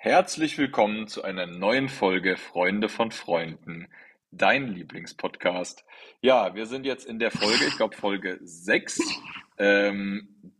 Herzlich 0.00 0.56
willkommen 0.58 1.08
zu 1.08 1.24
einer 1.24 1.46
neuen 1.46 1.88
Folge 1.88 2.36
Freunde 2.36 2.88
von 2.88 3.10
Freunden, 3.10 3.88
dein 4.30 4.68
Lieblingspodcast. 4.68 5.84
Ja, 6.20 6.54
wir 6.54 6.66
sind 6.66 6.86
jetzt 6.86 7.04
in 7.04 7.18
der 7.18 7.32
Folge, 7.32 7.64
ich 7.66 7.76
glaube 7.76 7.96
Folge 7.96 8.38
6, 8.40 9.00
ähm, 9.58 10.52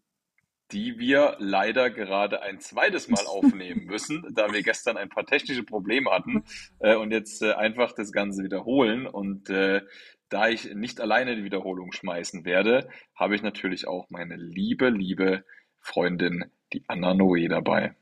die 0.73 0.99
wir 0.99 1.37
leider 1.39 1.89
gerade 1.89 2.43
ein 2.43 2.59
zweites 2.59 3.07
Mal 3.07 3.27
aufnehmen 3.27 3.85
müssen, 3.85 4.27
da 4.35 4.53
wir 4.53 4.65
gestern 4.65 4.97
ein 4.97 5.09
paar 5.09 5.25
technische 5.25 5.63
Probleme 5.63 6.11
hatten 6.11 6.43
äh, 6.81 6.97
und 6.97 7.13
jetzt 7.13 7.41
äh, 7.41 7.53
einfach 7.53 7.93
das 7.93 8.11
Ganze 8.11 8.43
wiederholen. 8.43 9.07
Und 9.07 9.51
äh, 9.51 9.83
da 10.31 10.49
ich 10.49 10.75
nicht 10.75 11.01
alleine 11.01 11.37
die 11.37 11.45
Wiederholung 11.45 11.93
schmeißen 11.93 12.45
werde, 12.45 12.89
habe 13.15 13.37
ich 13.37 13.43
natürlich 13.43 13.87
auch 13.87 14.11
meine 14.11 14.35
liebe, 14.35 14.89
liebe 14.89 15.45
Freundin, 15.79 16.51
die 16.73 16.83
Anna 16.89 17.15
Noe 17.15 17.49
dabei. 17.49 17.95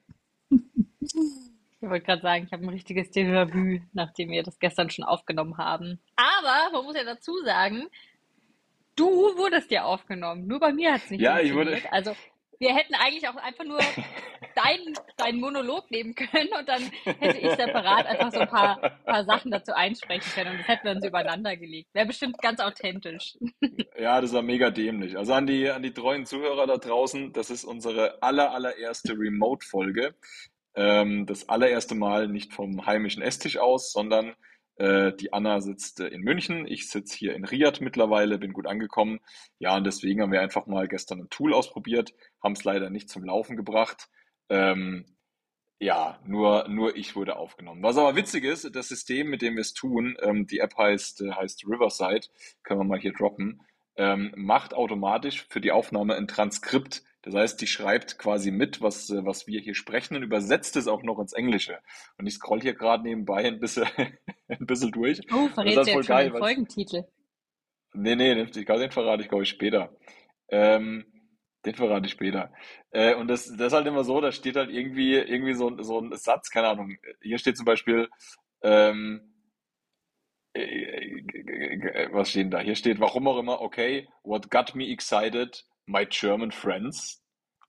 Ich 1.14 1.88
wollte 1.88 2.06
gerade 2.06 2.22
sagen, 2.22 2.44
ich 2.46 2.52
habe 2.52 2.64
ein 2.64 2.70
richtiges 2.70 3.10
Déjà-vu, 3.10 3.80
nachdem 3.92 4.30
wir 4.30 4.42
das 4.42 4.58
gestern 4.58 4.90
schon 4.90 5.04
aufgenommen 5.04 5.58
haben. 5.58 6.00
Aber 6.16 6.72
man 6.72 6.84
muss 6.84 6.96
ja 6.96 7.04
dazu 7.04 7.32
sagen, 7.44 7.88
du 8.96 9.06
wurdest 9.36 9.70
ja 9.70 9.84
aufgenommen. 9.84 10.46
Nur 10.46 10.58
bei 10.58 10.72
mir 10.72 10.94
hat 10.94 11.04
es 11.04 11.10
nicht 11.10 11.20
Ja, 11.20 11.38
ich 11.38 11.54
wurde. 11.54 11.80
Also 11.92 12.14
wir 12.58 12.74
hätten 12.74 12.94
eigentlich 12.94 13.28
auch 13.28 13.36
einfach 13.36 13.64
nur 13.64 13.78
deinen 14.54 14.94
dein 15.16 15.38
Monolog 15.38 15.90
nehmen 15.90 16.14
können 16.14 16.48
und 16.58 16.68
dann 16.68 16.82
hätte 17.20 17.38
ich 17.38 17.50
separat 17.50 18.06
einfach 18.06 18.32
so 18.32 18.40
ein 18.40 18.48
paar, 18.48 18.98
paar 19.04 19.24
Sachen 19.24 19.50
dazu 19.50 19.74
einsprechen 19.74 20.30
können 20.34 20.52
und 20.52 20.58
das 20.60 20.68
hätten 20.68 20.84
wir 20.84 20.92
uns 20.92 21.04
übereinander 21.04 21.56
gelegt. 21.56 21.92
Wäre 21.92 22.06
bestimmt 22.06 22.38
ganz 22.38 22.60
authentisch. 22.60 23.36
Ja, 23.98 24.20
das 24.20 24.32
war 24.32 24.42
mega 24.42 24.70
dämlich. 24.70 25.16
Also 25.16 25.32
an 25.32 25.46
die, 25.46 25.70
an 25.70 25.82
die 25.82 25.92
treuen 25.92 26.26
Zuhörer 26.26 26.66
da 26.66 26.76
draußen, 26.76 27.32
das 27.32 27.50
ist 27.50 27.64
unsere 27.64 28.22
aller, 28.22 28.52
allererste 28.52 29.12
Remote-Folge. 29.12 30.14
Ähm, 30.76 31.26
das 31.26 31.48
allererste 31.48 31.94
Mal 31.94 32.28
nicht 32.28 32.52
vom 32.52 32.86
heimischen 32.86 33.22
Esstisch 33.22 33.56
aus, 33.58 33.92
sondern 33.92 34.34
äh, 34.76 35.12
die 35.14 35.32
Anna 35.32 35.60
sitzt 35.60 36.00
äh, 36.00 36.08
in 36.08 36.20
München, 36.20 36.66
ich 36.66 36.90
sitze 36.90 37.16
hier 37.16 37.34
in 37.34 37.44
Riyadh 37.46 37.80
mittlerweile, 37.82 38.38
bin 38.38 38.52
gut 38.52 38.66
angekommen. 38.66 39.20
Ja, 39.58 39.76
und 39.76 39.84
deswegen 39.84 40.20
haben 40.20 40.32
wir 40.32 40.42
einfach 40.42 40.66
mal 40.66 40.86
gestern 40.86 41.20
ein 41.20 41.30
Tool 41.30 41.54
ausprobiert, 41.54 42.12
haben 42.42 42.52
es 42.52 42.64
leider 42.64 42.90
nicht 42.90 43.08
zum 43.08 43.24
Laufen 43.24 43.56
gebracht. 43.56 44.08
Ähm, 44.50 45.06
ja, 45.78 46.18
nur, 46.24 46.68
nur 46.68 46.96
ich 46.96 47.16
wurde 47.16 47.36
aufgenommen. 47.36 47.82
Was 47.82 47.98
aber 47.98 48.16
witzig 48.16 48.44
ist, 48.44 48.74
das 48.74 48.88
System, 48.88 49.28
mit 49.28 49.42
dem 49.42 49.54
wir 49.56 49.62
es 49.62 49.74
tun, 49.74 50.16
ähm, 50.22 50.46
die 50.46 50.58
App 50.58 50.76
heißt, 50.76 51.22
äh, 51.22 51.32
heißt 51.32 51.66
Riverside, 51.66 52.26
können 52.62 52.80
wir 52.80 52.84
mal 52.84 53.00
hier 53.00 53.12
droppen, 53.12 53.62
ähm, 53.96 54.32
macht 54.36 54.74
automatisch 54.74 55.46
für 55.48 55.60
die 55.60 55.72
Aufnahme 55.72 56.16
ein 56.16 56.28
Transkript 56.28 57.02
das 57.26 57.34
heißt, 57.34 57.60
die 57.60 57.66
schreibt 57.66 58.18
quasi 58.18 58.52
mit, 58.52 58.80
was, 58.80 59.10
äh, 59.10 59.24
was 59.24 59.48
wir 59.48 59.60
hier 59.60 59.74
sprechen 59.74 60.14
und 60.14 60.22
übersetzt 60.22 60.76
es 60.76 60.86
auch 60.86 61.02
noch 61.02 61.18
ins 61.18 61.32
Englische. 61.32 61.80
Und 62.18 62.28
ich 62.28 62.34
scroll 62.34 62.60
hier 62.60 62.74
gerade 62.74 63.02
nebenbei 63.02 63.44
ein 63.44 63.58
bisschen, 63.58 63.84
ein 64.48 64.64
bisschen 64.64 64.92
durch. 64.92 65.20
Oh, 65.32 65.48
verrätst 65.48 65.88
du 65.88 65.90
jetzt 65.90 66.06
geil, 66.06 66.26
schon 66.26 66.34
den 66.34 66.40
Folgentitel? 66.40 67.04
Nee, 67.94 68.14
nee, 68.14 68.32
den, 68.32 68.52
den 68.52 68.90
verrate 68.92 69.22
ich, 69.24 69.28
glaube 69.28 69.42
ich, 69.42 69.48
später. 69.48 69.96
Ähm, 70.50 71.04
den 71.64 71.74
verrate 71.74 72.06
ich 72.06 72.12
später. 72.12 72.52
Äh, 72.92 73.16
und 73.16 73.26
das, 73.26 73.46
das 73.56 73.68
ist 73.68 73.72
halt 73.72 73.88
immer 73.88 74.04
so, 74.04 74.20
da 74.20 74.30
steht 74.30 74.54
halt 74.54 74.70
irgendwie, 74.70 75.14
irgendwie 75.14 75.54
so, 75.54 75.82
so 75.82 75.98
ein 75.98 76.16
Satz, 76.16 76.50
keine 76.50 76.68
Ahnung. 76.68 76.96
Hier 77.22 77.38
steht 77.38 77.56
zum 77.56 77.66
Beispiel, 77.66 78.08
ähm, 78.62 79.34
äh, 80.54 80.62
äh, 80.62 82.08
was 82.12 82.30
steht 82.30 82.52
da? 82.52 82.60
Hier 82.60 82.76
steht, 82.76 83.00
warum 83.00 83.26
auch 83.26 83.38
immer, 83.38 83.60
okay, 83.60 84.08
what 84.22 84.48
got 84.48 84.76
me 84.76 84.92
excited 84.92 85.64
My 85.86 86.06
German 86.06 86.50
Friends. 86.50 87.22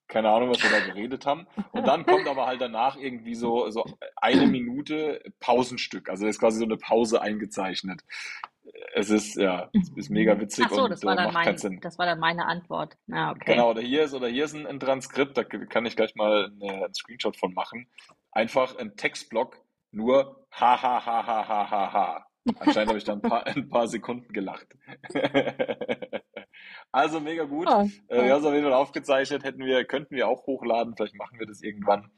Keine 0.07 0.29
Ahnung, 0.29 0.49
was 0.49 0.63
wir 0.63 0.69
da 0.69 0.79
geredet 0.85 1.25
haben. 1.25 1.47
Und 1.73 1.85
dann 1.85 2.05
kommt 2.05 2.27
aber 2.27 2.47
halt 2.47 2.61
danach 2.61 2.95
irgendwie 2.95 3.35
so, 3.35 3.69
so 3.69 3.83
eine 4.15 4.47
Minute 4.47 5.21
Pausenstück. 5.39 6.09
Also 6.09 6.25
ist 6.27 6.39
quasi 6.39 6.59
so 6.59 6.63
eine 6.63 6.77
Pause 6.77 7.21
eingezeichnet. 7.21 8.03
Es 8.93 9.09
ist, 9.09 9.35
ja, 9.35 9.69
es 9.73 9.89
ist 9.95 10.09
mega 10.09 10.39
witzig 10.39 10.65
Ach 10.67 10.71
so, 10.71 10.83
und 10.85 10.91
das 10.91 11.03
war, 11.03 11.13
äh, 11.13 11.17
dann 11.17 11.33
mein, 11.33 11.57
Sinn. 11.57 11.79
das 11.81 11.97
war 11.99 12.05
dann 12.05 12.19
meine 12.19 12.45
Antwort. 12.45 12.97
Ah, 13.11 13.31
okay. 13.31 13.53
Genau, 13.53 13.71
oder 13.71 13.81
hier 13.81 14.03
ist, 14.03 14.13
oder 14.13 14.27
hier 14.27 14.45
ist 14.45 14.55
ein, 14.55 14.65
ein 14.65 14.79
Transkript, 14.79 15.37
da 15.37 15.43
kann 15.43 15.85
ich 15.85 15.95
gleich 15.95 16.15
mal 16.15 16.51
eine, 16.61 16.85
einen 16.85 16.93
Screenshot 16.93 17.37
von 17.37 17.53
machen. 17.53 17.87
Einfach 18.31 18.77
ein 18.77 18.95
Textblock, 18.95 19.57
nur 19.91 20.45
ha 20.51 20.81
ha 20.81 21.05
ha 21.05 21.27
ha 21.27 21.47
ha 21.47 21.69
ha 21.69 21.93
ha. 21.93 22.26
Anscheinend 22.59 22.89
habe 22.89 22.97
ich 22.97 23.03
da 23.03 23.13
ein 23.13 23.21
paar, 23.21 23.45
ein 23.47 23.69
paar 23.69 23.87
Sekunden 23.87 24.31
gelacht. 24.33 24.67
Also 26.91 27.19
mega 27.19 27.43
gut. 27.43 27.67
Oh, 27.69 27.87
Äh, 28.07 28.23
wir 28.23 28.33
haben 28.33 28.39
es 28.39 28.45
auf 28.45 28.53
jeden 28.53 28.63
Fall 28.63 28.73
aufgezeichnet, 28.73 29.43
hätten 29.43 29.63
wir, 29.63 29.85
könnten 29.85 30.15
wir 30.15 30.27
auch 30.27 30.47
hochladen, 30.47 30.95
vielleicht 30.95 31.15
machen 31.15 31.37
wir 31.39 31.45
das 31.45 31.61
irgendwann, 31.61 32.09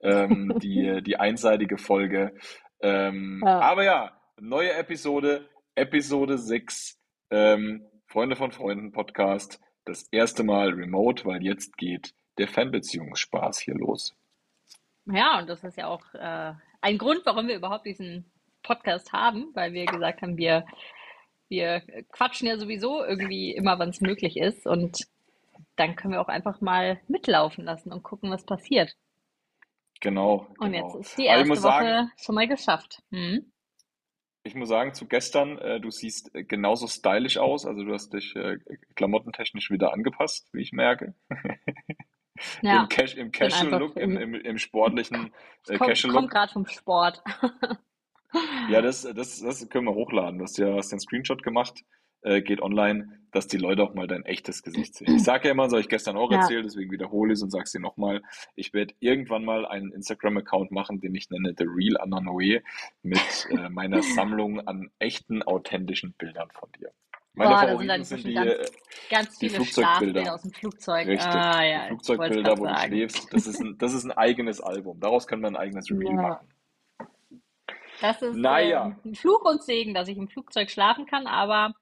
ähm, 0.00 0.54
die, 0.62 1.02
die 1.02 1.16
einseitige 1.16 1.78
Folge. 1.78 2.34
Ähm, 2.80 3.42
Ja. 3.44 3.60
aber 3.60 3.84
ja, 3.84 4.20
neue 4.40 4.72
Episode, 4.72 5.48
Episode 5.74 6.38
6, 6.38 6.98
ähm, 7.30 7.84
Freunde 8.06 8.34
von 8.36 8.50
Freunden 8.50 8.92
Podcast, 8.92 9.60
das 9.84 10.08
erste 10.10 10.42
Mal 10.42 10.70
remote, 10.70 11.24
weil 11.24 11.42
jetzt 11.42 11.76
geht 11.76 12.14
der 12.38 12.48
Fernbeziehungsspaß 12.48 13.60
hier 13.60 13.74
los. 13.74 14.14
Ja, 15.06 15.38
und 15.38 15.48
das 15.48 15.62
ist 15.62 15.76
ja 15.76 15.86
auch 15.86 16.02
äh, 16.14 16.54
ein 16.80 16.98
Grund, 16.98 17.20
warum 17.24 17.46
wir 17.46 17.56
überhaupt 17.56 17.86
diesen 17.86 18.24
Podcast 18.64 19.12
haben, 19.12 19.50
weil 19.54 19.72
wir 19.72 19.86
gesagt 19.86 20.22
haben, 20.22 20.36
wir, 20.36 20.66
wir 21.48 21.82
quatschen 22.10 22.48
ja 22.48 22.58
sowieso 22.58 23.04
irgendwie 23.04 23.52
immer, 23.52 23.78
wann 23.78 23.90
es 23.90 24.00
möglich 24.00 24.36
ist. 24.36 24.66
Und 24.66 25.06
dann 25.76 25.94
können 25.94 26.14
wir 26.14 26.20
auch 26.20 26.28
einfach 26.28 26.60
mal 26.60 27.00
mitlaufen 27.06 27.64
lassen 27.64 27.92
und 27.92 28.02
gucken, 28.02 28.30
was 28.30 28.44
passiert. 28.44 28.96
Genau, 30.00 30.48
Und 30.58 30.74
jetzt 30.74 30.92
genau. 30.92 30.98
ist 30.98 31.16
die 31.16 31.22
ich 31.22 31.28
erste 31.28 31.48
muss 31.48 31.62
sagen, 31.62 31.86
Woche 31.86 32.10
schon 32.16 32.34
mal 32.34 32.48
geschafft. 32.48 33.02
Hm? 33.10 33.52
Ich 34.42 34.54
muss 34.54 34.68
sagen, 34.68 34.92
zu 34.92 35.06
gestern, 35.06 35.56
äh, 35.58 35.80
du 35.80 35.90
siehst 35.90 36.34
äh, 36.34 36.44
genauso 36.44 36.86
stylisch 36.86 37.38
aus. 37.38 37.64
Also 37.64 37.84
du 37.84 37.94
hast 37.94 38.12
dich 38.12 38.36
äh, 38.36 38.58
klamottentechnisch 38.96 39.70
wieder 39.70 39.94
angepasst, 39.94 40.48
wie 40.52 40.60
ich 40.60 40.72
merke. 40.72 41.14
Im, 42.62 42.68
Ja, 42.68 42.86
Cash, 42.86 43.14
im 43.14 43.30
bin 43.30 43.32
Casual 43.32 43.66
einfach 43.66 43.78
Look, 43.78 43.96
im, 43.96 44.16
im, 44.16 44.34
im, 44.34 44.40
im 44.40 44.58
sportlichen 44.58 45.32
äh, 45.68 45.78
komm, 45.78 45.88
Casual 45.88 46.12
komm 46.12 46.24
Look. 46.24 46.32
gerade 46.32 46.52
vom 46.52 46.66
Sport. 46.66 47.22
Ja, 48.68 48.80
das, 48.82 49.02
das, 49.02 49.40
das 49.40 49.68
können 49.68 49.86
wir 49.86 49.94
hochladen. 49.94 50.38
Du 50.38 50.44
hast 50.44 50.58
ja 50.58 50.74
hast 50.74 50.90
ja 50.90 50.94
einen 50.94 51.00
Screenshot 51.00 51.42
gemacht, 51.42 51.82
äh, 52.22 52.40
geht 52.42 52.60
online, 52.62 53.20
dass 53.32 53.46
die 53.48 53.58
Leute 53.58 53.82
auch 53.82 53.94
mal 53.94 54.06
dein 54.06 54.24
echtes 54.24 54.62
Gesicht 54.62 54.94
sehen. 54.94 55.16
Ich 55.16 55.24
sage 55.24 55.48
ja 55.48 55.52
immer, 55.52 55.64
das 55.64 55.72
habe 55.72 55.80
ich 55.82 55.88
gestern 55.88 56.16
auch 56.16 56.30
Ja, 56.30 56.38
erzählt, 56.38 56.64
deswegen 56.64 56.90
wiederhole 56.90 57.32
ich 57.32 57.38
es 57.38 57.42
und 57.42 57.50
sage 57.50 57.64
es 57.64 57.72
dir 57.72 57.80
nochmal. 57.80 58.22
Ich 58.54 58.72
werde 58.72 58.94
irgendwann 59.00 59.44
mal 59.44 59.66
einen 59.66 59.92
Instagram-Account 59.92 60.70
machen, 60.70 61.00
den 61.00 61.14
ich 61.14 61.30
nenne 61.30 61.54
The 61.56 61.64
Real 61.66 61.98
Anna 61.98 62.20
Noe, 62.20 62.62
mit 63.02 63.46
äh, 63.50 63.68
meiner 63.68 64.02
Sammlung 64.02 64.60
an 64.66 64.90
echten, 64.98 65.42
authentischen 65.42 66.12
Bildern 66.14 66.48
von 66.52 66.70
dir. 66.72 66.90
Meine 67.34 67.50
boah, 67.50 67.54
da 67.54 67.60
sind 67.60 67.68
Favoriten 67.68 67.88
dann 67.88 68.04
sind 68.04 68.18
inzwischen 68.18 68.28
die, 68.28 68.34
ganz, 68.34 68.50
äh, 68.50 68.72
ganz 69.10 69.38
die 69.38 69.48
viele 69.48 69.56
Flugzeugbilder. 69.56 70.34
aus 70.34 70.42
dem 70.42 70.52
Flugzeug. 70.52 71.08
Richtig. 71.08 71.26
Ah 71.34 71.64
ja, 71.64 71.86
Flugzeugbilder, 71.88 72.58
wo 72.58 72.66
du 72.66 72.76
schläfst, 72.78 73.34
das 73.34 73.46
ist 73.48 73.60
ein, 73.60 73.76
das 73.78 73.92
ist 73.92 74.04
ein 74.04 74.12
eigenes 74.12 74.60
Album. 74.60 75.00
Daraus 75.00 75.26
können 75.26 75.42
wir 75.42 75.48
ein 75.48 75.56
eigenes 75.56 75.90
Reel 75.90 76.04
Ja, 76.04 76.12
machen. 76.12 76.48
Das 78.04 78.22
ist 78.22 78.44
Naja, 78.44 78.48
ähm, 78.48 78.96
ein 79.04 79.14
Fluch 79.14 79.42
und 79.44 79.62
Segen, 79.62 79.94
dass 79.94 80.08
ich 80.08 80.18
im 80.18 80.28
Flugzeug 80.28 80.70
schlafen 80.70 81.06
kann, 81.06 81.26
aber 81.26 81.74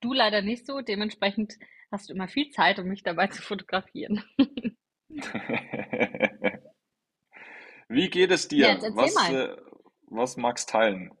du 0.00 0.12
leider 0.12 0.42
nicht 0.42 0.66
so. 0.66 0.80
Dementsprechend 0.80 1.54
hast 1.90 2.08
du 2.08 2.14
immer 2.14 2.28
viel 2.28 2.50
Zeit, 2.50 2.78
um 2.78 2.86
mich 2.86 3.02
dabei 3.02 3.26
zu 3.30 3.42
fotografieren. 3.42 4.24
Wie 7.88 8.08
geht 8.08 8.30
es 8.30 8.48
Ja, 8.54 8.58
dir? 8.68 8.70
jetzt 8.70 8.84
erzähl 8.84 8.96
Was, 8.96 9.12
mal. 9.12 9.28
äh, 9.28 9.56
was 10.06 10.36
magst 10.38 10.70
teilen? 10.70 11.12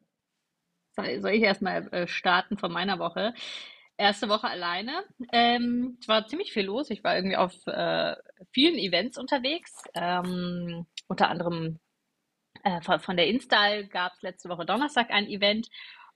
Soll, 0.96 1.20
soll 1.20 1.32
ich 1.32 1.42
erstmal 1.42 1.86
äh, 1.92 2.06
starten 2.06 2.58
von 2.58 2.72
meiner 2.72 2.98
Woche? 2.98 3.34
Erste 3.96 4.28
Woche 4.28 4.48
alleine. 4.48 5.04
Ähm, 5.32 5.98
es 6.00 6.08
war 6.08 6.26
ziemlich 6.26 6.52
viel 6.52 6.64
los. 6.64 6.90
Ich 6.90 7.04
war 7.04 7.16
irgendwie 7.16 7.36
auf 7.36 7.54
äh, 7.66 8.16
vielen 8.52 8.78
Events 8.78 9.18
unterwegs. 9.18 9.82
Ähm, 9.94 10.86
unter 11.06 11.28
anderem 11.28 11.78
äh, 12.64 12.80
von, 12.82 13.00
von 13.00 13.16
der 13.16 13.26
Install 13.26 13.86
gab 13.86 14.12
es 14.14 14.22
letzte 14.22 14.48
Woche 14.48 14.66
Donnerstag 14.66 15.10
ein 15.10 15.26
Event. 15.28 15.68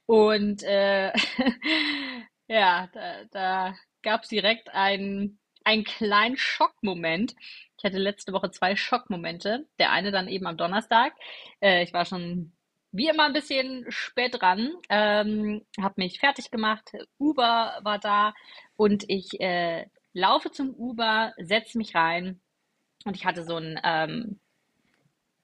Und 0.06 0.62
äh, 0.62 1.12
ja, 2.49 2.88
da, 2.93 3.25
da 3.31 3.75
gab 4.02 4.23
es 4.23 4.29
direkt 4.29 4.69
einen, 4.75 5.38
einen 5.64 5.85
kleinen 5.85 6.37
Schockmoment. 6.37 7.35
Ich 7.79 7.85
hatte 7.85 7.99
letzte 7.99 8.32
Woche 8.32 8.50
zwei 8.50 8.76
Schockmomente. 8.76 9.67
Der 9.79 9.93
eine 9.93 10.11
dann 10.11 10.29
eben 10.29 10.46
am 10.46 10.56
Donnerstag. 10.56 11.14
Äh, 11.61 11.85
ich 11.85 11.93
war 11.93 12.05
schon 12.05 12.52
wie 12.94 13.08
immer 13.08 13.25
ein 13.25 13.32
bisschen 13.32 13.85
spät 13.88 14.40
dran, 14.40 14.73
ähm, 14.88 15.67
habe 15.81 15.94
mich 15.97 16.20
fertig 16.20 16.52
gemacht. 16.52 16.93
Uber 17.19 17.81
war 17.82 17.99
da 17.99 18.35
und 18.76 19.05
ich 19.08 19.40
äh, 19.40 19.87
laufe 20.12 20.52
zum 20.52 20.70
Uber, 20.75 21.32
setze 21.38 21.76
mich 21.76 21.97
rein 21.97 22.40
und 23.05 23.17
ich 23.17 23.26
hatte 23.26 23.44
so 23.44 23.56
ein 23.56 23.81
ähm, 23.82 24.40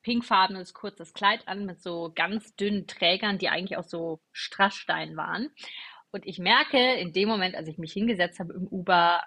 pinkfarbenes 0.02 0.74
kurzes 0.74 1.12
Kleid 1.14 1.46
an 1.48 1.66
mit 1.66 1.82
so 1.82 2.12
ganz 2.14 2.54
dünnen 2.56 2.86
Trägern, 2.86 3.38
die 3.38 3.48
eigentlich 3.48 3.78
aus 3.78 3.90
so 3.90 4.20
Strassstein 4.32 5.16
waren. 5.16 5.50
Und 6.12 6.26
ich 6.26 6.38
merke 6.38 6.94
in 6.94 7.12
dem 7.12 7.28
Moment, 7.28 7.54
als 7.56 7.68
ich 7.68 7.78
mich 7.78 7.92
hingesetzt 7.92 8.40
habe 8.40 8.54
im 8.54 8.66
Uber, 8.66 9.22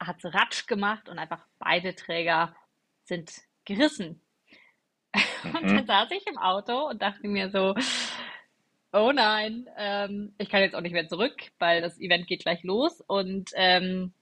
hat 0.00 0.24
es 0.24 0.34
Ratsch 0.34 0.66
gemacht 0.66 1.08
und 1.08 1.18
einfach 1.18 1.46
beide 1.58 1.94
Träger 1.94 2.54
sind 3.04 3.32
gerissen. 3.64 4.20
Und 5.54 5.70
dann 5.70 5.84
Mhm. 5.84 5.86
saß 5.86 6.10
ich 6.12 6.26
im 6.26 6.38
Auto 6.38 6.88
und 6.88 7.02
dachte 7.02 7.28
mir 7.28 7.50
so, 7.50 7.74
oh 8.92 9.12
nein, 9.12 9.68
ähm, 9.76 10.34
ich 10.38 10.48
kann 10.48 10.62
jetzt 10.62 10.74
auch 10.74 10.80
nicht 10.80 10.92
mehr 10.92 11.08
zurück, 11.08 11.36
weil 11.58 11.80
das 11.80 11.98
Event 12.00 12.26
geht 12.26 12.42
gleich 12.42 12.62
los. 12.62 13.00
Und 13.06 13.50
ähm, 13.54 14.12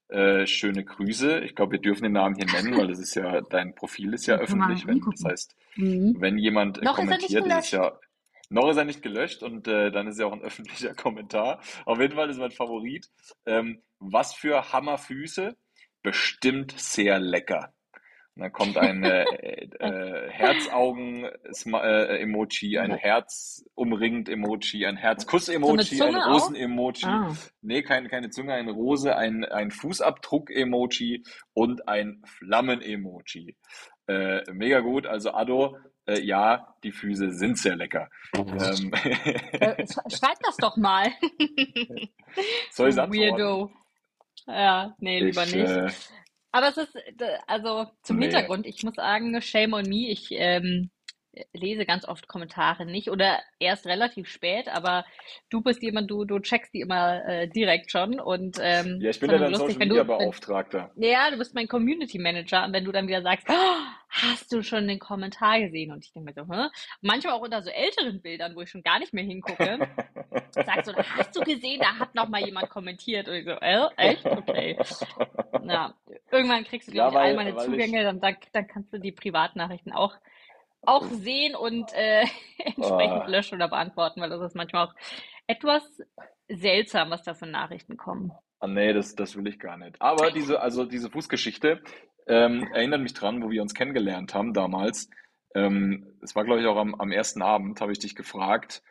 äh, 0.10 0.46
schöne 0.46 0.84
Grüße. 0.86 1.40
Ich 1.40 1.56
glaube, 1.56 1.72
wir 1.74 1.80
dürfen 1.80 2.04
den 2.04 2.12
Namen 2.14 2.36
hier 2.36 2.46
nennen, 2.46 2.78
weil 2.78 2.88
das 2.88 3.00
ist 3.00 3.16
ja, 3.16 3.42
dein 3.42 3.74
Profil 3.74 4.14
ist 4.14 4.28
ja 4.28 4.36
öffentlich. 4.38 4.86
Wenn, 4.86 5.02
das 5.10 5.24
heißt, 5.26 5.56
Mhm. 5.76 6.18
wenn 6.20 6.38
jemand 6.38 6.78
äh, 6.78 6.86
Noch 6.86 7.00
ist 7.00 7.10
er 7.10 7.18
nicht 7.18 7.30
kommentiert, 7.30 7.48
ist 7.48 7.72
gelöscht. 7.72 7.74
ja, 7.74 8.00
noch 8.50 8.70
ist 8.70 8.78
er 8.78 8.86
nicht 8.86 9.02
gelöscht 9.02 9.42
und 9.42 9.68
äh, 9.68 9.90
dann 9.92 10.06
ist 10.08 10.20
ja 10.20 10.28
auch 10.28 10.34
ein 10.34 10.42
öffentlicher 10.44 10.94
Kommentar. 10.94 11.62
Auf 11.86 12.00
jeden 12.00 12.14
Fall 12.16 12.30
ist 12.30 12.38
mein 12.38 12.52
Favorit. 12.52 13.10
Ähm, 13.48 13.82
was 13.98 14.36
für 14.36 14.72
Hammerfüße, 14.72 15.56
bestimmt 16.04 16.76
sehr 16.78 17.18
lecker. 17.20 17.74
Und 18.36 18.42
dann 18.42 18.52
kommt 18.52 18.78
ein 18.78 19.04
äh, 19.04 19.24
äh, 19.80 20.30
Herzaugen-Emoji, 20.32 22.78
ein 22.80 22.94
Herz 22.96 23.64
umringt 23.76 24.28
Emoji, 24.30 24.86
ein 24.86 24.96
So 24.96 24.98
eine 24.98 25.02
Herzkuss-Emoji, 25.02 25.80
ein 25.80 25.86
Zunge 25.86 26.26
auch? 26.26 26.34
Rosen-Emoji. 26.34 27.06
Ah. 27.06 27.36
Nee, 27.62 27.84
kein, 27.84 28.08
keine 28.08 28.30
Zunge, 28.32 28.54
eine 28.54 28.72
Rose, 28.72 29.16
ein, 29.16 29.46
ein 29.46 29.70
Fußabdruck-Emoji 29.72 31.24
und 31.54 31.88
ein 31.88 32.22
Flammen-Emoji. 32.26 33.56
Äh, 34.08 34.42
mega 34.52 34.80
gut. 34.80 35.06
Also 35.06 35.32
Ado, 35.34 35.78
äh, 36.08 36.20
ja, 36.20 36.76
die 36.84 36.92
Füße 36.92 37.32
sind 37.32 37.58
sehr 37.58 37.76
lecker. 37.76 38.10
Ähm, 38.36 38.46
Äh, 38.54 39.84
sch- 39.84 40.18
schreib 40.18 40.40
das 40.44 40.58
doch 40.58 40.76
mal. 40.78 41.12
soll 42.72 42.90
ich? 42.90 42.98
Weirdo. 42.98 43.72
Ja, 44.48 44.96
nee, 44.98 45.20
lieber 45.22 45.44
Ich, 45.44 45.56
nicht. 45.56 46.10
Aber 46.54 46.70
es 46.70 46.78
ist, 46.78 46.96
äh, 46.96 47.40
also 47.48 47.88
zum 48.04 48.18
nee. 48.18 48.26
Hintergrund, 48.26 48.68
ich 48.68 48.84
muss 48.84 48.96
sagen, 48.96 49.42
shame 49.42 49.74
on 49.74 49.90
me. 49.90 50.10
Ich 50.10 50.28
ähm, 50.32 50.92
lese 51.54 51.86
ganz 51.86 52.06
oft 52.08 52.28
Kommentare 52.28 52.86
nicht 52.86 53.10
oder 53.10 53.40
erst 53.60 53.86
relativ 53.86 54.28
spät, 54.28 54.68
aber 54.68 55.06
du 55.50 55.62
bist 55.62 55.82
jemand, 55.82 56.10
du, 56.12 56.26
du 56.26 56.40
checkst 56.40 56.74
die 56.74 56.82
immer 56.82 57.26
äh, 57.26 57.48
direkt 57.48 57.92
schon 57.92 58.20
und 58.20 58.58
ähm, 58.62 59.00
Ja, 59.02 59.10
ich 59.10 59.20
bin 59.20 59.30
dann 59.30 59.42
ja 59.42 59.50
dein 59.50 59.52
lustig, 59.52 59.74
Social 59.74 59.88
Media 59.88 60.04
du, 60.04 60.10
wenn, 60.10 60.18
Beauftragter. 60.20 60.92
ja, 60.96 61.32
du 61.32 61.38
bist 61.38 61.56
mein 61.56 61.68
Community 61.68 62.20
Manager 62.20 62.66
und 62.66 62.74
wenn 62.74 62.84
du 62.86 62.92
dann 62.92 63.08
wieder 63.08 63.22
sagst, 63.22 63.48
oh, 63.50 63.54
hast 64.10 64.52
du 64.54 64.62
schon 64.62 64.88
den 64.88 65.00
Kommentar 65.00 65.60
gesehen? 65.60 65.92
Und 65.92 66.06
ich 66.06 66.14
denke 66.14 66.34
mir 66.34 66.34
so, 66.34 66.54
hä? 66.54 66.68
Manchmal 67.02 67.34
auch 67.34 67.42
unter 67.42 67.62
so 67.62 67.72
älteren 67.72 68.22
Bildern, 68.22 68.56
wo 68.56 68.62
ich 68.62 68.70
schon 68.70 68.84
gar 68.84 69.00
nicht 69.00 69.14
mehr 69.14 69.24
hingucke, 69.24 69.80
sagst 70.52 70.88
du, 70.90 70.94
hast 70.96 71.36
du 71.36 71.42
gesehen, 71.42 71.80
da 71.80 71.98
hat 71.98 72.14
noch 72.14 72.30
mal 72.30 72.46
jemand 72.46 72.70
kommentiert? 72.70 73.28
Und 73.28 73.36
ich 73.36 73.46
so, 73.46 73.52
äh, 73.52 73.88
echt? 73.98 74.26
Okay. 74.26 74.78
Na, 75.64 75.96
irgendwann 76.32 76.64
kriegst 76.64 76.90
du, 76.90 76.94
Ja, 76.94 77.10
ich, 77.10 77.16
all 77.16 77.24
weil, 77.24 77.36
meine 77.36 77.56
weil 77.56 77.66
ich, 77.66 77.72
Zugänge, 77.72 78.04
dann, 78.04 78.20
dann, 78.20 78.38
dann 78.52 78.68
kannst 78.68 78.94
du 78.94 79.00
die 79.00 79.12
Privatnachrichten 79.12 79.94
auch, 79.94 80.16
auch 80.86 81.04
sehen 81.06 81.56
und 81.56 81.92
äh, 81.94 82.26
entsprechend 82.58 83.24
ah, 83.24 83.28
löschen 83.28 83.56
oder 83.56 83.68
beantworten, 83.68 84.22
weil 84.22 84.30
das 84.30 84.42
ist 84.42 84.56
manchmal 84.56 84.88
auch 84.88 84.94
etwas 85.48 85.84
seltsam, 86.48 87.10
was 87.10 87.24
da 87.24 87.34
für 87.34 87.46
Nachrichten 87.46 87.98
kommen. 87.98 88.32
ah, 88.60 88.68
nee, 88.68 88.94
das, 88.94 89.16
das 89.16 89.36
will 89.36 89.48
ich 89.48 89.60
gar 89.60 89.78
nicht. 89.78 90.02
Aber 90.02 90.32
diese, 90.32 90.62
also 90.62 90.86
diese 90.86 91.10
Fußgeschichte 91.10 91.82
ähm, 92.28 92.68
erinnert 92.74 93.02
mich 93.02 93.14
dran, 93.14 93.44
wo 93.44 93.50
wir 93.50 93.62
uns 93.62 93.74
kennengelernt 93.74 94.34
haben 94.34 94.54
damals. 94.54 95.10
Ähm, 95.56 96.18
es 96.22 96.36
war, 96.36 96.46
glaube 96.46 96.62
ich, 96.62 96.68
auch 96.68 96.78
am, 96.78 96.96
am 96.96 97.12
ersten 97.12 97.42
Abend, 97.42 97.82
habe 97.82 97.92
ich 97.92 98.00
dich 98.00 98.16
gefragt, 98.16 98.82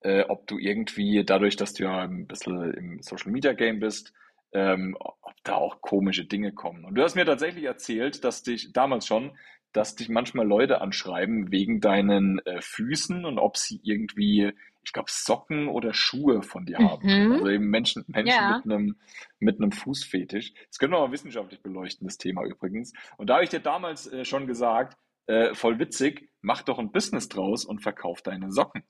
äh, 0.00 0.24
ob 0.28 0.46
du 0.46 0.58
irgendwie, 0.58 1.24
dadurch, 1.24 1.56
dass 1.56 1.74
du 1.74 1.84
ja 1.84 2.00
ein 2.00 2.26
bisschen 2.26 2.74
im 2.74 3.02
Social 3.02 3.30
Media 3.30 3.52
Game 3.52 3.80
bist, 3.80 4.12
ähm, 4.52 4.96
ob 4.98 5.34
da 5.44 5.54
auch 5.54 5.80
komische 5.80 6.24
Dinge 6.24 6.52
kommen. 6.52 6.84
Und 6.84 6.94
du 6.94 7.02
hast 7.02 7.14
mir 7.14 7.24
tatsächlich 7.24 7.64
erzählt, 7.64 8.24
dass 8.24 8.42
dich 8.42 8.72
damals 8.72 9.06
schon, 9.06 9.36
dass 9.72 9.94
dich 9.96 10.08
manchmal 10.08 10.46
Leute 10.46 10.80
anschreiben 10.80 11.50
wegen 11.52 11.80
deinen 11.80 12.38
äh, 12.46 12.60
Füßen 12.60 13.24
und 13.24 13.38
ob 13.38 13.56
sie 13.56 13.80
irgendwie, 13.82 14.52
ich 14.82 14.92
glaube, 14.92 15.10
Socken 15.10 15.68
oder 15.68 15.94
Schuhe 15.94 16.42
von 16.42 16.66
dir 16.66 16.78
haben. 16.78 17.06
Mhm. 17.26 17.32
Also 17.32 17.48
eben 17.48 17.68
Menschen, 17.70 18.04
Menschen 18.08 18.28
Ja. 18.28 18.56
mit 18.56 18.64
einem, 18.64 18.96
mit 19.38 19.56
einem 19.60 19.72
Fußfetisch. 19.72 20.52
Das 20.68 20.78
können 20.78 20.92
wir 20.92 21.00
mal 21.00 21.12
wissenschaftlich 21.12 21.62
beleuchten, 21.62 22.06
das 22.06 22.18
Thema 22.18 22.44
übrigens. 22.44 22.92
Und 23.16 23.28
da 23.28 23.34
habe 23.34 23.44
ich 23.44 23.50
dir 23.50 23.60
damals 23.60 24.06
äh, 24.12 24.24
schon 24.24 24.46
gesagt, 24.46 24.96
äh, 25.26 25.54
voll 25.54 25.78
witzig, 25.78 26.28
mach 26.40 26.62
doch 26.62 26.78
ein 26.78 26.90
Business 26.92 27.28
draus 27.28 27.64
und 27.64 27.80
verkauf 27.80 28.22
deine 28.22 28.50
Socken. 28.50 28.82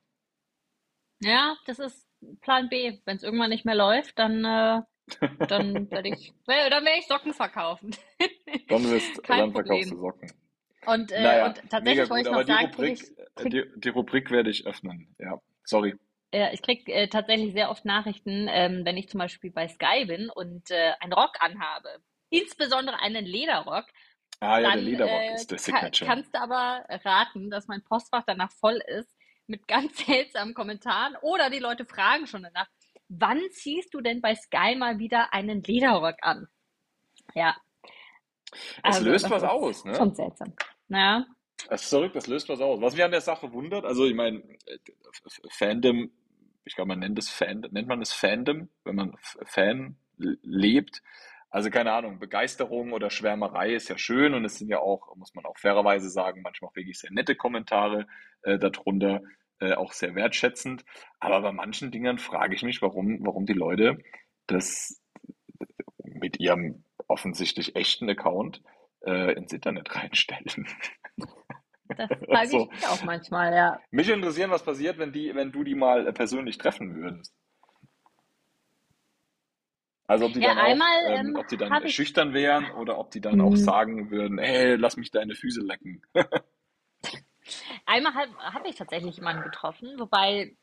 Ja, 1.23 1.57
das 1.67 1.79
ist 1.79 2.07
Plan 2.41 2.69
B. 2.69 2.99
Wenn 3.05 3.17
es 3.17 3.23
irgendwann 3.23 3.51
nicht 3.51 3.65
mehr 3.67 3.75
läuft, 3.75 4.19
dann, 4.19 4.45
äh, 4.45 4.81
dann 5.47 5.91
werde 5.91 6.09
ich, 6.09 6.33
dann 6.47 6.85
werde 6.85 6.99
ich 6.99 7.07
Socken 7.07 7.35
verkaufen. 7.35 7.95
Dann, 8.69 8.85
wirst, 8.91 9.23
Kein 9.23 9.39
dann 9.39 9.53
verkaufst 9.53 9.91
du 9.91 9.97
Problem. 9.97 10.29
Socken. 10.29 10.40
Und, 10.87 11.13
äh, 11.13 11.21
Naja, 11.23 11.47
und 11.47 11.63
tatsächlich 11.71 12.11
wollte 12.11 12.29
ich 12.29 12.31
noch 12.31 12.45
die 12.45 12.47
sagen, 12.53 12.71
kriege 12.73 12.93
Rubrik, 12.93 13.03
ich, 13.03 13.19
äh, 13.19 13.27
krieg, 13.37 13.51
die, 13.51 13.65
die 13.77 13.89
Rubrik 13.91 14.31
werde 14.31 14.51
ich 14.51 14.67
öffnen. 14.67 15.15
Ja, 15.19 15.41
sorry. 15.65 15.95
äh, 16.33 16.55
ich 16.55 16.63
krieg 16.63 16.89
äh, 16.89 17.09
tatsächlich 17.09 17.53
sehr 17.53 17.71
oft 17.71 17.85
Nachrichten, 17.85 18.49
ähm, 18.51 18.85
wenn 18.85 18.97
ich 18.97 19.09
zum 19.09 19.19
Beispiel 19.19 19.51
bei 19.53 19.69
Sky 19.69 20.07
bin 20.07 20.31
und 20.31 20.71
äh, 20.71 20.93
einen 21.01 21.13
Rock 21.13 21.37
anhabe. 21.41 21.89
Insbesondere 22.31 22.99
einen 23.01 23.25
Lederrock. 23.25 23.87
Ah 24.41 24.59
ja, 24.59 24.71
der 24.71 24.71
Dann 24.71 24.85
Lederrock 24.85 25.31
äh, 25.31 25.35
ist 25.35 25.51
der 25.51 25.59
Signature. 25.59 26.09
kannst 26.09 26.35
du 26.35 26.41
aber 26.41 26.85
raten, 27.05 27.51
dass 27.51 27.69
mein 27.69 27.83
Postfach 27.85 28.25
danach 28.27 28.53
voll 28.53 28.81
ist 28.87 29.15
mit 29.47 29.67
ganz 29.69 29.99
seltsamen 30.07 30.55
Kommentaren 30.55 31.17
oder 31.23 31.51
die 31.51 31.59
Leute 31.59 31.85
fragen 31.87 32.27
schon 32.27 32.43
danach, 32.45 32.69
wann 33.09 33.41
ziehst 33.53 33.93
du 33.95 34.01
denn 34.01 34.21
bei 34.21 34.35
Sky 34.35 34.77
mal 34.77 34.99
wieder 34.99 35.33
einen 35.35 35.63
Lederrock 35.63 36.17
an? 36.23 36.47
Ja, 37.35 37.57
Es 38.53 38.97
also 38.97 39.05
löst 39.05 39.25
das 39.25 39.31
was 39.31 39.43
aus, 39.43 39.85
ne? 39.85 39.95
schon 39.95 40.15
seltsam. 40.15 40.53
Ja, 40.89 41.27
Es 41.69 41.83
ist 41.83 41.89
verrückt, 41.91 42.17
das 42.17 42.27
löst 42.27 42.49
was 42.49 42.61
aus. 42.61 42.81
Was 42.81 42.95
mich 42.95 43.05
an 43.05 43.11
der 43.11 43.21
Sache 43.21 43.53
wundert, 43.53 43.85
also 43.85 44.07
ich 44.07 44.15
meine, 44.15 44.39
äh, 44.67 44.79
Fandom, 45.51 46.11
ich 46.65 46.75
glaube, 46.75 46.89
man 46.89 46.99
nennt 47.01 47.19
es 47.19 47.29
Fan, 47.29 47.67
nennt 47.71 47.89
man 47.89 48.03
es 48.03 48.13
Fandom, 48.13 48.69
wenn 48.85 48.95
man 48.95 49.17
Fan 49.45 49.97
lebt. 50.17 51.03
Also 51.51 51.69
keine 51.71 51.93
Ahnung, 51.93 52.21
Begeisterung 52.21 52.93
oder 52.93 53.11
Schwärmerei 53.11 53.75
ist 53.75 53.89
ja 53.89 53.99
schön 53.99 54.35
und 54.35 54.45
es 54.45 54.59
sind 54.59 54.69
ja 54.69 54.79
auch, 54.79 55.17
muss 55.17 55.35
man 55.35 55.45
auch 55.45 55.59
fairerweise 55.59 56.09
sagen, 56.09 56.43
manchmal 56.43 56.71
auch 56.71 56.77
wirklich 56.77 56.99
sehr 56.99 57.11
nette 57.11 57.35
Kommentare 57.35 58.07
äh, 58.43 58.57
darunter, 58.57 59.23
äh, 59.59 59.73
auch 59.75 59.93
sehr 59.93 60.15
wertschätzend. 60.15 60.85
Aber 61.19 61.41
bei 61.43 61.53
manchen 61.53 61.91
Dingern 61.91 62.19
frage 62.19 62.55
ich 62.55 62.63
mich, 62.63 62.81
warum, 62.83 63.19
warum 63.27 63.47
die 63.47 63.53
Leute 63.53 63.99
das 64.47 65.03
mit 66.05 66.39
ihrem 66.39 66.85
offensichtlich 67.11 67.77
echten 67.77 68.09
Account 68.11 68.63
äh, 69.07 69.35
ins 69.35 69.53
Internet 69.53 69.95
reinstellen. 69.97 70.67
das 71.97 72.11
frage 72.29 72.55
ich 72.57 72.69
So. 72.69 72.71
mich 72.71 72.87
auch 72.87 73.03
manchmal, 73.03 73.55
ja. 73.55 73.81
Mich 73.93 74.09
interessieren, 74.09 74.51
was 74.51 74.65
passiert, 74.65 74.99
wenn 74.99 75.13
die, 75.13 75.35
wenn 75.35 75.53
du 75.53 75.63
die 75.65 75.77
mal 75.77 76.07
äh, 76.09 76.13
persönlich 76.13 76.59
treffen 76.59 76.97
würdest. 76.97 77.35
Also 80.07 80.27
ob 80.27 80.33
die 80.33 80.41
Ja, 80.41 80.51
dann 80.51 80.59
auch, 80.59 80.81
einmal 80.81 80.89
ähm, 81.03 81.33
ähm, 81.33 81.37
ob 81.37 81.49
die 81.49 81.57
dann 81.57 81.77
habe 81.77 81.89
ich, 81.89 81.95
schüchtern 81.95 82.35
wären 82.35 82.71
oder 82.73 82.99
ob 82.99 83.11
die 83.13 83.21
dann 83.21 83.41
auch 83.41 83.55
mh, 83.55 83.57
sagen 83.57 84.11
würden, 84.11 84.39
hey, 84.39 84.75
lass 84.77 84.97
mich 84.97 85.11
deine 85.11 85.35
Füße 85.35 85.61
lecken. 85.63 86.03
einmal 87.87 88.15
habe 88.15 88.37
hab 88.39 88.67
ich 88.67 88.77
tatsächlich 88.77 89.17
jemanden 89.17 89.43
getroffen, 89.43 89.99
wobei, 89.99 90.57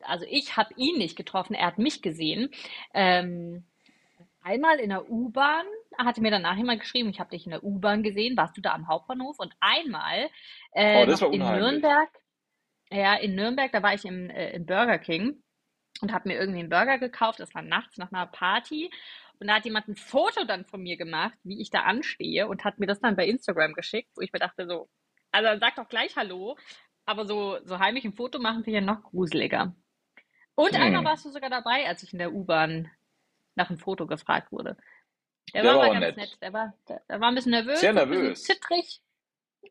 also 0.00 0.24
ich 0.28 0.56
habe 0.56 0.74
ihn 0.76 0.98
nicht 0.98 1.16
getroffen, 1.16 1.54
er 1.54 1.66
hat 1.66 1.78
mich 1.78 2.02
gesehen. 2.02 2.50
Ähm, 2.94 3.64
einmal 4.42 4.78
in 4.80 4.90
der 4.90 5.10
U-Bahn 5.10 5.66
hatte 5.98 6.20
mir 6.20 6.30
danach 6.30 6.56
jemand 6.56 6.80
geschrieben, 6.80 7.10
ich 7.10 7.20
habe 7.20 7.30
dich 7.30 7.44
in 7.46 7.50
der 7.50 7.64
U-Bahn 7.64 8.02
gesehen, 8.02 8.36
warst 8.36 8.56
du 8.56 8.60
da 8.60 8.72
am 8.72 8.88
Hauptbahnhof? 8.88 9.38
Und 9.38 9.54
einmal 9.60 10.28
Oh, 10.92 11.04
äh, 11.04 11.06
war 11.40 11.58
in. 11.58 11.58
Nürnberg, 11.58 12.10
ja, 12.90 13.14
in 13.16 13.34
Nürnberg, 13.34 13.72
da 13.72 13.82
war 13.82 13.94
ich 13.94 14.04
im, 14.04 14.30
äh, 14.30 14.52
im 14.52 14.66
Burger 14.66 14.98
King 14.98 15.42
und 16.02 16.12
habe 16.12 16.28
mir 16.28 16.38
irgendwie 16.38 16.60
einen 16.60 16.70
Burger 16.70 16.98
gekauft. 16.98 17.40
Das 17.40 17.54
war 17.54 17.62
nachts 17.62 17.98
nach 17.98 18.12
einer 18.12 18.26
Party. 18.26 18.90
Und 19.40 19.48
da 19.48 19.56
hat 19.56 19.64
jemand 19.64 19.88
ein 19.88 19.96
Foto 19.96 20.44
dann 20.44 20.64
von 20.66 20.82
mir 20.82 20.96
gemacht, 20.96 21.34
wie 21.44 21.60
ich 21.60 21.70
da 21.70 21.82
anstehe 21.82 22.48
und 22.48 22.64
hat 22.64 22.78
mir 22.78 22.86
das 22.86 23.00
dann 23.00 23.16
bei 23.16 23.26
Instagram 23.26 23.74
geschickt, 23.74 24.10
wo 24.16 24.20
ich 24.22 24.32
mir 24.32 24.38
dachte 24.40 24.66
so, 24.68 24.88
also 25.32 25.48
dann 25.48 25.60
sag 25.60 25.76
doch 25.76 25.88
gleich 25.88 26.16
Hallo. 26.16 26.56
Aber 27.06 27.26
so, 27.26 27.58
so 27.64 27.78
heimlich 27.80 28.04
ein 28.04 28.12
Foto 28.14 28.38
machen 28.38 28.62
ich 28.66 28.72
ja 28.74 28.80
noch 28.80 29.02
gruseliger. 29.02 29.74
Und 30.54 30.76
einmal 30.80 31.04
Hm. 31.04 31.04
warst 31.04 31.24
du 31.24 31.30
sogar 31.30 31.50
dabei, 31.50 31.86
als 31.88 32.02
ich 32.02 32.12
in 32.12 32.18
der 32.18 32.32
U-Bahn 32.32 32.90
nach 33.54 33.68
einem 33.70 33.78
Foto 33.78 34.06
gefragt 34.06 34.52
wurde. 34.52 34.76
Der 35.54 35.62
Der 35.62 35.72
war 35.74 35.78
war 35.80 35.88
ganz 35.90 36.00
nett. 36.00 36.16
nett. 36.16 36.38
Der 36.40 36.52
war, 36.52 36.74
der, 36.88 37.02
der 37.08 37.20
war 37.20 37.28
ein 37.28 37.34
bisschen 37.34 37.50
nervös, 37.52 37.80
Sehr 37.80 37.90
und 37.90 37.98
ein 37.98 38.08
bisschen 38.08 38.22
nervös. 38.22 38.42
zittrig, 38.44 39.00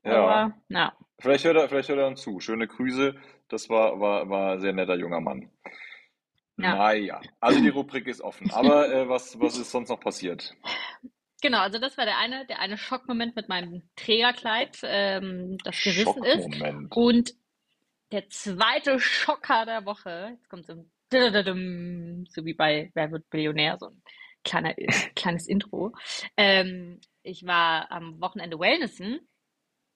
Ja. 0.03 0.11
aber 0.23 0.53
na, 0.67 0.95
Vielleicht 1.19 1.45
hört 1.45 1.55
er, 1.57 1.69
vielleicht 1.69 1.89
hört 1.89 1.99
er 1.99 2.07
uns 2.07 2.21
zu. 2.21 2.39
Schöne 2.39 2.67
Grüße. 2.67 3.15
Das 3.47 3.69
war, 3.69 3.99
war, 3.99 4.27
war 4.29 4.53
ein 4.53 4.59
sehr 4.61 4.73
netter 4.73 4.95
junger 4.95 5.21
Mann. 5.21 5.51
ja. 6.57 6.75
Naja, 6.75 7.21
also 7.39 7.59
die 7.61 7.69
Rubrik 7.69 8.07
ist 8.07 8.21
offen. 8.21 8.49
Aber 8.51 8.91
äh, 8.91 9.07
was, 9.09 9.39
was 9.39 9.57
ist 9.57 9.71
sonst 9.71 9.89
noch 9.89 9.99
passiert? 9.99 10.55
Genau, 11.41 11.59
also 11.59 11.79
das 11.79 11.97
war 11.97 12.05
der 12.05 12.17
eine, 12.17 12.45
der 12.47 12.59
eine 12.59 12.77
Schockmoment 12.77 13.35
mit 13.35 13.49
meinem 13.49 13.81
Trägerkleid, 13.95 14.79
ähm, 14.83 15.57
das 15.63 15.81
gerissen 15.81 16.23
ist. 16.23 16.47
Und 16.95 17.33
der 18.11 18.29
zweite 18.29 18.99
Schocker 18.99 19.65
der 19.65 19.85
Woche, 19.85 20.31
jetzt 20.35 20.49
kommt 20.49 20.65
so 20.67 20.73
ein 20.73 20.91
so 21.11 22.45
wie 22.45 22.53
bei 22.53 22.91
Wer 22.93 23.11
wird 23.11 23.25
Millionär, 23.33 23.77
so 23.79 23.87
ein 23.87 24.01
kleiner, 24.43 24.73
kleines 25.15 25.47
Intro. 25.47 25.93
Ähm, 26.37 26.99
ich 27.23 27.45
war 27.45 27.91
am 27.91 28.19
Wochenende 28.21 28.59
Wellnessen 28.59 29.19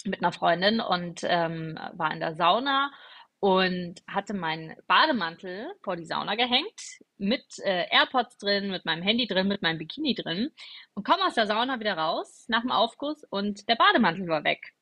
mit 0.06 0.22
einer 0.22 0.32
Freundin 0.32 0.80
und 0.80 1.22
ähm, 1.24 1.80
war 1.94 2.14
in 2.14 2.20
der 2.20 2.36
Sauna 2.36 2.92
und 3.40 4.02
hatte 4.08 4.34
meinen 4.34 4.76
Bademantel 4.88 5.72
vor 5.84 5.96
die 5.96 6.06
Sauna 6.06 6.36
gehängt, 6.36 6.80
mit 7.18 7.46
äh, 7.64 7.86
AirPods 7.90 8.38
drin, 8.38 8.70
mit 8.72 8.86
meinem 8.86 9.04
Handy 9.04 9.28
drin, 9.28 9.48
mit 9.48 9.62
meinem 9.62 9.78
Bikini 9.78 10.16
drin 10.16 10.52
und 10.94 11.06
komme 11.06 11.26
aus 11.26 11.36
der 11.36 11.48
Sauna 11.48 11.80
wieder 11.80 11.98
raus 11.98 12.46
nach 12.48 12.62
dem 12.62 12.72
Aufguss 12.72 13.24
und 13.30 13.68
der 13.70 13.76
Bademantel 13.76 14.28
war 14.28 14.44
weg. 14.44 14.74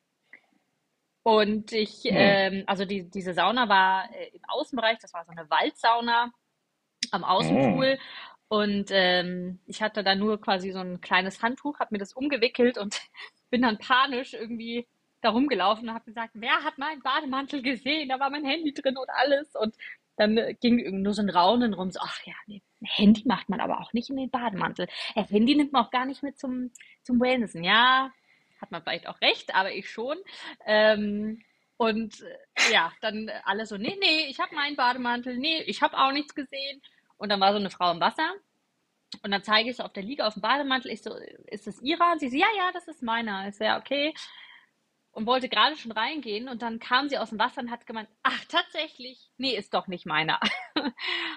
Und 1.24 1.72
ich, 1.72 2.04
Hm. 2.04 2.12
ähm, 2.14 2.64
also 2.68 2.86
die, 2.86 3.10
diese 3.10 3.34
Sauna 3.34 3.70
war 3.70 4.10
äh, 4.14 4.30
im 4.36 4.42
Außenbereich, 4.48 5.00
das 5.00 5.14
war 5.14 5.26
so 5.26 5.32
eine 5.32 5.50
Waldsauna 5.50 6.32
am. 7.12 7.24
Außenpool. 7.24 7.98
Und 8.50 8.90
ähm, 8.92 9.60
ich 9.66 9.82
hatte 9.82 10.04
da 10.04 10.16
nur 10.16 10.40
quasi 10.42 10.72
so 10.72 10.80
ein 10.80 11.02
kleines 11.02 11.42
Handtuch, 11.42 11.80
habe 11.80 11.90
mir 11.94 12.00
das 12.00 12.14
umgewickelt 12.14 12.78
und 12.78 13.02
bin 13.50 13.62
dann 13.64 13.78
panisch 13.80 14.34
irgendwie 14.34 14.88
da 15.22 15.30
rumgelaufen 15.30 15.88
und 15.90 15.96
habe 15.96 16.06
gesagt, 16.06 16.32
wer 16.36 16.64
hat 16.64 16.78
meinen 16.78 17.02
Bademantel 17.02 17.62
gesehen? 17.62 18.10
Da 18.10 18.20
war 18.20 18.30
mein 18.30 18.46
Handy 18.46 18.74
drin 18.74 18.98
und 18.98 19.10
alles. 19.10 19.56
Und 19.56 19.76
dann 20.18 20.38
äh, 20.38 20.54
ging 20.56 21.02
nur 21.02 21.14
so 21.14 21.22
ein 21.22 21.30
Raunen 21.30 21.74
rum, 21.74 21.92
so, 21.92 22.00
ach 22.04 22.20
ja, 22.26 22.34
ein 22.48 22.62
Handy 22.84 23.24
macht 23.26 23.50
man 23.50 23.62
aber 23.62 23.80
auch 23.82 23.94
nicht 23.94 24.10
in 24.10 24.18
den 24.18 24.30
Bademantel. 24.30 24.88
Äh, 25.16 25.24
Handy 25.24 25.56
nimmt 25.56 25.72
man 25.74 25.86
auch 25.86 25.92
gar 25.92 26.06
nicht 26.06 26.22
mit 26.24 26.38
zum, 26.38 26.72
zum 27.04 27.20
Wellnessen. 27.22 27.64
Ja, 27.64 28.12
hat 28.64 28.72
man 28.72 28.82
vielleicht 28.82 29.08
auch 29.08 29.22
recht, 29.22 29.54
aber 29.54 29.72
ich 29.72 29.90
schon. 29.90 30.18
Ähm, 30.66 31.44
und 31.78 32.22
äh, 32.22 32.74
ja, 32.74 32.92
dann 33.02 33.30
alle 33.44 33.66
so, 33.66 33.78
nee, 33.78 33.98
nee, 34.00 34.26
ich 34.30 34.40
habe 34.40 34.56
meinen 34.56 34.76
Bademantel, 34.76 35.38
nee, 35.38 35.62
ich 35.64 35.82
habe 35.82 35.98
auch 35.98 36.12
nichts 36.12 36.34
gesehen. 36.34 36.82
Und 37.18 37.30
dann 37.30 37.40
war 37.40 37.52
so 37.52 37.60
eine 37.60 37.70
Frau 37.70 37.92
im 37.92 38.00
Wasser 38.00 38.34
und 39.22 39.32
dann 39.32 39.44
zeige 39.44 39.70
ich 39.70 39.76
so 39.76 39.84
auf 39.84 39.94
der 39.94 40.04
Liege 40.04 40.26
auf 40.26 40.34
dem 40.34 40.42
Bademantel, 40.42 40.92
ich 40.92 41.04
so, 41.04 41.14
ist 41.48 41.68
das 41.68 41.82
ihrer? 41.82 42.14
Und 42.14 42.20
sie 42.20 42.30
so, 42.30 42.38
ja, 42.38 42.48
ja, 42.58 42.72
das 42.74 42.88
ist 42.88 43.04
meiner. 43.04 43.48
Ich 43.48 43.58
so, 43.58 43.64
ja, 43.64 43.78
okay. 43.78 44.14
Und 45.12 45.28
wollte 45.28 45.50
gerade 45.50 45.76
schon 45.78 45.92
reingehen 45.92 46.50
und 46.50 46.64
dann 46.64 46.80
kam 46.80 47.08
sie 47.10 47.20
aus 47.20 47.30
dem 47.30 47.38
Wasser 47.38 47.62
und 47.62 47.70
hat 47.70 47.86
gemeint, 47.86 48.10
ach, 48.24 48.46
tatsächlich, 48.46 49.30
nee, 49.38 49.56
ist 49.56 49.74
doch 49.74 49.88
nicht 49.88 50.08
meiner. 50.08 50.40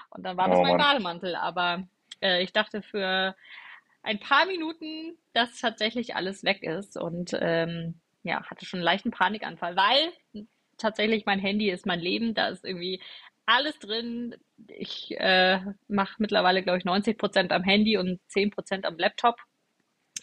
Und 0.09 0.23
dann 0.23 0.39
war 0.39 0.49
das 0.49 0.57
Oh 0.57 0.63
mein 0.63 0.79
Mann. 0.79 0.79
Bademantel, 0.79 1.37
aber 1.37 1.87
äh, 2.23 2.43
ich 2.43 2.55
dachte 2.55 2.81
für 2.81 3.37
ein 4.07 4.21
paar 4.21 4.47
Minuten, 4.47 5.19
dass 5.33 5.61
tatsächlich 5.61 6.15
alles 6.15 6.45
weg 6.45 6.63
ist 6.63 6.97
und 6.97 7.37
ähm, 7.41 8.01
ja, 8.23 8.43
hatte 8.49 8.65
schon 8.65 8.79
einen 8.79 8.85
leichten 8.85 9.11
Panikanfall, 9.11 9.77
weil 9.77 10.47
tatsächlich 10.79 11.27
mein 11.27 11.41
Handy 11.41 11.71
ist 11.71 11.87
mein 11.87 12.01
Leben, 12.01 12.35
da 12.35 12.49
ist 12.49 12.65
irgendwie 12.65 13.03
alles 13.47 13.79
drin. 13.79 14.37
Ich 14.69 15.13
äh, 15.19 15.61
mache 15.89 16.17
mittlerweile, 16.19 16.63
glaube 16.63 16.79
ich, 16.79 16.85
90 16.85 17.19
Prozent 17.19 17.53
am 17.53 17.65
Handy 17.65 17.97
und 17.99 18.21
10 18.29 18.51
Prozent 18.51 18.87
am 18.87 18.97
Laptop. 18.97 19.37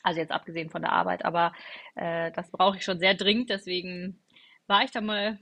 Also 0.01 0.19
jetzt 0.19 0.31
abgesehen 0.31 0.69
von 0.69 0.81
der 0.81 0.91
Arbeit, 0.91 1.25
aber 1.25 1.53
äh, 1.95 2.31
das 2.31 2.51
brauche 2.51 2.77
ich 2.77 2.83
schon 2.83 2.99
sehr 2.99 3.13
dringend, 3.13 3.49
deswegen 3.49 4.21
war 4.67 4.83
ich 4.83 4.91
da 4.91 5.01
mal 5.01 5.39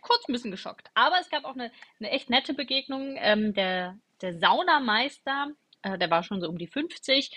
kurz 0.00 0.28
ein 0.28 0.32
bisschen 0.32 0.50
geschockt. 0.50 0.90
Aber 0.94 1.16
es 1.20 1.30
gab 1.30 1.44
auch 1.44 1.54
eine, 1.54 1.70
eine 2.00 2.10
echt 2.10 2.28
nette 2.28 2.54
Begegnung. 2.54 3.16
Ähm, 3.18 3.54
der, 3.54 3.98
der 4.20 4.38
Saunameister, 4.38 5.48
äh, 5.82 5.98
der 5.98 6.10
war 6.10 6.22
schon 6.22 6.40
so 6.40 6.48
um 6.48 6.58
die 6.58 6.66
50, 6.66 7.30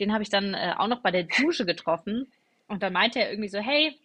den 0.00 0.12
habe 0.12 0.22
ich 0.22 0.30
dann 0.30 0.54
äh, 0.54 0.74
auch 0.76 0.88
noch 0.88 1.00
bei 1.00 1.10
der 1.10 1.24
Dusche 1.24 1.66
getroffen. 1.66 2.32
Und 2.66 2.82
dann 2.82 2.92
meinte 2.92 3.20
er 3.20 3.30
irgendwie 3.30 3.48
so, 3.48 3.58
hey, 3.58 3.98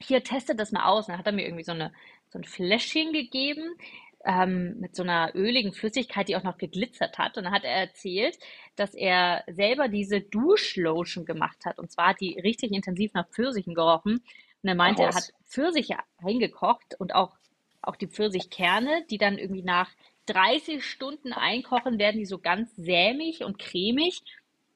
hier 0.00 0.24
testet 0.24 0.58
das 0.58 0.72
mal 0.72 0.84
aus. 0.84 1.06
Und 1.06 1.12
dann 1.12 1.18
hat 1.18 1.26
er 1.26 1.32
mir 1.32 1.44
irgendwie 1.44 1.64
so 1.64 1.72
eine, 1.72 1.92
so 2.28 2.38
ein 2.38 2.44
Fläschchen 2.44 3.12
gegeben 3.12 3.76
ähm, 4.24 4.78
mit 4.80 4.94
so 4.96 5.02
einer 5.02 5.34
öligen 5.34 5.72
Flüssigkeit, 5.72 6.28
die 6.28 6.36
auch 6.36 6.42
noch 6.42 6.58
geglitzert 6.58 7.18
hat. 7.18 7.36
Und 7.36 7.44
dann 7.44 7.52
hat 7.52 7.64
er 7.64 7.74
erzählt, 7.74 8.38
dass 8.76 8.94
er 8.94 9.44
selber 9.48 9.88
diese 9.88 10.20
Duschlotion 10.20 11.24
gemacht 11.24 11.64
hat. 11.64 11.78
Und 11.78 11.90
zwar 11.90 12.08
hat 12.08 12.20
die 12.20 12.38
richtig 12.40 12.72
intensiv 12.72 13.12
nach 13.14 13.28
Pfirsichen 13.28 13.74
gerochen. 13.74 14.22
Und 14.62 14.68
er 14.68 14.72
Ach 14.72 14.76
meinte, 14.76 15.02
er 15.02 15.14
hat. 15.14 15.32
Pfirsiche 15.44 15.96
eingekocht 16.18 16.94
und 16.98 17.14
auch, 17.14 17.36
auch 17.82 17.96
die 17.96 18.06
Pfirsichkerne, 18.06 19.04
die 19.10 19.18
dann 19.18 19.38
irgendwie 19.38 19.62
nach 19.62 19.90
30 20.26 20.84
Stunden 20.84 21.32
einkochen, 21.32 21.98
werden 21.98 22.18
die 22.18 22.26
so 22.26 22.38
ganz 22.38 22.74
sämig 22.76 23.42
und 23.42 23.58
cremig. 23.58 24.22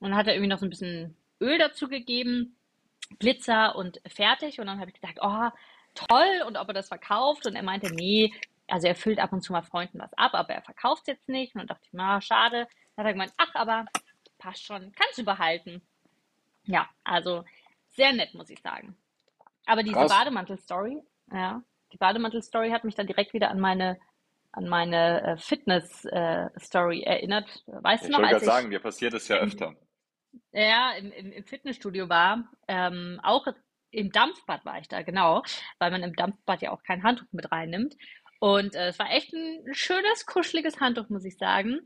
Und 0.01 0.11
dann 0.11 0.19
hat 0.19 0.27
er 0.27 0.35
irgendwie 0.35 0.51
noch 0.51 0.59
so 0.59 0.67
ein 0.67 0.71
bisschen 0.71 1.17
Öl 1.41 1.59
dazu 1.59 1.89
gegeben, 1.89 2.57
Glitzer 3.19 3.77
und 3.77 4.01
fertig. 4.07 4.61
Und 4.61 4.67
dann 4.67 4.81
habe 4.81 4.91
ich 4.91 5.01
gedacht, 5.01 5.19
oh, 5.21 5.51
toll, 5.95 6.43
und 6.47 6.57
ob 6.57 6.69
er 6.69 6.75
das 6.75 6.89
verkauft. 6.89 7.47
Und 7.47 7.55
er 7.57 7.63
meinte, 7.63 7.93
nee, 7.95 8.33
also 8.69 8.87
er 8.89 8.97
füllt 8.97 9.19
ab 9.19 9.33
und 9.33 9.43
zu 9.43 9.53
mal 9.53 9.63
Freunden 9.63 10.01
was 10.01 10.13
ab, 10.15 10.35
aber 10.35 10.55
er 10.55 10.63
verkauft 10.63 11.03
es 11.03 11.09
jetzt 11.09 11.29
nicht. 11.29 11.55
Und 11.55 11.61
dann 11.61 11.69
dachte 11.69 11.85
ich, 11.85 11.93
na, 11.93 12.21
schade. 12.21 12.67
Dann 12.97 13.05
hat 13.05 13.11
er 13.11 13.13
gemeint, 13.13 13.33
ach, 13.37 13.55
aber 13.55 13.87
passt 14.39 14.65
schon, 14.65 14.93
kannst 14.93 15.19
du 15.19 15.25
behalten. 15.25 15.83
Ja, 16.65 16.89
also 17.05 17.45
sehr 17.91 18.13
nett, 18.13 18.35
muss 18.35 18.51
ich 18.51 18.61
sagen. 18.61 18.97
Aber 19.67 19.83
diese. 19.83 19.97
Bademantel-Story, 19.97 21.03
ja, 21.33 21.63
die 21.93 21.97
Bademantel-Story 21.97 22.71
hat 22.71 22.85
mich 22.85 22.95
dann 22.95 23.07
direkt 23.07 23.33
wieder 23.33 23.51
an 23.51 23.61
meine, 23.61 23.99
an 24.57 24.69
meine 24.69 25.23
äh, 25.23 25.37
Fitness-Story 25.37 27.03
erinnert. 27.03 27.63
Weißt 27.67 28.05
du 28.05 28.09
Ich 28.09 28.13
noch, 28.13 28.21
wollte 28.21 28.35
als 28.35 28.43
ich 28.43 28.49
sagen, 28.49 28.71
dir 28.71 28.81
passiert 28.81 29.15
es 29.15 29.29
ja 29.29 29.37
öfter. 29.37 29.75
ja, 30.53 30.93
im, 30.93 31.13
im, 31.13 31.33
im 31.33 31.45
Fitnessstudio 31.45 32.09
war, 32.09 32.51
ähm, 32.67 33.21
auch 33.23 33.47
im 33.91 34.11
Dampfbad 34.11 34.65
war 34.65 34.79
ich 34.79 34.89
da, 34.89 35.03
genau, 35.03 35.43
weil 35.79 35.91
man 35.91 36.03
im 36.03 36.15
Dampfbad 36.15 36.63
ja 36.63 36.71
auch 36.73 36.83
kein 36.83 37.03
Handtuch 37.03 37.27
mit 37.33 37.53
reinnimmt. 37.53 37.97
Und 38.41 38.75
äh, 38.75 38.89
es 38.89 38.99
war 38.99 39.11
echt 39.11 39.33
ein 39.33 39.75
schönes, 39.75 40.27
kuscheliges 40.27 40.81
Handtuch, 40.81 41.09
muss 41.09 41.25
ich 41.25 41.37
sagen, 41.39 41.81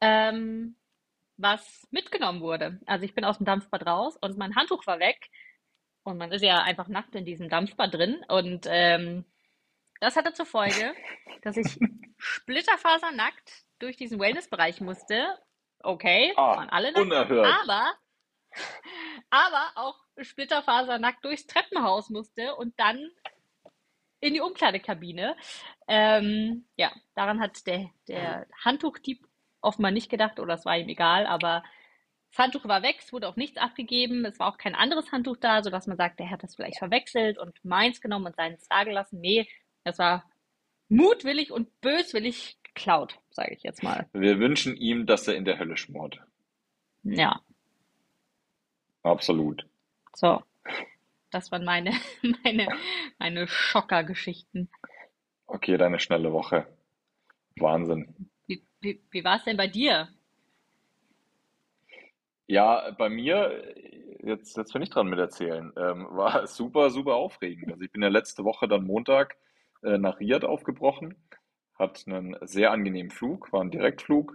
ähm, 0.00 0.76
was 1.36 1.86
mitgenommen 1.90 2.40
wurde. 2.40 2.80
Also 2.86 3.04
ich 3.04 3.14
bin 3.14 3.24
aus 3.24 3.38
dem 3.38 3.46
Dampfbad 3.46 3.86
raus 3.86 4.16
und 4.20 4.36
mein 4.38 4.56
Handtuch 4.56 4.86
war 4.86 4.98
weg. 4.98 5.28
Und 6.04 6.18
man 6.18 6.32
ist 6.32 6.42
ja 6.42 6.62
einfach 6.62 6.88
nackt 6.88 7.14
in 7.14 7.24
diesem 7.24 7.48
Dampfbad 7.48 7.94
drin. 7.94 8.24
Und 8.28 8.66
ähm, 8.68 9.24
das 10.00 10.16
hatte 10.16 10.32
zur 10.32 10.46
Folge, 10.46 10.94
dass 11.42 11.56
ich 11.56 11.78
splitterfasernackt 12.18 13.64
durch 13.78 13.96
diesen 13.96 14.18
Wellnessbereich 14.20 14.80
musste. 14.80 15.38
Okay, 15.80 16.32
Ah, 16.36 16.56
waren 16.56 16.70
alle 16.70 16.92
nackt, 16.92 17.04
unerhört. 17.06 17.46
aber, 17.62 17.92
aber 19.30 19.70
auch 19.76 19.96
splitterfasernackt 20.20 21.24
durchs 21.24 21.46
Treppenhaus 21.46 22.10
musste 22.10 22.56
und 22.56 22.78
dann 22.80 23.10
in 24.20 24.34
die 24.34 24.40
Umkleidekabine. 24.40 25.36
Ähm, 25.86 26.66
ja, 26.76 26.90
daran 27.14 27.40
hat 27.40 27.66
der, 27.66 27.90
der 28.08 28.46
Handtuchdieb 28.64 29.24
offenbar 29.60 29.92
nicht 29.92 30.10
gedacht 30.10 30.40
oder 30.40 30.54
es 30.54 30.64
war 30.64 30.76
ihm 30.76 30.88
egal, 30.88 31.26
aber 31.26 31.62
das 32.30 32.38
Handtuch 32.44 32.64
war 32.66 32.82
weg, 32.82 32.96
es 32.98 33.12
wurde 33.12 33.28
auch 33.28 33.36
nichts 33.36 33.56
abgegeben, 33.58 34.24
es 34.24 34.38
war 34.38 34.52
auch 34.52 34.58
kein 34.58 34.74
anderes 34.74 35.12
Handtuch 35.12 35.36
da, 35.38 35.62
sodass 35.62 35.86
man 35.86 35.96
sagt, 35.96 36.18
der 36.20 36.30
hat 36.30 36.42
das 36.42 36.56
vielleicht 36.56 36.78
verwechselt 36.78 37.38
und 37.38 37.64
meins 37.64 38.00
genommen 38.00 38.26
und 38.26 38.36
seins 38.36 38.66
da 38.68 38.84
gelassen. 38.84 39.20
Nee, 39.20 39.48
es 39.84 39.98
war 39.98 40.24
mutwillig 40.88 41.52
und 41.52 41.80
böswillig 41.80 42.58
geklaut, 42.62 43.18
sage 43.30 43.54
ich 43.54 43.62
jetzt 43.62 43.82
mal. 43.82 44.08
Wir 44.12 44.38
wünschen 44.38 44.76
ihm, 44.76 45.06
dass 45.06 45.28
er 45.28 45.36
in 45.36 45.44
der 45.44 45.58
Hölle 45.58 45.76
schmort. 45.76 46.20
Ja, 47.02 47.40
Absolut. 49.02 49.64
so, 50.14 50.42
das 51.30 51.50
waren 51.50 51.64
meine, 51.64 51.92
meine, 52.44 52.68
meine 53.18 53.46
Schockergeschichten. 53.48 54.68
Okay, 55.46 55.76
deine 55.76 55.98
schnelle 55.98 56.32
Woche. 56.32 56.66
Wahnsinn. 57.56 58.30
Wie, 58.46 58.62
wie, 58.80 59.00
wie 59.10 59.24
war 59.24 59.36
es 59.36 59.44
denn 59.44 59.56
bei 59.56 59.66
dir? 59.66 60.08
Ja, 62.46 62.90
bei 62.92 63.08
mir 63.08 63.74
jetzt, 64.22 64.56
jetzt 64.56 64.72
bin 64.72 64.82
ich 64.82 64.90
dran 64.90 65.08
mit 65.08 65.18
erzählen. 65.18 65.72
Ähm, 65.76 66.06
war 66.10 66.46
super, 66.46 66.90
super 66.90 67.14
aufregend. 67.14 67.72
Also 67.72 67.82
ich 67.82 67.92
bin 67.92 68.02
ja 68.02 68.08
letzte 68.08 68.44
Woche 68.44 68.68
dann 68.68 68.84
Montag 68.84 69.36
äh, 69.82 69.98
nach 69.98 70.20
Riyadh 70.20 70.44
aufgebrochen, 70.46 71.16
hatte 71.74 72.10
einen 72.10 72.36
sehr 72.42 72.70
angenehmen 72.72 73.10
Flug, 73.10 73.52
war 73.52 73.60
ein 73.60 73.70
Direktflug, 73.70 74.34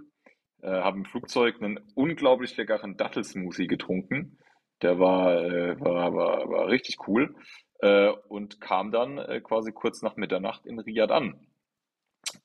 äh, 0.61 0.69
habe 0.69 0.97
im 0.97 1.05
Flugzeug 1.05 1.61
einen 1.61 1.79
unglaublich 1.95 2.55
leckeren 2.57 2.97
Dattelsmoothie 2.97 3.67
getrunken. 3.67 4.39
Der 4.81 4.99
war, 4.99 5.43
äh, 5.43 5.79
war, 5.79 6.13
war, 6.13 6.49
war 6.49 6.67
richtig 6.67 7.07
cool 7.07 7.35
äh, 7.79 8.09
und 8.29 8.61
kam 8.61 8.91
dann 8.91 9.17
äh, 9.17 9.41
quasi 9.41 9.71
kurz 9.71 10.01
nach 10.01 10.15
Mitternacht 10.15 10.65
in 10.65 10.79
Riyadh 10.79 11.11
an. 11.11 11.47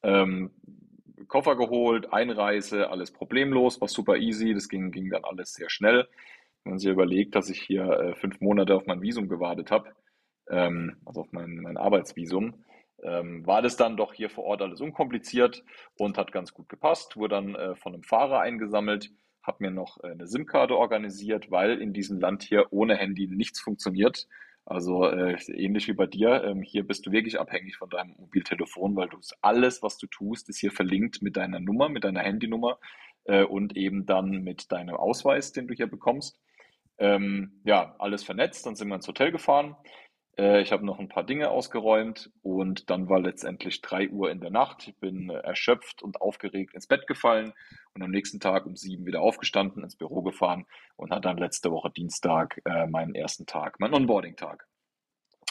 Ähm, 0.02 0.50
Koffer 1.26 1.56
geholt, 1.56 2.12
Einreise, 2.12 2.90
alles 2.90 3.12
problemlos, 3.12 3.80
war 3.80 3.88
super 3.88 4.16
easy, 4.16 4.54
das 4.54 4.68
ging, 4.68 4.90
ging 4.90 5.10
dann 5.10 5.24
alles 5.24 5.52
sehr 5.52 5.68
schnell. 5.68 6.08
Wenn 6.64 6.72
man 6.72 6.78
sich 6.78 6.90
überlegt, 6.90 7.34
dass 7.34 7.50
ich 7.50 7.60
hier 7.60 7.84
äh, 7.84 8.14
fünf 8.14 8.40
Monate 8.40 8.74
auf 8.74 8.86
mein 8.86 9.02
Visum 9.02 9.28
gewartet 9.28 9.70
habe, 9.70 9.92
ähm, 10.50 10.96
also 11.04 11.22
auf 11.22 11.32
mein, 11.32 11.56
mein 11.56 11.76
Arbeitsvisum, 11.76 12.64
ähm, 13.02 13.46
war 13.46 13.62
das 13.62 13.76
dann 13.76 13.96
doch 13.96 14.12
hier 14.12 14.30
vor 14.30 14.44
Ort 14.44 14.62
alles 14.62 14.80
unkompliziert 14.80 15.64
und 15.96 16.18
hat 16.18 16.32
ganz 16.32 16.52
gut 16.52 16.68
gepasst. 16.68 17.16
Wurde 17.16 17.36
dann 17.36 17.54
äh, 17.54 17.74
von 17.76 17.94
einem 17.94 18.02
Fahrer 18.02 18.40
eingesammelt, 18.40 19.10
habe 19.42 19.64
mir 19.64 19.70
noch 19.70 20.02
äh, 20.02 20.08
eine 20.08 20.26
SIM-Karte 20.26 20.76
organisiert, 20.76 21.50
weil 21.50 21.80
in 21.80 21.92
diesem 21.92 22.20
Land 22.20 22.42
hier 22.42 22.72
ohne 22.72 22.96
Handy 22.96 23.26
nichts 23.28 23.60
funktioniert. 23.60 24.26
Also 24.64 25.06
äh, 25.06 25.38
ähnlich 25.54 25.88
wie 25.88 25.94
bei 25.94 26.06
dir, 26.06 26.44
ähm, 26.44 26.60
hier 26.60 26.86
bist 26.86 27.06
du 27.06 27.10
wirklich 27.10 27.40
abhängig 27.40 27.78
von 27.78 27.88
deinem 27.88 28.14
Mobiltelefon, 28.18 28.96
weil 28.96 29.08
du 29.08 29.18
alles, 29.40 29.82
was 29.82 29.96
du 29.96 30.06
tust, 30.06 30.50
ist 30.50 30.58
hier 30.58 30.72
verlinkt 30.72 31.22
mit 31.22 31.38
deiner 31.38 31.58
Nummer, 31.58 31.88
mit 31.88 32.04
deiner 32.04 32.20
Handynummer 32.20 32.78
äh, 33.24 33.44
und 33.44 33.78
eben 33.78 34.04
dann 34.04 34.42
mit 34.42 34.70
deinem 34.70 34.94
Ausweis, 34.94 35.52
den 35.52 35.68
du 35.68 35.74
hier 35.74 35.86
bekommst. 35.86 36.38
Ähm, 36.98 37.62
ja, 37.64 37.94
alles 37.98 38.24
vernetzt, 38.24 38.66
dann 38.66 38.74
sind 38.74 38.88
wir 38.88 38.96
ins 38.96 39.08
Hotel 39.08 39.32
gefahren. 39.32 39.74
Äh, 40.38 40.62
ich 40.62 40.72
habe 40.72 40.86
noch 40.86 40.98
ein 40.98 41.08
paar 41.08 41.24
Dinge 41.24 41.50
ausgeräumt 41.50 42.30
und 42.42 42.90
dann 42.90 43.08
war 43.08 43.20
letztendlich 43.20 43.80
drei 43.82 44.08
Uhr 44.08 44.30
in 44.30 44.40
der 44.40 44.50
Nacht. 44.50 44.86
Ich 44.88 44.96
bin 44.96 45.30
äh, 45.30 45.34
erschöpft 45.38 46.02
und 46.02 46.20
aufgeregt 46.20 46.74
ins 46.74 46.86
Bett 46.86 47.06
gefallen 47.06 47.52
und 47.94 48.02
am 48.02 48.10
nächsten 48.10 48.40
Tag 48.40 48.64
um 48.66 48.76
sieben 48.76 49.04
wieder 49.04 49.20
aufgestanden, 49.20 49.82
ins 49.82 49.96
Büro 49.96 50.22
gefahren 50.22 50.66
und 50.96 51.10
hatte 51.10 51.22
dann 51.22 51.38
letzte 51.38 51.70
Woche 51.70 51.90
Dienstag 51.90 52.60
äh, 52.64 52.86
meinen 52.86 53.14
ersten 53.14 53.46
Tag, 53.46 53.80
meinen 53.80 53.94
Onboarding-Tag. 53.94 54.66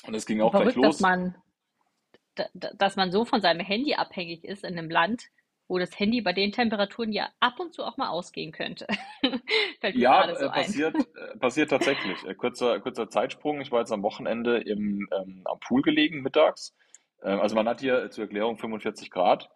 Und 0.06 0.14
es 0.16 0.26
ging 0.26 0.42
auch 0.42 0.52
Verrückt, 0.52 0.74
gleich 0.76 0.84
dass 0.86 0.96
los. 0.96 1.00
man, 1.02 1.36
da- 2.36 2.50
da- 2.54 2.72
dass 2.76 2.96
man 2.96 3.12
so 3.12 3.26
von 3.26 3.42
seinem 3.42 3.60
Handy 3.66 3.96
abhängig 3.96 4.46
ist 4.46 4.64
in 4.64 4.78
einem 4.78 4.90
Land, 4.90 5.26
wo 5.68 5.80
das 5.80 5.98
Handy 6.00 6.22
bei 6.22 6.34
den 6.34 6.52
Temperaturen 6.52 7.12
ja 7.12 7.30
ab 7.40 7.60
und 7.60 7.74
zu 7.74 7.84
auch 7.84 7.98
mal 7.98 8.10
ausgehen 8.10 8.52
könnte. 8.52 8.88
Fällt 9.82 10.00
mir 10.00 10.02
Ja, 10.02 10.36
so 10.36 10.46
äh, 10.46 10.50
ein. 10.50 10.52
passiert, 10.52 10.96
äh, 11.16 11.38
passiert 11.40 11.70
tatsächlich. 11.70 12.24
Äh, 12.26 12.36
kurzer, 12.36 12.80
kurzer 12.80 13.10
Zeitsprung. 13.10 13.62
Ich 13.62 13.72
war 13.72 13.80
jetzt 13.80 13.92
am 13.92 14.04
Wochenende 14.04 14.58
im, 14.60 15.08
ähm, 15.12 15.42
am 15.46 15.60
Pool 15.60 15.82
gelegen, 15.82 16.22
mittags. 16.22 16.76
Ähm, 17.24 17.40
also 17.40 17.56
man 17.56 17.68
hat 17.68 17.82
hier 17.82 18.10
zur 18.12 18.26
Erklärung 18.26 18.58
45 18.58 19.10
Grad. 19.12 19.50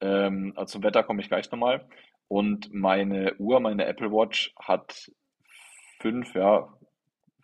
Ähm, 0.00 0.52
also 0.56 0.72
zum 0.72 0.82
Wetter 0.82 1.02
komme 1.02 1.22
ich 1.22 1.28
gleich 1.28 1.50
nochmal. 1.50 1.88
Und 2.28 2.72
meine 2.72 3.34
Uhr, 3.38 3.60
meine 3.60 3.84
Apple 3.86 4.10
Watch 4.10 4.52
hat 4.58 5.10
fünf, 6.00 6.34
ja, 6.34 6.68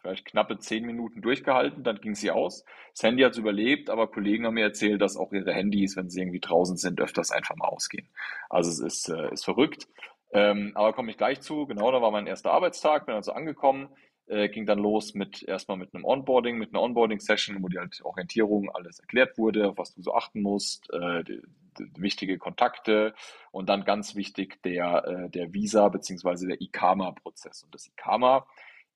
vielleicht 0.00 0.25
knappe 0.25 0.59
zehn 0.59 0.85
Minuten 0.85 1.21
durchgehalten, 1.23 1.85
dann 1.85 2.00
ging 2.00 2.14
sie 2.14 2.30
aus. 2.30 2.64
Das 2.92 3.02
Handy 3.02 3.23
hat 3.23 3.37
überlebt, 3.37 3.90
aber 3.90 4.09
Kollegen 4.09 4.47
haben 4.47 4.54
mir 4.54 4.64
erzählt, 4.64 5.00
dass 5.00 5.16
auch 5.16 5.33
ihre 5.33 5.52
Handys, 5.52 5.97
wenn 5.97 6.11
sie 6.11 6.21
irgendwie 6.21 6.40
draußen 6.40 6.76
sind, 6.76 7.00
öfters 7.00 7.30
einfach 7.30 7.57
mal 7.57 7.69
ausgehen. 7.69 8.09
Also 8.49 8.71
es 8.71 8.80
ist, 8.80 9.09
äh, 9.09 9.33
ist 9.33 9.45
verrückt. 9.45 9.88
Ähm, 10.33 10.73
aber 10.75 10.92
komme 10.92 11.11
ich 11.11 11.19
gleich 11.19 11.40
zu. 11.40 11.66
Genau, 11.66 11.90
da 11.90 12.00
war 12.00 12.11
mein 12.11 12.26
erster 12.26 12.52
Arbeitstag, 12.52 13.07
bin 13.07 13.14
also 13.14 13.33
angekommen, 13.33 13.88
äh, 14.26 14.49
ging 14.49 14.64
dann 14.64 14.78
los 14.78 15.14
mit 15.14 15.42
erstmal 15.42 15.76
mit 15.76 15.95
einem 15.95 16.04
Onboarding, 16.04 16.57
mit 16.57 16.73
einer 16.73 16.83
Onboarding-Session, 16.83 17.62
wo 17.62 17.69
die 17.69 17.78
halt 17.78 18.00
Orientierung 18.04 18.71
alles 18.71 19.00
erklärt 19.00 19.37
wurde, 19.38 19.71
auf 19.71 19.78
was 19.78 19.95
du 19.95 20.02
so 20.02 20.14
achten 20.14 20.40
musst, 20.40 20.88
äh, 20.92 21.25
die, 21.25 21.42
die, 21.78 21.90
wichtige 22.00 22.38
Kontakte 22.38 23.14
und 23.51 23.68
dann 23.68 23.85
ganz 23.85 24.14
wichtig 24.14 24.62
der, 24.62 25.05
äh, 25.05 25.31
der 25.31 25.53
Visa 25.53 25.88
bzw. 25.88 26.46
der 26.46 26.61
IKAMA-Prozess. 26.61 27.64
Und 27.64 27.74
das 27.74 27.88
IKAMA 27.88 28.46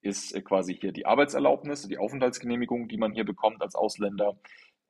ist 0.04 0.34
äh, 0.34 0.42
quasi 0.42 0.76
hier 0.76 0.92
die 0.92 1.06
Arbeitserlaubnis, 1.06 1.88
die 1.88 1.98
Aufenthaltsgenehmigung, 1.98 2.88
die 2.88 2.98
man 2.98 3.12
hier 3.12 3.24
bekommt 3.24 3.62
als 3.62 3.74
Ausländer. 3.74 4.36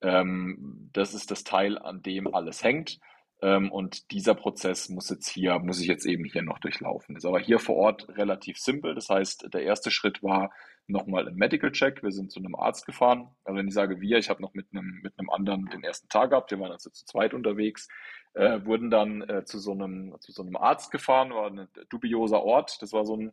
Ähm, 0.03 0.91
das 0.93 1.15
ist 1.15 1.31
das 1.31 1.45
Teil, 1.45 1.79
an 1.79 2.03
dem 2.03 2.33
alles 2.35 2.63
hängt. 2.63 3.01
Ähm, 3.43 3.71
und 3.71 4.11
dieser 4.11 4.35
Prozess 4.35 4.89
muss 4.89 5.11
jetzt 5.11 5.29
hier, 5.29 5.59
muss 5.59 5.81
ich 5.81 5.87
jetzt 5.87 6.07
eben 6.07 6.25
hier 6.25 6.43
noch 6.43 6.59
durchlaufen. 6.59 7.17
Ist 7.17 7.27
aber 7.27 7.41
hier 7.41 7.59
vor 7.59 7.77
Ort 7.77 8.09
relativ 8.17 8.59
simpel. 8.59 8.95
Das 8.95 9.09
heißt, 9.09 9.53
der 9.53 9.63
erste 9.63 9.91
Schritt 9.91 10.23
war 10.23 10.51
nochmal 10.87 11.29
ein 11.29 11.37
Medical 11.37 11.73
Check. 11.73 12.03
Wir 12.03 12.11
sind 12.11 12.31
zu 12.33 12.41
einem 12.41 12.55
Arzt 12.55 12.87
gefahren. 12.87 13.29
Also 13.45 13.59
wenn 13.59 13.69
ich 13.69 13.75
sage 13.75 14.01
wir, 14.01 14.19
ich 14.19 14.31
habe 14.31 14.43
noch 14.43 14.55
mit 14.55 14.67
einem, 14.73 15.01
mit 15.03 15.19
einem 15.19 15.31
anderen 15.31 15.67
den 15.67 15.85
ersten 15.85 16.09
Tag 16.09 16.31
gehabt. 16.31 16.51
Wir 16.51 16.61
waren 16.61 16.73
also 16.73 16.91
zu 16.91 17.05
zweit 17.05 17.35
unterwegs. 17.35 17.89
Äh, 18.35 18.65
wurden 18.65 18.91
dann 18.91 19.23
äh, 19.23 19.45
zu 19.45 19.59
so 19.59 19.73
einem, 19.73 20.15
zu 20.21 20.33
so 20.33 20.43
einem 20.43 20.57
Arzt 20.57 20.91
gefahren, 20.91 21.31
war 21.31 21.51
ein 21.51 21.69
dubioser 21.89 22.43
Ort. 22.43 22.83
Das 22.83 22.93
war 22.93 23.05
so 23.05 23.17
ein 23.17 23.33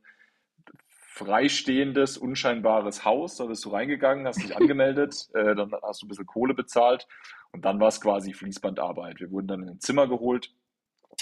freistehendes, 1.12 2.18
unscheinbares 2.18 3.04
Haus. 3.04 3.36
Da 3.36 3.46
bist 3.46 3.66
du 3.66 3.70
reingegangen, 3.70 4.26
hast 4.26 4.42
dich 4.42 4.56
angemeldet, 4.56 5.28
äh, 5.34 5.56
dann 5.56 5.72
hast 5.84 6.02
du 6.02 6.06
ein 6.06 6.10
bisschen 6.10 6.26
Kohle 6.26 6.54
bezahlt 6.54 7.06
und 7.52 7.66
dann 7.66 7.80
war 7.82 7.90
es 7.90 8.00
quasi 8.00 8.34
Fließbandarbeit. 8.34 9.20
Wir 9.20 9.30
wurden 9.30 9.48
dann 9.48 9.64
in 9.64 9.70
ein 9.70 9.80
Zimmer 9.82 10.08
geholt, 10.08 10.54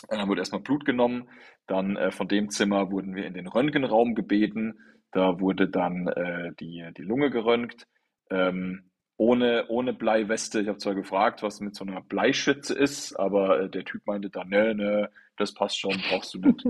äh, 0.10 0.15
dann 0.15 0.30
wurde 0.30 0.41
erstmal 0.41 0.62
Blut 0.62 0.86
genommen, 0.86 1.28
dann 1.65 1.97
äh, 1.97 2.12
von 2.12 2.28
dem 2.28 2.49
Zimmer 2.49 2.91
wurden 2.91 3.15
wir 3.15 3.25
in 3.25 3.34
den 3.34 3.47
Röntgenraum 3.47 4.13
gebeten, 4.13 4.80
da 5.12 5.39
wurde 5.39 5.67
dann 5.67 6.08
äh, 6.08 6.52
die, 6.60 6.88
die 6.95 7.02
Lunge 7.02 7.32
geröntgt. 7.32 7.88
Ähm, 8.30 8.91
ohne, 9.17 9.65
ohne 9.67 9.91
Bleiweste. 9.91 10.62
Ich 10.62 10.69
habe 10.69 10.78
zwar 10.78 10.95
gefragt, 10.95 11.43
was 11.43 11.60
mit 11.60 11.75
so 11.75 11.84
einer 11.84 11.99
Bleischütze 11.99 12.73
ist, 12.73 13.15
aber 13.15 13.60
äh, 13.60 13.69
der 13.69 13.84
Typ 13.84 14.06
meinte 14.06 14.30
dann, 14.30 14.47
ne, 14.47 14.73
ne, 14.73 15.10
das 15.39 15.54
passt 15.54 15.80
schon, 15.80 15.95
brauchst 16.10 16.34
du 16.34 16.39
nicht. 16.41 16.65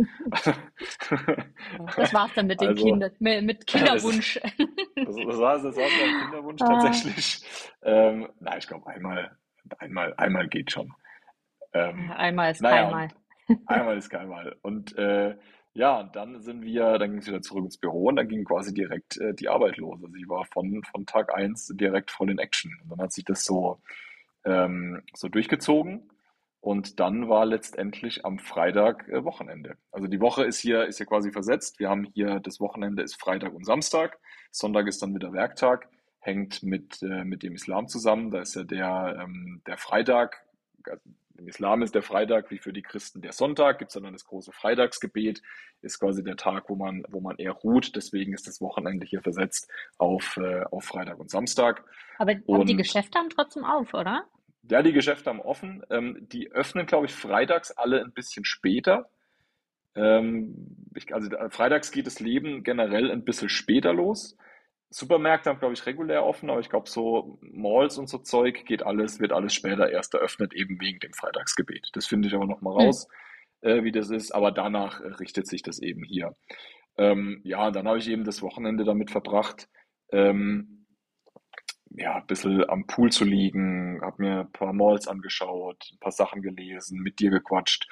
Das 1.95 2.13
war's 2.13 2.31
dann 2.35 2.47
mit 2.47 2.61
dem 2.61 2.69
Also, 2.69 2.85
Kind, 2.85 3.21
mit, 3.21 3.43
mit 3.43 3.67
Kinderwunsch. 3.67 4.39
das, 4.95 5.15
das 5.15 5.37
war, 5.37 5.53
das 5.61 5.63
war 5.63 5.71
so 5.73 5.81
ein 5.81 6.19
Kinderwunsch 6.21 6.61
Ah, 6.61 6.67
tatsächlich. 6.67 7.41
Ähm, 7.81 8.29
na, 8.39 8.57
ich 8.57 8.67
glaube, 8.67 8.87
einmal, 8.87 9.37
einmal, 9.79 10.13
einmal 10.17 10.47
geht 10.47 10.71
schon. 10.71 10.91
Ähm, 11.73 12.11
Einmal 12.11 12.51
ist 12.51 12.61
naja, 12.61 12.83
keinmal. 12.83 13.07
einmal 13.67 13.97
ist 13.97 14.09
keinmal. 14.09 14.55
Und 14.61 14.97
äh, 14.97 15.35
ja, 15.73 16.03
dann 16.03 16.41
sind 16.41 16.63
wir, 16.63 16.97
dann 16.97 17.11
ging 17.11 17.19
es 17.19 17.27
wieder 17.27 17.41
zurück 17.41 17.65
ins 17.65 17.77
Büro 17.77 18.05
und 18.05 18.15
dann 18.15 18.27
ging 18.27 18.43
quasi 18.43 18.73
direkt 18.73 19.17
äh, 19.17 19.33
die 19.35 19.49
Arbeit 19.49 19.77
los. 19.77 19.99
Also 20.03 20.15
ich 20.15 20.27
war 20.27 20.45
von, 20.45 20.83
von 20.91 21.05
Tag 21.05 21.33
eins 21.33 21.67
direkt 21.67 22.09
voll 22.11 22.31
in 22.31 22.39
Action. 22.39 22.75
Und 22.83 22.89
dann 22.91 23.01
hat 23.01 23.13
sich 23.13 23.23
das 23.23 23.43
so, 23.43 23.79
ähm, 24.45 25.03
so 25.13 25.27
durchgezogen. 25.27 26.09
Und 26.61 26.99
dann 26.99 27.29
war 27.29 27.45
letztendlich 27.45 28.25
am 28.25 28.37
Freitag 28.37 29.07
äh, 29.07 29.23
Wochenende. 29.23 29.77
Also 29.91 30.07
die 30.07 30.19
Woche 30.19 30.43
ist 30.43 30.59
hier, 30.59 30.85
ist 30.85 30.97
hier 30.97 31.05
quasi 31.05 31.31
versetzt. 31.31 31.79
Wir 31.79 31.89
haben 31.89 32.03
hier, 32.13 32.39
das 32.39 32.59
Wochenende 32.59 33.01
ist 33.01 33.15
Freitag 33.15 33.53
und 33.53 33.65
Samstag. 33.65 34.19
Sonntag 34.51 34.87
ist 34.87 35.01
dann 35.01 35.15
wieder 35.15 35.31
Werktag. 35.31 35.87
Hängt 36.19 36.61
mit, 36.63 37.01
äh, 37.01 37.23
mit 37.23 37.43
dem 37.43 37.55
Islam 37.55 37.87
zusammen. 37.87 38.29
Da 38.31 38.41
ist 38.41 38.55
ja 38.55 38.63
der, 38.63 39.19
ähm, 39.21 39.61
der 39.65 39.77
Freitag, 39.77 40.45
also 40.83 41.01
im 41.37 41.47
Islam 41.47 41.81
ist 41.81 41.95
der 41.95 42.03
Freitag 42.03 42.51
wie 42.51 42.57
für 42.57 42.73
die 42.73 42.81
Christen 42.81 43.21
der 43.21 43.31
Sonntag. 43.31 43.79
Gibt 43.79 43.95
es 43.95 44.01
dann 44.01 44.11
das 44.11 44.25
große 44.25 44.51
Freitagsgebet. 44.51 45.41
Ist 45.81 45.99
quasi 45.99 46.21
der 46.21 46.35
Tag, 46.35 46.69
wo 46.69 46.75
man, 46.75 47.03
wo 47.07 47.21
man 47.21 47.37
eher 47.37 47.53
ruht. 47.53 47.95
Deswegen 47.95 48.33
ist 48.33 48.47
das 48.47 48.59
Wochenende 48.59 49.05
hier 49.05 49.21
versetzt 49.21 49.71
auf, 49.97 50.35
äh, 50.35 50.63
auf 50.63 50.83
Freitag 50.83 51.17
und 51.19 51.29
Samstag. 51.29 51.85
Aber, 52.17 52.31
aber 52.31 52.65
die 52.65 52.73
Und 52.73 52.77
Geschäfte 52.77 53.17
haben 53.17 53.29
trotzdem 53.29 53.63
auf, 53.63 53.93
oder? 53.93 54.25
Ja, 54.63 54.81
die 54.83 54.93
Geschäfte 54.93 55.29
haben 55.29 55.41
offen. 55.41 55.83
Ähm, 55.89 56.17
die 56.31 56.51
öffnen, 56.51 56.85
glaube 56.85 57.05
ich, 57.07 57.13
freitags 57.13 57.71
alle 57.71 58.03
ein 58.03 58.13
bisschen 58.13 58.45
später. 58.45 59.09
Ähm, 59.95 60.77
ich, 60.95 61.13
also 61.13 61.29
freitags 61.49 61.91
geht 61.91 62.07
das 62.07 62.19
Leben 62.19 62.63
generell 62.63 63.11
ein 63.11 63.25
bisschen 63.25 63.49
später 63.49 63.93
los. 63.93 64.37
Supermärkte 64.91 65.49
haben, 65.49 65.59
glaube 65.59 65.73
ich, 65.75 65.85
regulär 65.85 66.25
offen, 66.25 66.49
aber 66.49 66.59
ich 66.61 66.69
glaube, 66.69 66.89
so 66.89 67.37
Malls 67.41 67.97
und 67.97 68.09
so 68.09 68.17
Zeug 68.19 68.65
geht 68.65 68.83
alles, 68.83 69.19
wird 69.19 69.33
alles 69.33 69.53
später 69.53 69.89
erst 69.91 70.13
eröffnet, 70.15 70.53
eben 70.55 70.79
wegen 70.81 70.99
dem 70.99 71.13
Freitagsgebet. 71.13 71.89
Das 71.93 72.07
finde 72.07 72.27
ich 72.27 72.33
aber 72.33 72.47
noch 72.47 72.61
mal 72.61 72.73
Hm. 72.77 72.87
raus, 72.87 73.07
äh, 73.61 73.83
wie 73.83 73.91
das 73.91 74.09
ist, 74.09 74.31
aber 74.31 74.51
danach 74.51 75.01
richtet 75.19 75.47
sich 75.47 75.61
das 75.61 75.79
eben 75.79 76.03
hier. 76.03 76.33
Ähm, 76.97 77.41
ja, 77.43 77.71
dann 77.71 77.87
habe 77.87 77.99
ich 77.99 78.07
eben 78.09 78.23
das 78.25 78.41
Wochenende 78.41 78.83
damit 78.83 79.11
verbracht, 79.11 79.69
ähm, 80.11 80.78
ja, 81.91 82.15
ein 82.15 82.27
bisschen 82.27 82.69
am 82.69 82.85
Pool 82.87 83.11
zu 83.11 83.25
liegen, 83.25 83.99
habe 84.01 84.21
mir 84.21 84.39
ein 84.41 84.51
paar 84.51 84.73
Malls 84.73 85.07
angeschaut, 85.07 85.89
ein 85.91 85.99
paar 85.99 86.11
Sachen 86.11 86.41
gelesen, 86.41 86.99
mit 86.99 87.19
dir 87.19 87.29
gequatscht. 87.29 87.87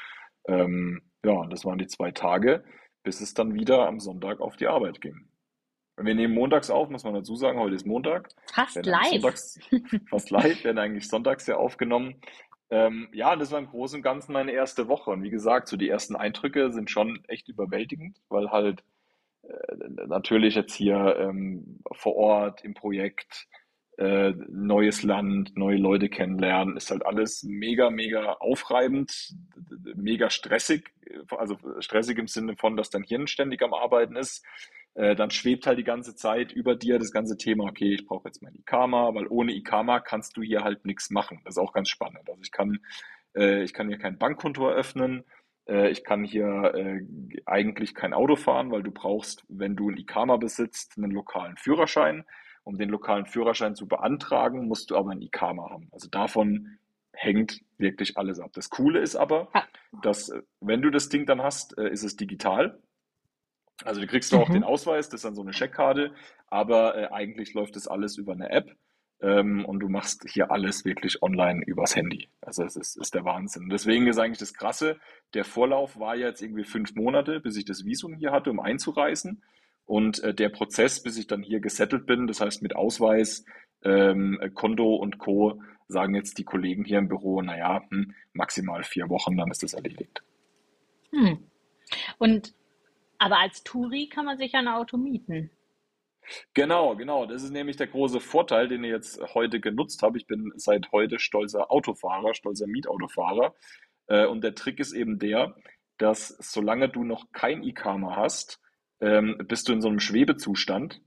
Ähm, 0.47 1.01
ja, 1.25 1.33
und 1.33 1.51
das 1.51 1.65
waren 1.65 1.77
die 1.77 1.87
zwei 1.87 2.11
Tage, 2.11 2.63
bis 3.03 3.21
es 3.21 3.33
dann 3.33 3.53
wieder 3.53 3.87
am 3.87 3.99
Sonntag 3.99 4.39
auf 4.39 4.55
die 4.55 4.67
Arbeit 4.67 5.01
ging. 5.01 5.27
Wir 5.99 6.13
nehmen 6.13 6.35
montags 6.35 6.69
auf, 6.69 6.89
muss 6.89 7.03
man 7.03 7.15
dazu 7.15 7.35
sagen, 7.35 7.59
heute 7.59 7.75
ist 7.75 7.87
Montag. 7.87 8.29
Fast 8.53 8.75
Werden 8.75 8.91
live. 8.91 9.09
sonntags, 9.09 9.59
fast 10.09 10.29
live, 10.29 10.63
werden 10.63 10.77
eigentlich 10.77 11.07
sonntags 11.07 11.47
ja 11.47 11.57
aufgenommen. 11.57 12.21
Ähm, 12.69 13.09
ja, 13.13 13.35
das 13.35 13.51
war 13.51 13.59
im 13.59 13.67
Großen 13.67 13.97
und 13.97 14.03
Ganzen 14.03 14.33
meine 14.33 14.51
erste 14.51 14.87
Woche. 14.87 15.09
Und 15.09 15.23
wie 15.23 15.31
gesagt, 15.31 15.67
so 15.67 15.75
die 15.75 15.89
ersten 15.89 16.15
Eindrücke 16.15 16.71
sind 16.71 16.91
schon 16.91 17.23
echt 17.27 17.49
überwältigend, 17.49 18.21
weil 18.29 18.51
halt 18.51 18.83
äh, 19.43 20.05
natürlich 20.07 20.53
jetzt 20.55 20.75
hier 20.75 21.15
ähm, 21.17 21.79
vor 21.93 22.15
Ort 22.15 22.63
im 22.63 22.75
Projekt, 22.75 23.47
äh, 23.97 24.31
neues 24.49 25.01
Land, 25.01 25.57
neue 25.57 25.77
Leute 25.77 26.07
kennenlernen, 26.07 26.77
ist 26.77 26.91
halt 26.91 27.03
alles 27.03 27.41
mega, 27.43 27.89
mega 27.89 28.33
aufreibend, 28.33 29.33
mega 29.95 30.29
stressig, 30.29 30.91
also 31.29 31.57
stressig 31.79 32.19
im 32.19 32.27
Sinne 32.27 32.55
von, 32.57 32.77
dass 32.77 32.91
dein 32.91 33.01
Hirn 33.01 33.25
ständig 33.25 33.63
am 33.63 33.73
Arbeiten 33.73 34.15
ist. 34.15 34.45
Äh, 34.93 35.15
dann 35.15 35.31
schwebt 35.31 35.65
halt 35.65 35.79
die 35.79 35.83
ganze 35.83 36.15
Zeit 36.15 36.51
über 36.51 36.75
dir 36.75 36.99
das 36.99 37.11
ganze 37.11 37.37
Thema, 37.37 37.63
okay, 37.65 37.95
ich 37.95 38.05
brauche 38.05 38.27
jetzt 38.27 38.43
mein 38.43 38.53
Ikama, 38.53 39.15
weil 39.15 39.25
ohne 39.27 39.53
Ikama 39.53 39.99
kannst 39.99 40.37
du 40.37 40.43
hier 40.43 40.63
halt 40.63 40.85
nichts 40.85 41.09
machen. 41.09 41.41
Das 41.43 41.55
ist 41.55 41.59
auch 41.59 41.73
ganz 41.73 41.89
spannend. 41.89 42.29
Also 42.29 42.39
ich 42.43 42.51
kann, 42.51 42.79
äh, 43.35 43.63
ich 43.63 43.73
kann 43.73 43.87
hier 43.87 43.97
kein 43.97 44.19
Bankkonto 44.19 44.69
eröffnen, 44.69 45.23
ich 45.69 46.05
kann 46.05 46.23
hier 46.23 47.01
eigentlich 47.45 47.93
kein 47.93 48.13
Auto 48.13 48.37
fahren, 48.37 48.71
weil 48.71 48.83
du 48.83 48.91
brauchst, 48.91 49.43
wenn 49.49 49.75
du 49.75 49.89
ein 49.89 49.97
Ikama 49.97 50.37
besitzt, 50.37 50.93
einen 50.95 51.11
lokalen 51.11 51.57
Führerschein. 51.57 52.23
Um 52.67 52.77
den 52.77 52.89
lokalen 52.89 53.25
Führerschein 53.25 53.75
zu 53.75 53.87
beantragen, 53.87 54.67
musst 54.67 54.91
du 54.91 54.97
aber 54.97 55.11
ein 55.11 55.21
Ikama 55.21 55.69
haben. 55.69 55.87
Also 55.93 56.09
davon 56.09 56.77
hängt 57.13 57.61
wirklich 57.77 58.17
alles 58.17 58.41
ab. 58.41 58.51
Das 58.53 58.69
Coole 58.69 58.99
ist 58.99 59.15
aber, 59.15 59.47
dass 60.01 60.27
äh, 60.27 60.41
wenn 60.59 60.81
du 60.81 60.89
das 60.89 61.07
Ding 61.07 61.25
dann 61.25 61.41
hast, 61.41 61.77
äh, 61.77 61.89
ist 61.89 62.03
es 62.03 62.17
digital. 62.17 62.77
Also 63.85 64.01
du 64.01 64.07
kriegst 64.07 64.33
auch 64.33 64.49
mhm. 64.49 64.53
den 64.53 64.63
Ausweis, 64.65 65.07
das 65.07 65.19
ist 65.19 65.23
dann 65.25 65.35
so 65.35 65.43
eine 65.43 65.51
Checkkarte, 65.51 66.13
aber 66.47 66.97
äh, 66.97 67.07
eigentlich 67.13 67.53
läuft 67.53 67.77
das 67.77 67.87
alles 67.87 68.17
über 68.17 68.33
eine 68.33 68.49
App 68.49 68.75
ähm, 69.21 69.63
und 69.63 69.79
du 69.79 69.87
machst 69.87 70.25
hier 70.29 70.51
alles 70.51 70.83
wirklich 70.83 71.23
online 71.23 71.63
übers 71.65 71.95
Handy. 71.95 72.27
Also 72.41 72.65
es 72.65 72.75
ist, 72.75 72.97
ist 72.97 73.15
der 73.15 73.23
Wahnsinn. 73.23 73.69
Deswegen 73.69 74.07
ist 74.07 74.19
eigentlich 74.19 74.39
das 74.39 74.53
Krasse, 74.53 74.99
der 75.33 75.45
Vorlauf 75.45 75.97
war 75.99 76.17
jetzt 76.17 76.41
irgendwie 76.41 76.65
fünf 76.65 76.95
Monate, 76.95 77.39
bis 77.39 77.55
ich 77.55 77.63
das 77.63 77.85
Visum 77.85 78.13
hier 78.15 78.33
hatte, 78.33 78.51
um 78.51 78.59
einzureisen. 78.59 79.41
Und 79.87 80.21
äh, 80.23 80.33
der 80.33 80.49
Prozess, 80.49 81.01
bis 81.01 81.17
ich 81.17 81.25
dann 81.25 81.41
hier 81.41 81.59
gesettelt 81.59 82.05
bin, 82.05 82.27
das 82.27 82.41
heißt 82.41 82.61
mit 82.61 82.75
Ausweis, 82.75 83.45
ähm, 83.83 84.39
Konto 84.53 84.95
und 84.95 85.17
Co., 85.17 85.61
sagen 85.87 86.13
jetzt 86.13 86.37
die 86.37 86.43
Kollegen 86.43 86.83
hier 86.83 86.99
im 86.99 87.07
Büro, 87.07 87.41
naja, 87.41 87.81
hm, 87.89 88.13
maximal 88.33 88.83
vier 88.83 89.09
Wochen, 89.09 89.37
dann 89.37 89.49
ist 89.49 89.63
das 89.63 89.73
erledigt. 89.73 90.21
Hm. 91.11 91.39
Und 92.17 92.53
aber 93.17 93.39
als 93.39 93.63
Touri 93.63 94.09
kann 94.09 94.25
man 94.25 94.37
sich 94.37 94.51
ja 94.51 94.59
ein 94.59 94.67
Auto 94.67 94.97
mieten. 94.97 95.49
Genau, 96.53 96.95
genau. 96.95 97.25
Das 97.25 97.41
ist 97.41 97.51
nämlich 97.51 97.77
der 97.77 97.87
große 97.87 98.19
Vorteil, 98.19 98.67
den 98.67 98.83
ich 98.83 98.91
jetzt 98.91 99.21
heute 99.33 99.59
genutzt 99.59 100.01
habe. 100.03 100.17
Ich 100.17 100.27
bin 100.27 100.51
seit 100.55 100.91
heute 100.91 101.19
stolzer 101.19 101.71
Autofahrer, 101.71 102.33
stolzer 102.33 102.67
Mietautofahrer. 102.67 103.55
Äh, 104.07 104.25
und 104.25 104.43
der 104.43 104.53
Trick 104.53 104.79
ist 104.79 104.93
eben 104.93 105.19
der, 105.19 105.55
dass 105.97 106.27
solange 106.39 106.89
du 106.89 107.03
noch 107.03 107.31
kein 107.31 107.63
Ikama 107.63 108.15
hast, 108.17 108.59
ähm, 109.01 109.37
bist 109.47 109.67
du 109.67 109.73
in 109.73 109.81
so 109.81 109.87
einem 109.87 109.99
Schwebezustand. 109.99 111.01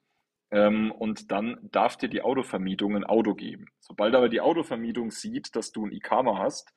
Ähm, 0.52 0.90
und 0.90 1.30
dann 1.30 1.58
darf 1.62 1.96
dir 1.96 2.08
die 2.08 2.22
Autovermietung 2.22 2.96
ein 2.96 3.04
Auto 3.04 3.34
geben. 3.34 3.66
Sobald 3.78 4.14
aber 4.14 4.28
die 4.28 4.40
Autovermietung 4.40 5.10
sieht, 5.12 5.54
dass 5.54 5.70
du 5.70 5.86
ein 5.86 5.92
Ikama 5.92 6.38
hast, 6.38 6.72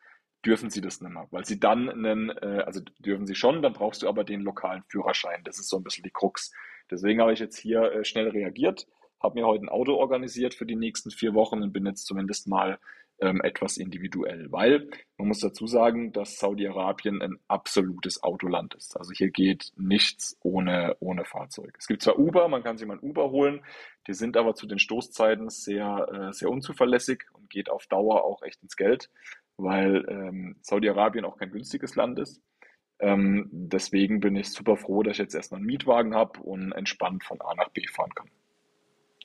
dürfen 0.46 0.70
sie 0.70 0.82
das 0.82 1.02
nicht 1.02 1.12
mehr, 1.12 1.28
weil 1.32 1.46
sie 1.46 1.60
dann 1.60 1.90
einen, 1.90 2.30
äh, 2.30 2.64
also 2.66 2.82
dürfen 3.00 3.26
sie 3.26 3.36
schon, 3.36 3.62
dann 3.62 3.74
brauchst 3.74 4.04
du 4.04 4.10
aber 4.10 4.24
den 4.24 4.42
lokalen 4.42 4.84
Führerschein. 4.90 5.44
Das 5.44 5.58
ist 5.58 5.70
so 5.70 5.78
ein 5.78 5.84
bisschen 5.84 6.04
die 6.04 6.12
Krux. 6.12 6.52
Deswegen 6.92 7.22
habe 7.22 7.34
ich 7.34 7.40
jetzt 7.40 7.58
hier 7.58 7.82
äh, 7.92 8.06
schnell 8.06 8.30
reagiert, 8.30 8.88
habe 9.22 9.40
mir 9.40 9.48
heute 9.48 9.66
ein 9.66 9.70
Auto 9.70 9.96
organisiert 9.96 10.54
für 10.54 10.66
die 10.66 10.76
nächsten 10.76 11.12
vier 11.12 11.34
Wochen 11.34 11.62
und 11.64 11.72
bin 11.72 11.86
jetzt 11.86 12.06
zumindest 12.06 12.48
mal 12.48 12.78
ähm, 13.24 13.42
etwas 13.42 13.78
individuell, 13.78 14.52
weil 14.52 14.90
man 15.18 15.30
muss 15.30 15.40
dazu 15.40 15.66
sagen, 15.68 16.12
dass 16.12 16.38
Saudi-Arabien 16.38 17.22
ein 17.22 17.38
absolutes 17.48 18.22
Autoland 18.24 18.76
ist. 18.76 18.98
Also 18.98 19.12
hier 19.12 19.32
geht 19.32 19.72
nichts 19.76 20.38
ohne, 20.42 20.96
ohne 21.00 21.26
Fahrzeug. 21.26 21.76
Es 21.80 21.88
gibt 21.88 22.02
zwar 22.02 22.20
Uber, 22.20 22.48
man 22.48 22.64
kann 22.64 22.78
sich 22.78 22.88
mal 22.88 22.98
ein 22.98 23.04
Uber 23.04 23.32
holen, 23.32 23.64
die 24.08 24.14
sind 24.14 24.38
aber 24.38 24.56
zu 24.56 24.68
den 24.68 24.80
Stoßzeiten 24.80 25.50
sehr, 25.50 26.08
äh, 26.12 26.34
sehr 26.34 26.50
unzuverlässig 26.50 27.24
und 27.34 27.50
geht 27.50 27.70
auf 27.70 27.88
Dauer 27.88 28.24
auch 28.24 28.44
echt 28.44 28.62
ins 28.62 28.76
Geld 28.76 29.10
weil 29.58 30.06
ähm, 30.08 30.56
Saudi-Arabien 30.62 31.26
auch 31.26 31.38
kein 31.38 31.52
günstiges 31.52 31.96
Land 31.96 32.20
ist. 32.20 32.42
Ähm, 33.00 33.50
deswegen 33.52 34.20
bin 34.20 34.36
ich 34.36 34.50
super 34.50 34.78
froh, 34.78 35.04
dass 35.04 35.14
ich 35.14 35.20
jetzt 35.20 35.36
erstmal 35.36 35.60
einen 35.60 35.68
Mietwagen 35.68 36.16
habe 36.16 36.40
und 36.42 36.72
entspannt 36.72 37.24
von 37.24 37.42
A 37.42 37.54
nach 37.56 37.70
B 37.70 37.86
fahren 37.88 38.14
kann. 38.16 38.30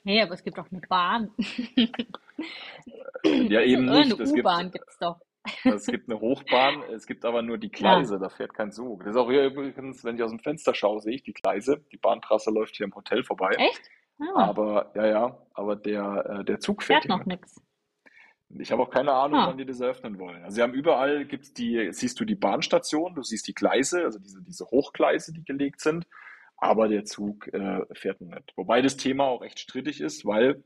Hey, 0.03 0.21
aber 0.21 0.33
es 0.33 0.43
gibt 0.43 0.57
auch 0.59 0.71
eine 0.71 0.81
Bahn. 0.81 1.31
ja, 3.23 3.61
eben 3.61 3.85
nicht. 3.85 4.19
Eine 4.19 4.29
U-Bahn 4.29 4.71
gibt 4.71 4.85
es 4.87 4.97
doch. 4.97 5.19
Es 5.63 5.85
gibt 5.87 6.09
eine 6.09 6.19
Hochbahn, 6.19 6.83
es 6.93 7.07
gibt 7.07 7.25
aber 7.25 7.41
nur 7.41 7.57
die 7.57 7.71
Gleise, 7.71 8.15
ja. 8.15 8.19
da 8.19 8.29
fährt 8.29 8.53
kein 8.53 8.71
Zug. 8.71 9.03
Das 9.03 9.11
ist 9.11 9.17
auch 9.17 9.29
hier 9.29 9.45
übrigens, 9.45 10.03
wenn 10.03 10.15
ich 10.15 10.23
aus 10.23 10.31
dem 10.31 10.39
Fenster 10.39 10.75
schaue, 10.75 10.99
sehe 10.99 11.15
ich 11.15 11.23
die 11.23 11.33
Gleise. 11.33 11.83
Die 11.91 11.97
Bahntrasse 11.97 12.51
läuft 12.51 12.75
hier 12.75 12.85
im 12.85 12.93
Hotel 12.93 13.23
vorbei. 13.23 13.55
Echt? 13.57 13.89
Ah. 14.19 14.49
Aber 14.49 14.91
ja, 14.95 15.07
ja, 15.07 15.37
aber 15.53 15.75
der, 15.75 16.39
äh, 16.41 16.43
der 16.43 16.59
Zug 16.59 16.83
fährt, 16.83 17.03
fährt 17.03 17.17
noch 17.17 17.25
nichts. 17.25 17.61
Ich 18.57 18.71
habe 18.71 18.81
auch 18.81 18.89
keine 18.89 19.13
Ahnung, 19.13 19.39
ah. 19.39 19.47
wann 19.47 19.57
die 19.57 19.65
das 19.65 19.79
eröffnen 19.79 20.19
wollen. 20.19 20.43
Also 20.43 20.55
sie 20.55 20.61
haben 20.61 20.73
überall, 20.73 21.25
gibt's 21.25 21.53
die, 21.53 21.89
siehst 21.91 22.19
du 22.19 22.25
die 22.25 22.35
Bahnstation, 22.35 23.15
du 23.15 23.21
siehst 23.21 23.47
die 23.47 23.53
Gleise, 23.53 24.03
also 24.03 24.19
diese, 24.19 24.41
diese 24.41 24.65
Hochgleise, 24.65 25.33
die 25.33 25.43
gelegt 25.43 25.81
sind, 25.81 26.05
aber 26.59 26.87
der 26.87 27.05
Zug 27.05 27.47
äh, 27.53 27.81
fährt 27.93 28.21
nicht. 28.21 28.53
Wobei 28.55 28.81
das 28.81 28.97
Thema 28.97 29.25
auch 29.25 29.43
echt 29.43 29.59
strittig 29.59 30.01
ist, 30.01 30.25
weil, 30.25 30.63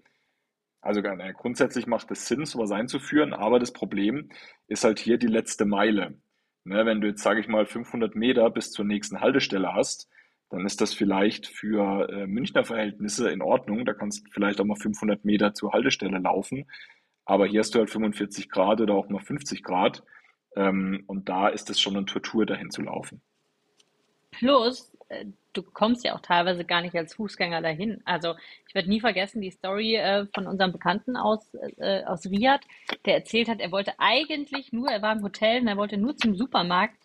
also 0.81 1.01
äh, 1.01 1.33
grundsätzlich 1.33 1.87
macht 1.87 2.11
es 2.11 2.27
Sinn, 2.27 2.45
sowas 2.45 2.71
einzuführen, 2.71 3.33
aber 3.33 3.59
das 3.59 3.73
Problem 3.73 4.29
ist 4.67 4.83
halt 4.83 4.99
hier 4.99 5.17
die 5.17 5.27
letzte 5.27 5.65
Meile. 5.65 6.17
Ne, 6.65 6.85
wenn 6.85 7.01
du 7.01 7.07
jetzt, 7.07 7.23
sage 7.23 7.41
ich 7.41 7.49
mal, 7.49 7.65
500 7.65 8.15
Meter 8.15 8.49
bis 8.49 8.71
zur 8.71 8.85
nächsten 8.85 9.19
Haltestelle 9.19 9.73
hast, 9.73 10.09
dann 10.49 10.65
ist 10.65 10.79
das 10.79 10.93
vielleicht 10.93 11.47
für 11.47 12.07
äh, 12.09 12.27
Münchner 12.27 12.63
Verhältnisse 12.63 13.29
in 13.31 13.41
Ordnung. 13.41 13.85
Da 13.85 13.93
kannst 13.93 14.25
du 14.25 14.31
vielleicht 14.31 14.61
auch 14.61 14.65
mal 14.65 14.77
500 14.77 15.25
Meter 15.25 15.53
zur 15.53 15.73
Haltestelle 15.73 16.19
laufen. 16.19 16.69
Aber 17.25 17.47
hier 17.47 17.59
hast 17.59 17.75
du 17.75 17.79
halt 17.79 17.89
45 17.89 18.49
Grad 18.49 18.79
oder 18.79 18.93
auch 18.93 19.09
mal 19.09 19.19
50 19.19 19.63
Grad. 19.63 20.03
Ähm, 20.55 21.03
und 21.07 21.27
da 21.27 21.49
ist 21.49 21.69
es 21.69 21.81
schon 21.81 21.97
eine 21.97 22.05
Tortur, 22.05 22.45
dahin 22.45 22.69
zu 22.69 22.83
laufen. 22.83 23.21
Plus, 24.31 24.95
äh, 25.09 25.25
du 25.53 25.63
kommst 25.63 26.03
ja 26.03 26.15
auch 26.15 26.21
teilweise 26.21 26.65
gar 26.65 26.81
nicht 26.81 26.95
als 26.95 27.15
Fußgänger 27.15 27.61
dahin. 27.61 28.01
Also 28.05 28.35
ich 28.67 28.75
werde 28.75 28.89
nie 28.89 28.99
vergessen 28.99 29.41
die 29.41 29.51
Story 29.51 29.95
äh, 29.95 30.25
von 30.33 30.47
unserem 30.47 30.71
Bekannten 30.71 31.15
aus, 31.15 31.53
äh, 31.77 32.03
aus 32.03 32.25
Riyadh, 32.25 32.65
der 33.05 33.15
erzählt 33.15 33.47
hat, 33.47 33.59
er 33.59 33.71
wollte 33.71 33.93
eigentlich 33.99 34.73
nur, 34.73 34.89
er 34.89 35.01
war 35.01 35.13
im 35.13 35.23
Hotel 35.23 35.61
und 35.61 35.67
er 35.67 35.77
wollte 35.77 35.97
nur 35.97 36.17
zum 36.17 36.35
Supermarkt, 36.35 36.97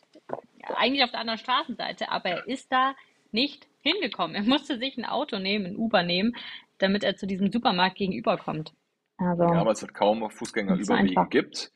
eigentlich 0.77 1.05
auf 1.05 1.11
der 1.11 1.21
anderen 1.21 1.39
Straßenseite, 1.39 2.11
aber 2.11 2.31
er 2.31 2.49
ist 2.49 2.73
da 2.73 2.95
nicht 3.31 3.67
hingekommen. 3.81 4.37
Er 4.37 4.43
musste 4.43 4.79
sich 4.79 4.97
ein 4.97 5.05
Auto 5.05 5.39
nehmen, 5.39 5.67
ein 5.67 5.77
Uber 5.77 6.03
nehmen, 6.03 6.37
damit 6.79 7.05
er 7.05 7.17
zu 7.17 7.27
diesem 7.27 7.51
Supermarkt 7.53 7.97
gegenüberkommt. 7.97 8.73
Also, 9.17 9.43
ja, 9.45 9.65
weil 9.65 9.73
es 9.73 9.83
halt 9.83 9.95
kaum 9.95 10.29
Fußgängerüberwege 10.31 11.27
gibt 11.29 11.73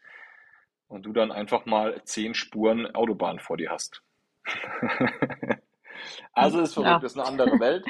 und 0.87 1.07
du 1.07 1.13
dann 1.13 1.33
einfach 1.33 1.67
mal 1.67 2.03
zehn 2.05 2.35
Spuren 2.35 2.95
Autobahn 2.95 3.41
vor 3.41 3.57
dir 3.57 3.71
hast. 3.71 4.03
also 6.33 6.61
ist 6.61 6.75
verrückt, 6.75 7.03
ja. 7.03 7.07
ist 7.07 7.19
eine 7.19 7.27
andere 7.27 7.59
Welt. 7.61 7.85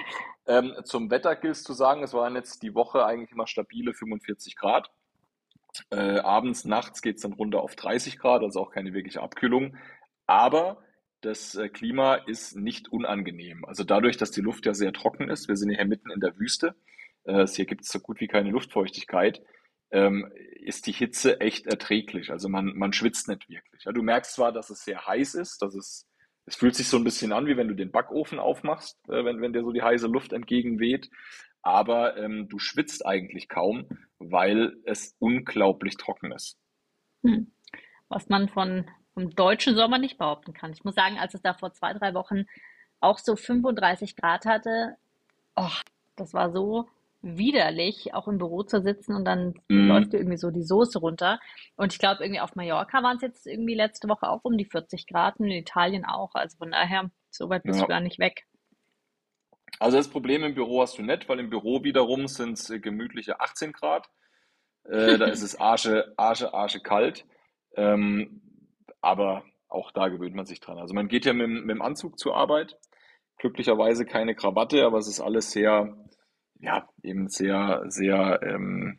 Ähm, 0.47 0.75
zum 0.85 1.11
Wetter 1.11 1.37
gilt 1.37 1.55
es 1.55 1.63
zu 1.63 1.73
sagen, 1.73 2.03
es 2.03 2.15
waren 2.15 2.35
jetzt 2.35 2.63
die 2.63 2.75
Woche 2.75 3.05
eigentlich 3.05 3.33
immer 3.33 3.47
stabile 3.47 3.95
45 3.95 4.57
Grad. 4.57 4.91
Äh, 5.91 6.19
abends, 6.19 6.65
nachts 6.65 7.01
geht 7.01 7.17
es 7.17 7.23
dann 7.23 7.33
runter 7.33 7.61
auf 7.61 7.77
30 7.77 8.19
Grad, 8.19 8.43
also 8.43 8.61
auch 8.61 8.71
keine 8.71 8.93
wirkliche 8.93 9.23
Abkühlung. 9.23 9.77
Aber 10.27 10.83
das 11.23 11.55
äh, 11.55 11.69
Klima 11.69 12.17
ist 12.17 12.57
nicht 12.57 12.93
unangenehm. 12.93 13.65
Also 13.65 13.85
dadurch, 13.85 14.17
dass 14.17 14.33
die 14.33 14.41
Luft 14.41 14.67
ja 14.67 14.75
sehr 14.75 14.93
trocken 14.93 15.31
ist, 15.31 15.49
wir 15.49 15.57
sind 15.57 15.71
hier 15.71 15.85
mitten 15.87 16.11
in 16.11 16.21
der 16.21 16.39
Wüste, 16.39 16.75
äh, 17.25 17.47
hier 17.47 17.65
gibt 17.65 17.83
es 17.83 17.89
so 17.89 18.01
gut 18.01 18.21
wie 18.21 18.27
keine 18.27 18.51
Luftfeuchtigkeit, 18.51 19.41
ähm, 19.93 20.31
ist 20.61 20.87
die 20.87 20.93
Hitze 20.93 21.41
echt 21.41 21.67
erträglich. 21.67 22.31
Also 22.31 22.49
man, 22.49 22.77
man 22.77 22.93
schwitzt 22.93 23.29
nicht 23.29 23.49
wirklich. 23.49 23.85
Ja, 23.85 23.93
du 23.93 24.03
merkst 24.03 24.35
zwar, 24.35 24.53
dass 24.53 24.71
es 24.71 24.85
sehr 24.85 25.07
heiß 25.07 25.35
ist, 25.35 25.63
dass 25.63 25.75
es, 25.75 26.09
es 26.47 26.57
fühlt 26.57 26.75
sich 26.75 26.89
so 26.89 26.97
ein 26.97 27.05
bisschen 27.05 27.33
an, 27.33 27.47
wie 27.47 27.57
wenn 27.57 27.69
du 27.69 27.75
den 27.75 27.93
Backofen 27.93 28.39
aufmachst, 28.39 28.99
äh, 29.09 29.25
wenn, 29.25 29.41
wenn 29.41 29.53
dir 29.53 29.63
so 29.63 29.73
die 29.73 29.83
heiße 29.83 30.07
Luft 30.07 30.33
entgegenweht. 30.33 31.09
Aber 31.63 32.17
ähm, 32.17 32.49
du 32.49 32.59
schwitzt 32.59 33.07
eigentlich 33.07 33.49
kaum, 33.49 33.89
weil 34.19 34.77
es 34.85 35.15
unglaublich 35.21 35.97
trocken 35.97 36.33
ist. 36.33 36.59
Hm. 37.23 37.53
Was 38.09 38.29
man 38.29 38.49
von, 38.49 38.91
vom 39.15 39.31
deutschen 39.31 39.77
Sommer 39.77 39.99
nicht 39.99 40.19
behaupten 40.19 40.53
kann. 40.53 40.73
Ich 40.73 40.85
muss 40.85 40.97
sagen, 40.97 41.19
als 41.19 41.35
es 41.35 41.43
da 41.43 41.55
vor 41.55 41.73
zwei, 41.73 41.93
drei 41.95 42.15
Wochen 42.15 42.47
auch 43.01 43.19
so 43.19 43.37
35 43.37 44.17
Grad 44.17 44.45
hatte, 44.45 44.97
oh, 45.55 45.71
das 46.17 46.35
war 46.35 46.51
so 46.51 46.89
widerlich, 47.23 48.15
auch 48.15 48.29
im 48.29 48.39
Büro 48.39 48.63
zu 48.63 48.83
sitzen 48.83 49.15
und 49.15 49.25
dann 49.25 49.55
mhm. 49.69 49.89
läuft 49.89 50.13
dir 50.13 50.19
irgendwie 50.19 50.37
so 50.37 50.51
die 50.51 50.63
Soße 50.63 50.99
runter. 50.99 51.41
Und 51.77 51.93
ich 51.93 51.99
glaube, 51.99 52.23
irgendwie 52.23 52.41
auf 52.41 52.55
Mallorca 52.57 53.03
waren 53.03 53.17
es 53.17 53.23
jetzt 53.23 53.47
irgendwie 53.47 53.75
letzte 53.75 54.09
Woche 54.09 54.29
auch 54.29 54.41
um 54.43 54.59
die 54.59 54.65
40 54.65 55.07
Grad 55.07 55.39
und 55.39 55.47
in 55.47 55.53
Italien 55.53 56.05
auch. 56.05 56.35
Also 56.35 56.59
von 56.59 56.73
daher, 56.73 57.11
so 57.31 57.49
weit 57.49 57.63
bist 57.63 57.81
ja. 57.81 57.87
du 57.87 57.89
gar 57.89 58.01
nicht 58.01 58.19
weg. 58.19 58.45
Also 59.79 59.97
das 59.97 60.09
Problem 60.09 60.45
im 60.45 60.55
Büro 60.55 60.83
hast 60.83 60.99
du 60.99 61.03
nicht, 61.03 61.29
weil 61.29 61.41
im 61.41 61.51
Büro 61.51 61.83
wiederum 61.85 62.27
sind 62.27 62.59
es 62.59 62.73
gemütliche 62.83 63.41
18 63.41 63.73
Grad. 63.73 64.09
Äh, 64.85 65.19
da 65.19 65.27
ist 65.27 65.43
es 65.43 65.55
arsche, 65.61 66.13
arsche, 66.17 66.53
arsche 66.53 66.81
kalt. 66.81 67.25
Ähm, 67.77 68.43
aber 69.01 69.45
auch 69.69 69.91
da 69.93 70.09
gewöhnt 70.09 70.35
man 70.35 70.45
sich 70.45 70.61
dran. 70.61 70.79
Also 70.79 70.95
man 70.95 71.09
geht 71.09 71.25
ja 71.25 71.33
mit, 71.33 71.49
mit 71.49 71.71
dem 71.71 71.83
Anzug 71.83 72.19
zur 72.19 72.37
Arbeit 72.37 72.77
glücklicherweise 73.43 74.07
keine 74.07 74.35
Krawatte, 74.35 74.85
aber 74.85 74.99
es 74.99 75.09
ist 75.09 75.21
alles 75.21 75.51
sehr, 75.51 75.97
ja, 76.63 76.89
eben 77.03 77.29
sehr, 77.29 77.83
sehr, 77.89 78.41
ähm, 78.43 78.99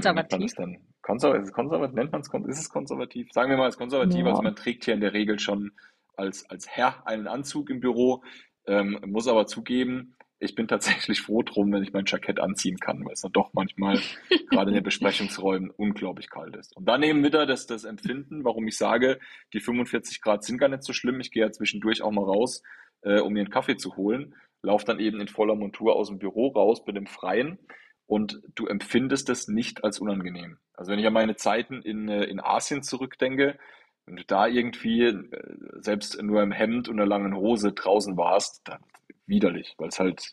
wie 0.00 0.12
nennt 0.12 0.30
Konservativ. 0.30 0.54
Konservativ, 1.02 1.52
konservativ 1.52 1.94
nennt 1.94 2.12
man 2.12 2.20
es, 2.20 2.28
ist 2.48 2.60
es 2.60 2.68
konservativ? 2.68 3.32
Sagen 3.32 3.50
wir 3.50 3.56
mal, 3.56 3.68
es 3.68 3.74
ist 3.74 3.78
konservativ, 3.78 4.26
also 4.26 4.38
Ja. 4.38 4.42
man 4.42 4.56
trägt 4.56 4.84
hier 4.84 4.94
in 4.94 5.00
der 5.00 5.12
Regel 5.12 5.38
schon 5.38 5.72
als, 6.16 6.48
als 6.50 6.68
Herr 6.68 7.06
einen 7.06 7.28
Anzug 7.28 7.70
im 7.70 7.80
Büro, 7.80 8.24
ähm, 8.66 8.98
muss 9.06 9.28
aber 9.28 9.46
zugeben, 9.46 10.16
ich 10.40 10.54
bin 10.54 10.68
tatsächlich 10.68 11.20
froh 11.20 11.42
drum, 11.42 11.72
wenn 11.72 11.82
ich 11.82 11.92
mein 11.92 12.04
Jackett 12.06 12.40
anziehen 12.40 12.78
kann, 12.78 13.04
weil 13.04 13.12
es 13.12 13.22
dann 13.22 13.32
doch 13.32 13.52
manchmal 13.54 14.00
gerade 14.50 14.70
in 14.70 14.74
den 14.74 14.84
Besprechungsräumen 14.84 15.70
unglaublich 15.70 16.30
kalt 16.30 16.56
ist. 16.56 16.76
Und 16.76 16.86
dann 16.86 17.02
eben 17.02 17.24
wieder 17.24 17.46
das, 17.46 17.66
das 17.66 17.84
Empfinden, 17.84 18.44
warum 18.44 18.66
ich 18.68 18.76
sage, 18.76 19.18
die 19.52 19.60
45 19.60 20.20
Grad 20.20 20.44
sind 20.44 20.58
gar 20.58 20.68
nicht 20.68 20.84
so 20.84 20.92
schlimm. 20.92 21.20
Ich 21.20 21.30
gehe 21.30 21.44
ja 21.44 21.50
zwischendurch 21.52 22.02
auch 22.02 22.12
mal 22.12 22.24
raus, 22.24 22.62
äh, 23.02 23.20
um 23.20 23.32
mir 23.32 23.40
einen 23.40 23.50
Kaffee 23.50 23.76
zu 23.76 23.96
holen, 23.96 24.34
laufe 24.62 24.84
dann 24.84 25.00
eben 25.00 25.20
in 25.20 25.28
voller 25.28 25.54
Montur 25.54 25.96
aus 25.96 26.08
dem 26.08 26.18
Büro 26.18 26.48
raus, 26.48 26.84
bin 26.84 26.96
im 26.96 27.06
Freien 27.06 27.58
und 28.06 28.40
du 28.54 28.66
empfindest 28.66 29.28
es 29.28 29.48
nicht 29.48 29.84
als 29.84 30.00
unangenehm. 30.00 30.58
Also 30.74 30.92
wenn 30.92 30.98
ich 30.98 31.06
an 31.06 31.12
meine 31.12 31.36
Zeiten 31.36 31.82
in, 31.82 32.08
äh, 32.08 32.24
in 32.24 32.40
Asien 32.40 32.82
zurückdenke, 32.82 33.58
wenn 34.06 34.16
du 34.16 34.24
da 34.24 34.46
irgendwie 34.46 35.02
äh, 35.02 35.80
selbst 35.80 36.20
nur 36.22 36.42
im 36.42 36.52
Hemd 36.52 36.88
und 36.88 36.98
einer 36.98 37.08
langen 37.08 37.36
Hose 37.36 37.72
draußen 37.72 38.16
warst, 38.16 38.66
dann 38.66 38.82
widerlich, 39.26 39.74
weil 39.78 39.88
es 39.88 40.00
halt 40.00 40.32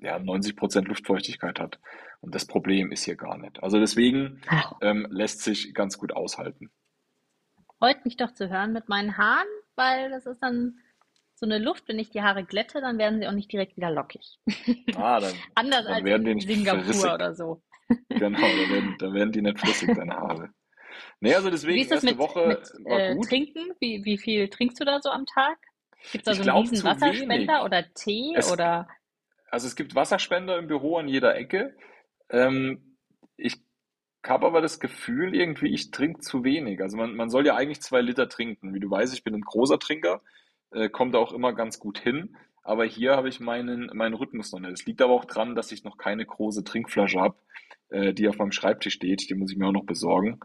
ja 0.00 0.16
90% 0.16 0.86
Luftfeuchtigkeit 0.86 1.60
hat. 1.60 1.78
Und 2.20 2.34
das 2.34 2.46
Problem 2.46 2.90
ist 2.90 3.04
hier 3.04 3.16
gar 3.16 3.36
nicht. 3.36 3.62
Also 3.62 3.78
deswegen 3.78 4.40
ähm, 4.80 5.06
lässt 5.10 5.42
sich 5.42 5.74
ganz 5.74 5.98
gut 5.98 6.12
aushalten. 6.12 6.70
freut 7.78 8.04
mich 8.06 8.16
doch 8.16 8.32
zu 8.32 8.48
hören 8.48 8.72
mit 8.72 8.88
meinen 8.88 9.18
Haaren, 9.18 9.46
weil 9.76 10.10
das 10.10 10.24
ist 10.24 10.40
dann 10.40 10.78
so 11.44 11.52
eine 11.52 11.62
Luft, 11.62 11.86
wenn 11.88 11.98
ich 11.98 12.10
die 12.10 12.22
Haare 12.22 12.44
glätte, 12.44 12.80
dann 12.80 12.96
werden 12.98 13.20
sie 13.20 13.28
auch 13.28 13.32
nicht 13.32 13.52
direkt 13.52 13.76
wieder 13.76 13.90
lockig. 13.90 14.38
Ah, 14.96 15.20
dann, 15.20 15.34
Anders 15.54 15.84
dann 15.84 15.94
als 15.94 16.04
werden 16.04 16.26
in 16.26 16.40
Singapur 16.40 16.82
verrissig. 16.82 17.12
oder 17.12 17.34
so. 17.34 17.62
Genau, 18.08 18.38
da 18.40 18.70
werden, 18.72 18.96
da 18.98 19.12
werden 19.12 19.32
die 19.32 19.42
nicht 19.42 19.60
flüssig, 19.60 19.94
deine 19.94 20.16
Haare. 20.16 20.48
Nee, 21.20 21.34
also 21.34 21.48
Wie 21.48 21.50
deswegen, 21.50 21.80
ist 21.82 21.90
das 21.90 22.02
mit, 22.02 22.16
Woche 22.16 22.46
mit 22.46 22.86
war 22.86 22.98
äh, 22.98 23.14
gut. 23.14 23.28
Trinken? 23.28 23.72
Wie, 23.78 24.04
wie 24.06 24.16
viel 24.16 24.48
trinkst 24.48 24.80
du 24.80 24.84
da 24.86 25.00
so 25.02 25.10
am 25.10 25.26
Tag? 25.26 25.58
Gibt 26.12 26.22
es 26.22 26.24
da 26.24 26.30
Ich 26.32 26.38
so 26.38 26.42
einen 26.42 26.44
glaube 26.44 26.70
riesen 26.70 26.84
Wasserspender 26.84 27.52
wenig. 27.54 27.64
oder 27.64 27.84
Tee 27.94 28.32
Es, 28.36 28.50
oder? 28.50 28.88
also 29.50 29.66
es 29.66 29.76
gibt 29.76 29.94
Wasserspender 29.94 30.56
im 30.58 30.66
Büro 30.66 30.96
an 30.96 31.08
jeder 31.08 31.36
Ecke. 31.36 31.76
Ähm, 32.30 32.96
ich 33.36 33.58
habe 34.26 34.46
aber 34.46 34.62
das 34.62 34.80
Gefühl, 34.80 35.34
irgendwie, 35.34 35.68
ich 35.74 35.90
trinke 35.90 36.20
zu 36.20 36.42
wenig. 36.44 36.80
Also 36.80 36.96
man, 36.96 37.14
man 37.14 37.28
soll 37.28 37.44
ja 37.46 37.54
eigentlich 37.54 37.82
zwei 37.82 38.00
Liter 38.00 38.28
trinken. 38.30 38.72
Wie 38.72 38.80
du 38.80 38.90
weißt, 38.90 39.12
ich 39.12 39.24
bin 39.24 39.34
ein 39.34 39.42
großer 39.42 39.78
Trinker, 39.78 40.22
äh, 40.74 40.88
kommt 40.88 41.16
auch 41.16 41.32
immer 41.32 41.52
ganz 41.54 41.78
gut 41.78 41.98
hin. 41.98 42.36
Aber 42.62 42.84
hier 42.84 43.16
habe 43.16 43.28
ich 43.28 43.40
meinen, 43.40 43.90
meinen 43.94 44.14
Rhythmus 44.14 44.52
noch 44.52 44.60
nicht. 44.60 44.72
Es 44.72 44.86
liegt 44.86 45.02
aber 45.02 45.12
auch 45.12 45.26
dran, 45.26 45.54
dass 45.54 45.72
ich 45.72 45.84
noch 45.84 45.98
keine 45.98 46.24
große 46.24 46.64
Trinkflasche 46.64 47.20
habe, 47.20 47.36
äh, 47.90 48.14
die 48.14 48.28
auf 48.28 48.38
meinem 48.38 48.52
Schreibtisch 48.52 48.94
steht. 48.94 49.28
Die 49.28 49.34
muss 49.34 49.52
ich 49.52 49.58
mir 49.58 49.66
auch 49.68 49.72
noch 49.72 49.84
besorgen. 49.84 50.40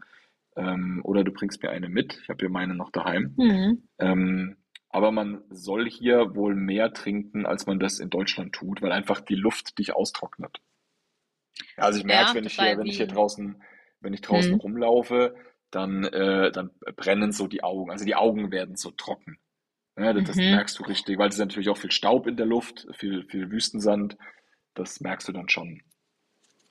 Ähm, 0.56 1.00
oder 1.04 1.24
du 1.24 1.32
bringst 1.32 1.62
mir 1.62 1.70
eine 1.70 1.88
mit. 1.88 2.18
Ich 2.22 2.28
habe 2.28 2.40
hier 2.40 2.50
meine 2.50 2.74
noch 2.74 2.90
daheim. 2.90 3.34
Hm. 3.38 3.88
Ähm, 3.98 4.56
aber 4.90 5.12
man 5.12 5.42
soll 5.50 5.88
hier 5.88 6.34
wohl 6.34 6.54
mehr 6.54 6.92
trinken, 6.92 7.46
als 7.46 7.66
man 7.66 7.78
das 7.78 8.00
in 8.00 8.10
Deutschland 8.10 8.52
tut, 8.54 8.82
weil 8.82 8.92
einfach 8.92 9.20
die 9.20 9.36
Luft 9.36 9.78
dich 9.78 9.94
austrocknet. 9.94 10.60
Also 11.76 11.98
ich 11.98 12.04
merke 12.04 12.30
Ja, 12.30 12.34
wenn 12.34 12.44
ich 12.44 12.56
hier, 12.58 12.78
wenn 12.78 12.86
ich 12.86 12.96
hier 12.96 13.06
draußen, 13.06 13.62
wenn 14.00 14.12
ich 14.12 14.20
draußen 14.20 14.52
Hm. 14.52 14.60
rumlaufe, 14.60 15.34
dann, 15.70 16.04
äh, 16.04 16.50
dann 16.52 16.70
brennen 16.96 17.32
so 17.32 17.46
die 17.46 17.62
Augen. 17.62 17.90
Also 17.90 18.04
die 18.04 18.16
Augen 18.16 18.50
werden 18.50 18.76
so 18.76 18.90
trocken. 18.90 19.38
Ja, 20.00 20.12
das, 20.12 20.24
das 20.24 20.36
Mhm. 20.36 20.50
merkst 20.52 20.78
du 20.78 20.82
richtig, 20.84 21.18
weil 21.18 21.28
es 21.28 21.34
ist 21.34 21.40
natürlich 21.40 21.68
auch 21.68 21.76
viel 21.76 21.90
Staub 21.92 22.26
in 22.26 22.36
der 22.36 22.46
Luft, 22.46 22.86
viel, 22.92 23.24
viel 23.24 23.50
Wüstensand. 23.50 24.16
Das 24.74 25.00
merkst 25.00 25.28
du 25.28 25.32
dann 25.32 25.48
schon. 25.48 25.82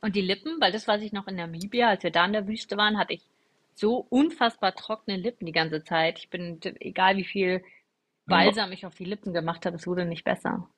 Und 0.02 0.16
die 0.16 0.22
Lippen, 0.22 0.60
weil 0.62 0.72
das 0.72 0.88
weiß 0.88 1.02
ich 1.04 1.12
noch 1.12 1.28
in 1.28 1.36
Namibia, 1.36 1.90
als 1.90 2.04
wir 2.04 2.12
da 2.12 2.26
in 2.26 2.34
der 2.34 2.48
Wüste 2.48 2.78
waren, 2.78 2.98
hatte 2.98 3.14
ich 3.14 3.22
so 3.76 4.06
unfassbar 4.10 4.74
trockene 4.74 5.18
Lippen 5.18 5.46
die 5.46 5.52
ganze 5.52 5.84
Zeit. 5.84 6.20
Ich 6.20 6.30
bin, 6.30 6.60
egal 6.80 7.18
wie 7.18 7.26
viel 7.26 7.62
Ja. 7.62 7.62
Balsam 8.38 8.72
ich 8.72 8.86
auf 8.86 8.96
die 8.96 9.06
Lippen 9.06 9.34
gemacht 9.34 9.66
habe, 9.66 9.76
es 9.76 9.86
wurde 9.88 10.06
nicht 10.06 10.24
besser. 10.24 10.70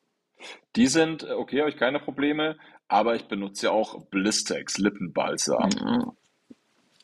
Die 0.75 0.87
sind, 0.87 1.23
äh, 1.23 1.33
okay, 1.33 1.59
habe 1.59 1.69
ich 1.69 1.77
keine 1.77 1.99
Probleme, 1.99 2.57
aber 2.87 3.15
ich 3.15 3.25
benutze 3.25 3.67
ja 3.67 3.71
auch 3.71 4.05
Blistex, 4.07 4.77
Lippenbalsam. 4.77 5.69
Mhm. 5.69 6.11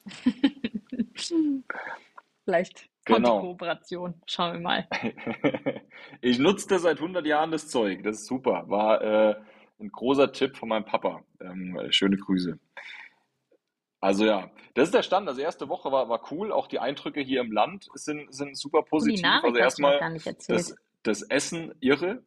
Vielleicht 2.45 2.89
Genau. 3.07 3.41
Kooperation. 3.41 4.21
Schauen 4.25 4.53
wir 4.53 4.59
mal. 4.59 4.87
Ich 6.21 6.39
nutzte 6.39 6.79
seit 6.79 6.97
100 6.97 7.25
Jahren 7.25 7.51
das 7.51 7.67
Zeug. 7.67 8.03
Das 8.03 8.17
ist 8.17 8.27
super. 8.27 8.65
War 8.67 9.01
äh, 9.01 9.35
ein 9.79 9.89
großer 9.89 10.31
Tipp 10.31 10.55
von 10.55 10.69
meinem 10.69 10.85
Papa. 10.85 11.23
Ähm, 11.41 11.77
schöne 11.89 12.17
Grüße. 12.17 12.57
Also 13.99 14.25
ja, 14.25 14.51
das 14.75 14.89
ist 14.89 14.93
der 14.93 15.03
Stand. 15.03 15.27
Also 15.27 15.41
erste 15.41 15.69
Woche 15.69 15.91
war, 15.91 16.07
war 16.09 16.31
cool. 16.31 16.51
Auch 16.51 16.67
die 16.67 16.79
Eindrücke 16.79 17.21
hier 17.21 17.41
im 17.41 17.51
Land 17.51 17.87
sind, 17.93 18.33
sind 18.33 18.57
super 18.57 18.83
positiv. 18.83 19.25
Also 19.25 19.41
Kulinarik 19.41 19.53
noch 19.53 19.59
erstmal 19.59 19.99
gar 19.99 20.09
nicht 20.09 20.49
das, 20.49 20.75
das 21.03 21.21
Essen 21.23 21.73
irre. 21.79 22.23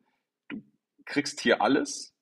Du 0.49 0.63
kriegst 1.05 1.41
hier 1.41 1.63
alles. 1.63 2.13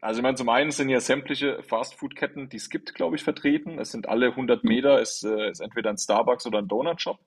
Also 0.00 0.18
ich 0.18 0.22
meine, 0.22 0.36
zum 0.36 0.48
einen 0.48 0.70
sind 0.72 0.88
hier 0.88 1.00
sämtliche 1.00 1.62
Fastfood-Ketten, 1.62 2.48
die 2.48 2.56
es 2.56 2.70
gibt, 2.70 2.94
glaube 2.94 3.16
ich, 3.16 3.22
vertreten. 3.22 3.78
Es 3.78 3.92
sind 3.92 4.08
alle 4.08 4.28
100 4.28 4.64
Meter, 4.64 5.00
ist, 5.00 5.24
äh, 5.24 5.50
ist 5.50 5.60
entweder 5.60 5.90
ein 5.90 5.98
Starbucks 5.98 6.46
oder 6.46 6.58
ein 6.58 6.66
Donut-Shop. 6.66 7.18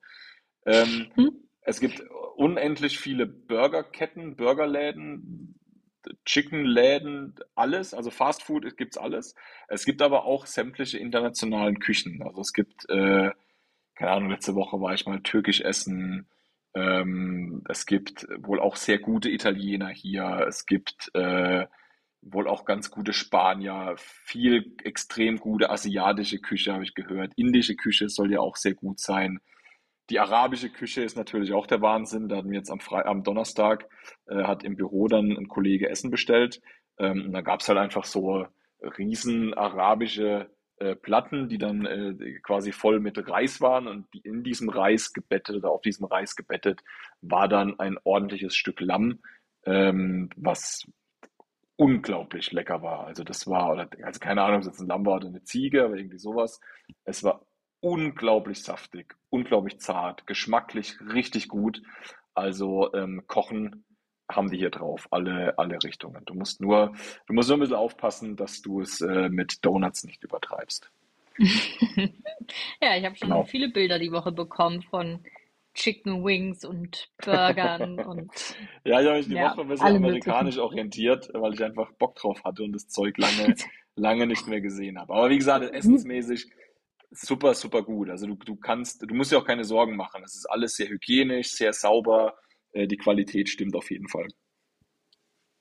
Ähm, 0.65 1.11
Hm? 1.15 1.31
es 1.61 1.79
gibt 1.79 2.01
unendlich 2.35 2.99
viele 2.99 3.25
Burgerketten, 3.25 4.35
Burgerläden, 4.35 5.59
Chickenläden, 6.25 7.35
alles. 7.55 7.93
Also 7.93 8.11
Fastfood 8.11 8.77
gibt's 8.77 8.97
alles. 8.97 9.35
Es 9.67 9.85
gibt 9.85 10.01
aber 10.01 10.25
auch 10.25 10.45
sämtliche 10.45 10.99
internationalen 10.99 11.79
Küchen. 11.79 12.21
Also 12.23 12.41
es 12.41 12.53
gibt, 12.53 12.87
äh, 12.89 13.31
keine 13.95 14.11
Ahnung, 14.11 14.29
letzte 14.29 14.55
Woche 14.55 14.79
war 14.81 14.93
ich 14.93 15.05
mal 15.05 15.21
türkisch 15.21 15.61
essen. 15.61 16.27
Ähm, 16.75 17.63
es 17.69 17.85
gibt 17.85 18.27
wohl 18.39 18.59
auch 18.59 18.75
sehr 18.75 18.99
gute 18.99 19.29
Italiener 19.29 19.89
hier. 19.89 20.45
Es 20.47 20.65
gibt 20.65 21.09
äh, 21.15 21.67
wohl 22.21 22.47
auch 22.47 22.65
ganz 22.65 22.91
gute 22.91 23.13
Spanier. 23.13 23.95
Viel 23.97 24.75
extrem 24.83 25.37
gute 25.39 25.69
asiatische 25.69 26.39
Küche 26.39 26.73
habe 26.73 26.83
ich 26.83 26.93
gehört. 26.95 27.33
Indische 27.35 27.75
Küche 27.75 28.09
soll 28.09 28.31
ja 28.31 28.39
auch 28.39 28.57
sehr 28.57 28.73
gut 28.73 28.99
sein. 28.99 29.39
Die 30.09 30.19
arabische 30.19 30.69
Küche 30.69 31.01
ist 31.01 31.17
natürlich 31.17 31.53
auch 31.53 31.67
der 31.67 31.81
Wahnsinn. 31.81 32.29
Da 32.29 32.37
hatten 32.37 32.51
wir 32.51 32.59
jetzt 32.59 32.71
am, 32.71 32.79
Fre 32.79 33.05
am 33.05 33.23
Donnerstag, 33.23 33.87
äh, 34.27 34.43
hat 34.43 34.63
im 34.63 34.75
Büro 34.75 35.07
dann 35.07 35.31
ein 35.31 35.47
Kollege 35.47 35.89
Essen 35.89 36.11
bestellt. 36.11 36.61
Ähm, 36.99 37.25
und 37.25 37.33
da 37.33 37.41
gab 37.41 37.61
es 37.61 37.69
halt 37.69 37.79
einfach 37.79 38.05
so 38.05 38.45
riesen 38.97 39.53
arabische 39.53 40.49
äh, 40.77 40.95
Platten, 40.95 41.49
die 41.49 41.57
dann 41.57 41.85
äh, 41.85 42.39
quasi 42.43 42.71
voll 42.71 42.99
mit 42.99 43.17
Reis 43.29 43.61
waren. 43.61 43.87
Und 43.87 44.07
die, 44.13 44.19
in 44.19 44.43
diesem 44.43 44.69
Reis 44.69 45.13
gebettet 45.13 45.55
oder 45.55 45.71
auf 45.71 45.81
diesem 45.81 46.05
Reis 46.05 46.35
gebettet 46.35 46.81
war 47.21 47.47
dann 47.47 47.79
ein 47.79 47.97
ordentliches 48.03 48.55
Stück 48.55 48.81
Lamm, 48.81 49.19
ähm, 49.65 50.29
was 50.35 50.85
unglaublich 51.77 52.51
lecker 52.51 52.81
war. 52.81 53.07
Also 53.07 53.23
das 53.23 53.47
war, 53.47 53.71
oder, 53.71 53.89
also 54.03 54.19
keine 54.19 54.43
Ahnung, 54.43 54.57
ob 54.57 54.61
es 54.61 54.67
jetzt 54.67 54.79
ein 54.79 54.87
Lamm 54.87 55.05
war 55.05 55.15
oder 55.15 55.27
eine 55.27 55.43
Ziege, 55.43 55.83
aber 55.85 55.95
irgendwie 55.95 56.19
sowas. 56.19 56.59
Es 57.03 57.23
war 57.23 57.45
unglaublich 57.85 58.63
saftig, 58.63 59.15
unglaublich 59.29 59.79
zart, 59.79 60.25
geschmacklich 60.27 60.95
richtig 61.13 61.47
gut. 61.47 61.81
Also 62.33 62.93
ähm, 62.93 63.23
Kochen 63.27 63.85
haben 64.29 64.49
die 64.49 64.57
hier 64.57 64.71
drauf, 64.71 65.07
alle, 65.11 65.57
alle 65.59 65.83
Richtungen. 65.83 66.23
Du 66.25 66.33
musst 66.33 66.61
nur, 66.61 66.93
du 67.27 67.33
musst 67.33 67.49
nur 67.49 67.57
ein 67.57 67.61
bisschen 67.61 67.75
aufpassen, 67.75 68.35
dass 68.35 68.61
du 68.61 68.81
es 68.81 69.01
äh, 69.01 69.29
mit 69.29 69.63
Donuts 69.63 70.03
nicht 70.03 70.23
übertreibst. 70.23 70.89
Ja, 72.81 72.95
ich 72.97 73.05
habe 73.05 73.15
schon 73.15 73.29
Genau. 73.29 73.43
viele 73.43 73.69
Bilder 73.69 73.99
die 73.99 74.11
Woche 74.11 74.31
bekommen 74.31 74.81
von 74.83 75.23
Chicken 75.73 76.23
Wings 76.23 76.63
und 76.65 77.09
Burgern 77.23 77.99
und 78.05 78.57
Ja, 78.83 79.01
ich 79.01 79.07
habe 79.07 79.17
mich 79.17 79.27
die 79.27 79.35
ja, 79.35 79.39
Woche 79.39 79.61
ein 79.61 79.67
bisschen 79.67 79.95
amerikanisch 79.95 80.57
möglichen. 80.57 80.59
orientiert, 80.59 81.29
weil 81.33 81.53
ich 81.53 81.63
einfach 81.63 81.91
Bock 81.93 82.15
drauf 82.15 82.43
hatte 82.43 82.63
und 82.63 82.73
das 82.73 82.87
Zeug 82.87 83.17
lange, 83.17 83.55
lange 83.95 84.27
nicht 84.27 84.47
mehr 84.47 84.61
gesehen 84.61 84.99
habe. 84.99 85.13
Aber 85.13 85.29
wie 85.29 85.37
gesagt, 85.37 85.73
essensmäßig 85.73 86.49
super, 87.11 87.53
super 87.53 87.83
gut. 87.83 88.09
Also 88.09 88.27
du, 88.27 88.35
du 88.35 88.55
kannst, 88.55 89.01
du 89.01 89.13
musst 89.13 89.31
dir 89.31 89.37
auch 89.37 89.45
keine 89.45 89.63
Sorgen 89.63 89.95
machen. 89.95 90.23
Es 90.23 90.35
ist 90.35 90.45
alles 90.45 90.75
sehr 90.75 90.87
hygienisch, 90.87 91.51
sehr 91.51 91.73
sauber. 91.73 92.37
Äh, 92.71 92.87
die 92.87 92.97
Qualität 92.97 93.49
stimmt 93.49 93.75
auf 93.75 93.89
jeden 93.91 94.07
Fall. 94.07 94.27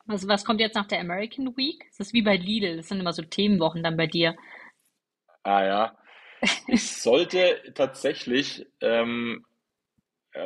Was, 0.07 0.29
was 0.29 0.45
kommt 0.45 0.61
jetzt 0.61 0.75
nach 0.75 0.87
der 0.87 1.01
American 1.01 1.57
Week? 1.57 1.87
Es 1.91 2.01
ist 2.01 2.13
wie 2.13 2.23
bei 2.23 2.37
Lidl, 2.37 2.77
das 2.77 2.89
sind 2.89 3.01
immer 3.01 3.13
so 3.13 3.23
Themenwochen 3.23 3.83
dann 3.83 3.97
bei 3.97 4.07
dir. 4.07 4.37
Ah 5.43 5.65
ja, 5.65 5.99
ich 6.67 6.87
sollte 6.91 7.73
tatsächlich, 7.75 8.67
ähm, 8.81 9.45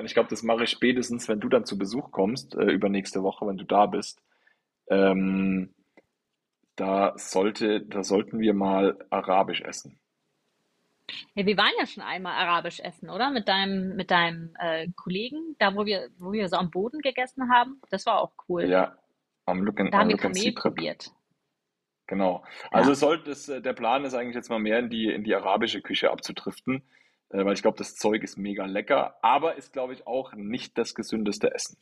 ich 0.04 0.14
glaube, 0.14 0.28
das 0.28 0.42
mache 0.42 0.64
ich 0.64 0.70
spätestens, 0.70 1.28
wenn 1.28 1.40
du 1.40 1.48
dann 1.48 1.64
zu 1.64 1.78
Besuch 1.78 2.10
kommst, 2.10 2.54
äh, 2.54 2.64
übernächste 2.64 3.22
Woche, 3.22 3.46
wenn 3.46 3.56
du 3.56 3.64
da 3.64 3.86
bist. 3.86 4.22
Ähm, 4.88 5.74
da 6.76 7.14
sollte, 7.16 7.80
da 7.80 8.04
sollten 8.04 8.38
wir 8.38 8.54
mal 8.54 8.96
Arabisch 9.10 9.62
essen. 9.62 9.98
Ja, 11.34 11.46
wir 11.46 11.56
waren 11.56 11.72
ja 11.78 11.86
schon 11.86 12.02
einmal 12.02 12.34
arabisch 12.34 12.80
essen, 12.80 13.10
oder? 13.10 13.30
Mit 13.30 13.48
deinem, 13.48 13.96
mit 13.96 14.10
deinem 14.10 14.54
äh, 14.58 14.88
Kollegen, 14.96 15.56
da 15.58 15.74
wo 15.74 15.86
wir, 15.86 16.08
wo 16.18 16.32
wir 16.32 16.48
so 16.48 16.56
am 16.56 16.70
Boden 16.70 17.00
gegessen 17.00 17.50
haben. 17.50 17.80
Das 17.90 18.06
war 18.06 18.20
auch 18.20 18.32
cool. 18.48 18.64
Ja, 18.64 18.96
am 19.46 19.62
Look 19.62 19.80
and, 19.80 19.92
Da 19.92 19.98
haben 19.98 20.08
wir 20.10 20.16
Kamel 20.16 20.52
probiert. 20.52 21.10
Genau. 22.06 22.42
Also 22.70 22.90
Ja. 22.90 22.92
es 22.92 23.00
sollte 23.00 23.30
es, 23.30 23.48
äh, 23.48 23.60
der 23.60 23.72
Plan 23.74 24.04
ist 24.04 24.14
eigentlich 24.14 24.34
jetzt 24.34 24.48
mal 24.50 24.58
mehr 24.58 24.78
in 24.78 24.90
die, 24.90 25.12
in 25.12 25.24
die 25.24 25.34
arabische 25.34 25.82
Küche 25.82 26.10
abzudriften, 26.10 26.82
äh, 27.30 27.44
weil 27.44 27.52
ich 27.54 27.62
glaube, 27.62 27.76
das 27.78 27.94
Zeug 27.96 28.22
ist 28.22 28.36
mega 28.38 28.64
lecker, 28.66 29.16
aber 29.22 29.56
ist, 29.56 29.72
glaube 29.72 29.92
ich, 29.92 30.06
auch 30.06 30.32
nicht 30.34 30.76
das 30.78 30.94
gesündeste 30.94 31.54
Essen. 31.54 31.76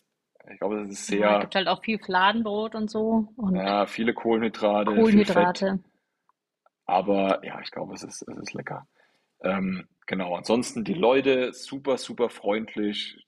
Ich 0.52 0.58
glaube, 0.58 0.78
das 0.80 0.88
ist 0.90 1.08
Ja, 1.10 1.30
sehr, 1.30 1.38
gibt 1.40 1.54
halt 1.56 1.68
auch 1.68 1.82
viel 1.82 1.98
Fladenbrot 1.98 2.74
und 2.76 2.90
so 2.90 3.28
und 3.36 3.56
ja, 3.56 3.86
viele 3.86 4.14
Kohlenhydrate, 4.14 4.90
viel 4.90 5.00
Kohlenhydrate. 5.00 5.80
aber 6.84 7.44
ja, 7.44 7.60
ich 7.60 7.70
glaube, 7.70 7.94
es 7.94 8.02
ist, 8.02 8.22
es 8.22 8.36
ist 8.38 8.54
lecker. 8.54 8.86
Ähm, 9.42 9.86
genau, 10.06 10.34
ansonsten 10.36 10.84
die 10.84 10.94
Leute 10.94 11.52
super, 11.52 11.98
super 11.98 12.28
freundlich. 12.28 13.26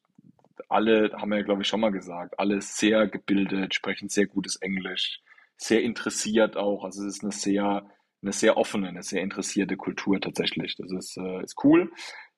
Alle, 0.68 1.12
haben 1.14 1.30
wir 1.30 1.38
ja, 1.38 1.44
glaube 1.44 1.62
ich, 1.62 1.68
schon 1.68 1.80
mal 1.80 1.92
gesagt, 1.92 2.38
alle 2.38 2.60
sehr 2.60 3.06
gebildet, 3.06 3.74
sprechen 3.74 4.08
sehr 4.08 4.26
gutes 4.26 4.56
Englisch, 4.56 5.20
sehr 5.56 5.82
interessiert 5.82 6.56
auch. 6.56 6.84
Also 6.84 7.04
es 7.06 7.16
ist 7.16 7.22
eine 7.22 7.32
sehr, 7.32 7.86
eine 8.22 8.32
sehr 8.32 8.56
offene, 8.56 8.88
eine 8.88 9.02
sehr 9.02 9.22
interessierte 9.22 9.76
Kultur 9.76 10.20
tatsächlich. 10.20 10.76
Das 10.76 10.90
ist, 10.92 11.16
äh, 11.16 11.42
ist 11.42 11.56
cool. 11.64 11.90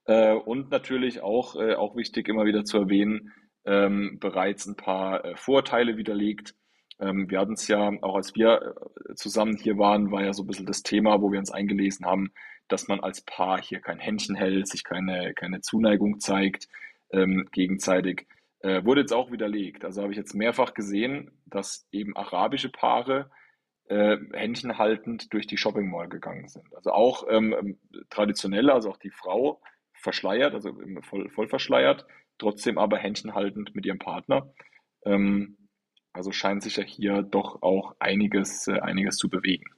Äh, 0.04 0.34
und 0.34 0.70
natürlich 0.70 1.22
auch, 1.22 1.56
äh, 1.56 1.74
auch 1.74 1.96
wichtig, 1.96 2.28
immer 2.28 2.44
wieder 2.44 2.64
zu 2.64 2.78
erwähnen, 2.78 3.32
ähm, 3.64 4.18
bereits 4.20 4.66
ein 4.66 4.76
paar 4.76 5.24
äh, 5.24 5.36
Vorurteile 5.36 5.96
widerlegt. 5.96 6.54
Ähm, 6.98 7.30
wir 7.30 7.38
hatten 7.40 7.54
es 7.54 7.68
ja, 7.68 7.92
auch 8.02 8.16
als 8.16 8.34
wir 8.34 8.74
äh, 9.08 9.14
zusammen 9.14 9.56
hier 9.56 9.78
waren, 9.78 10.10
war 10.10 10.24
ja 10.24 10.32
so 10.32 10.42
ein 10.42 10.46
bisschen 10.46 10.66
das 10.66 10.82
Thema, 10.82 11.20
wo 11.20 11.32
wir 11.32 11.38
uns 11.38 11.50
eingelesen 11.50 12.06
haben, 12.06 12.32
dass 12.72 12.88
man 12.88 13.00
als 13.00 13.20
Paar 13.22 13.60
hier 13.60 13.80
kein 13.80 13.98
Händchen 13.98 14.34
hält, 14.34 14.68
sich 14.68 14.84
keine, 14.84 15.34
keine 15.34 15.60
Zuneigung 15.60 16.20
zeigt, 16.20 16.68
ähm, 17.12 17.48
gegenseitig. 17.52 18.26
Äh, 18.60 18.84
wurde 18.84 19.00
jetzt 19.00 19.12
auch 19.12 19.30
widerlegt. 19.30 19.84
Also 19.84 20.02
habe 20.02 20.12
ich 20.12 20.18
jetzt 20.18 20.34
mehrfach 20.34 20.74
gesehen, 20.74 21.30
dass 21.46 21.86
eben 21.92 22.16
arabische 22.16 22.68
Paare 22.68 23.30
äh, 23.88 24.18
Händchen 24.32 24.78
haltend 24.78 25.32
durch 25.32 25.46
die 25.46 25.56
Shopping 25.56 25.90
Mall 25.90 26.08
gegangen 26.08 26.48
sind. 26.48 26.74
Also 26.74 26.92
auch 26.92 27.26
ähm, 27.28 27.54
ähm, 27.58 27.78
traditionell, 28.10 28.70
also 28.70 28.90
auch 28.90 28.98
die 28.98 29.10
Frau 29.10 29.60
verschleiert, 29.94 30.54
also 30.54 30.78
voll, 31.02 31.28
voll 31.30 31.48
verschleiert, 31.48 32.06
trotzdem 32.38 32.78
aber 32.78 32.98
Händchen 32.98 33.34
haltend 33.34 33.74
mit 33.74 33.86
ihrem 33.86 33.98
Partner. 33.98 34.52
Ähm, 35.04 35.56
also 36.12 36.32
scheint 36.32 36.62
sich 36.62 36.76
ja 36.76 36.84
hier 36.84 37.22
doch 37.22 37.62
auch 37.62 37.94
einiges, 37.98 38.68
äh, 38.68 38.80
einiges 38.80 39.16
zu 39.16 39.28
bewegen. 39.28 39.70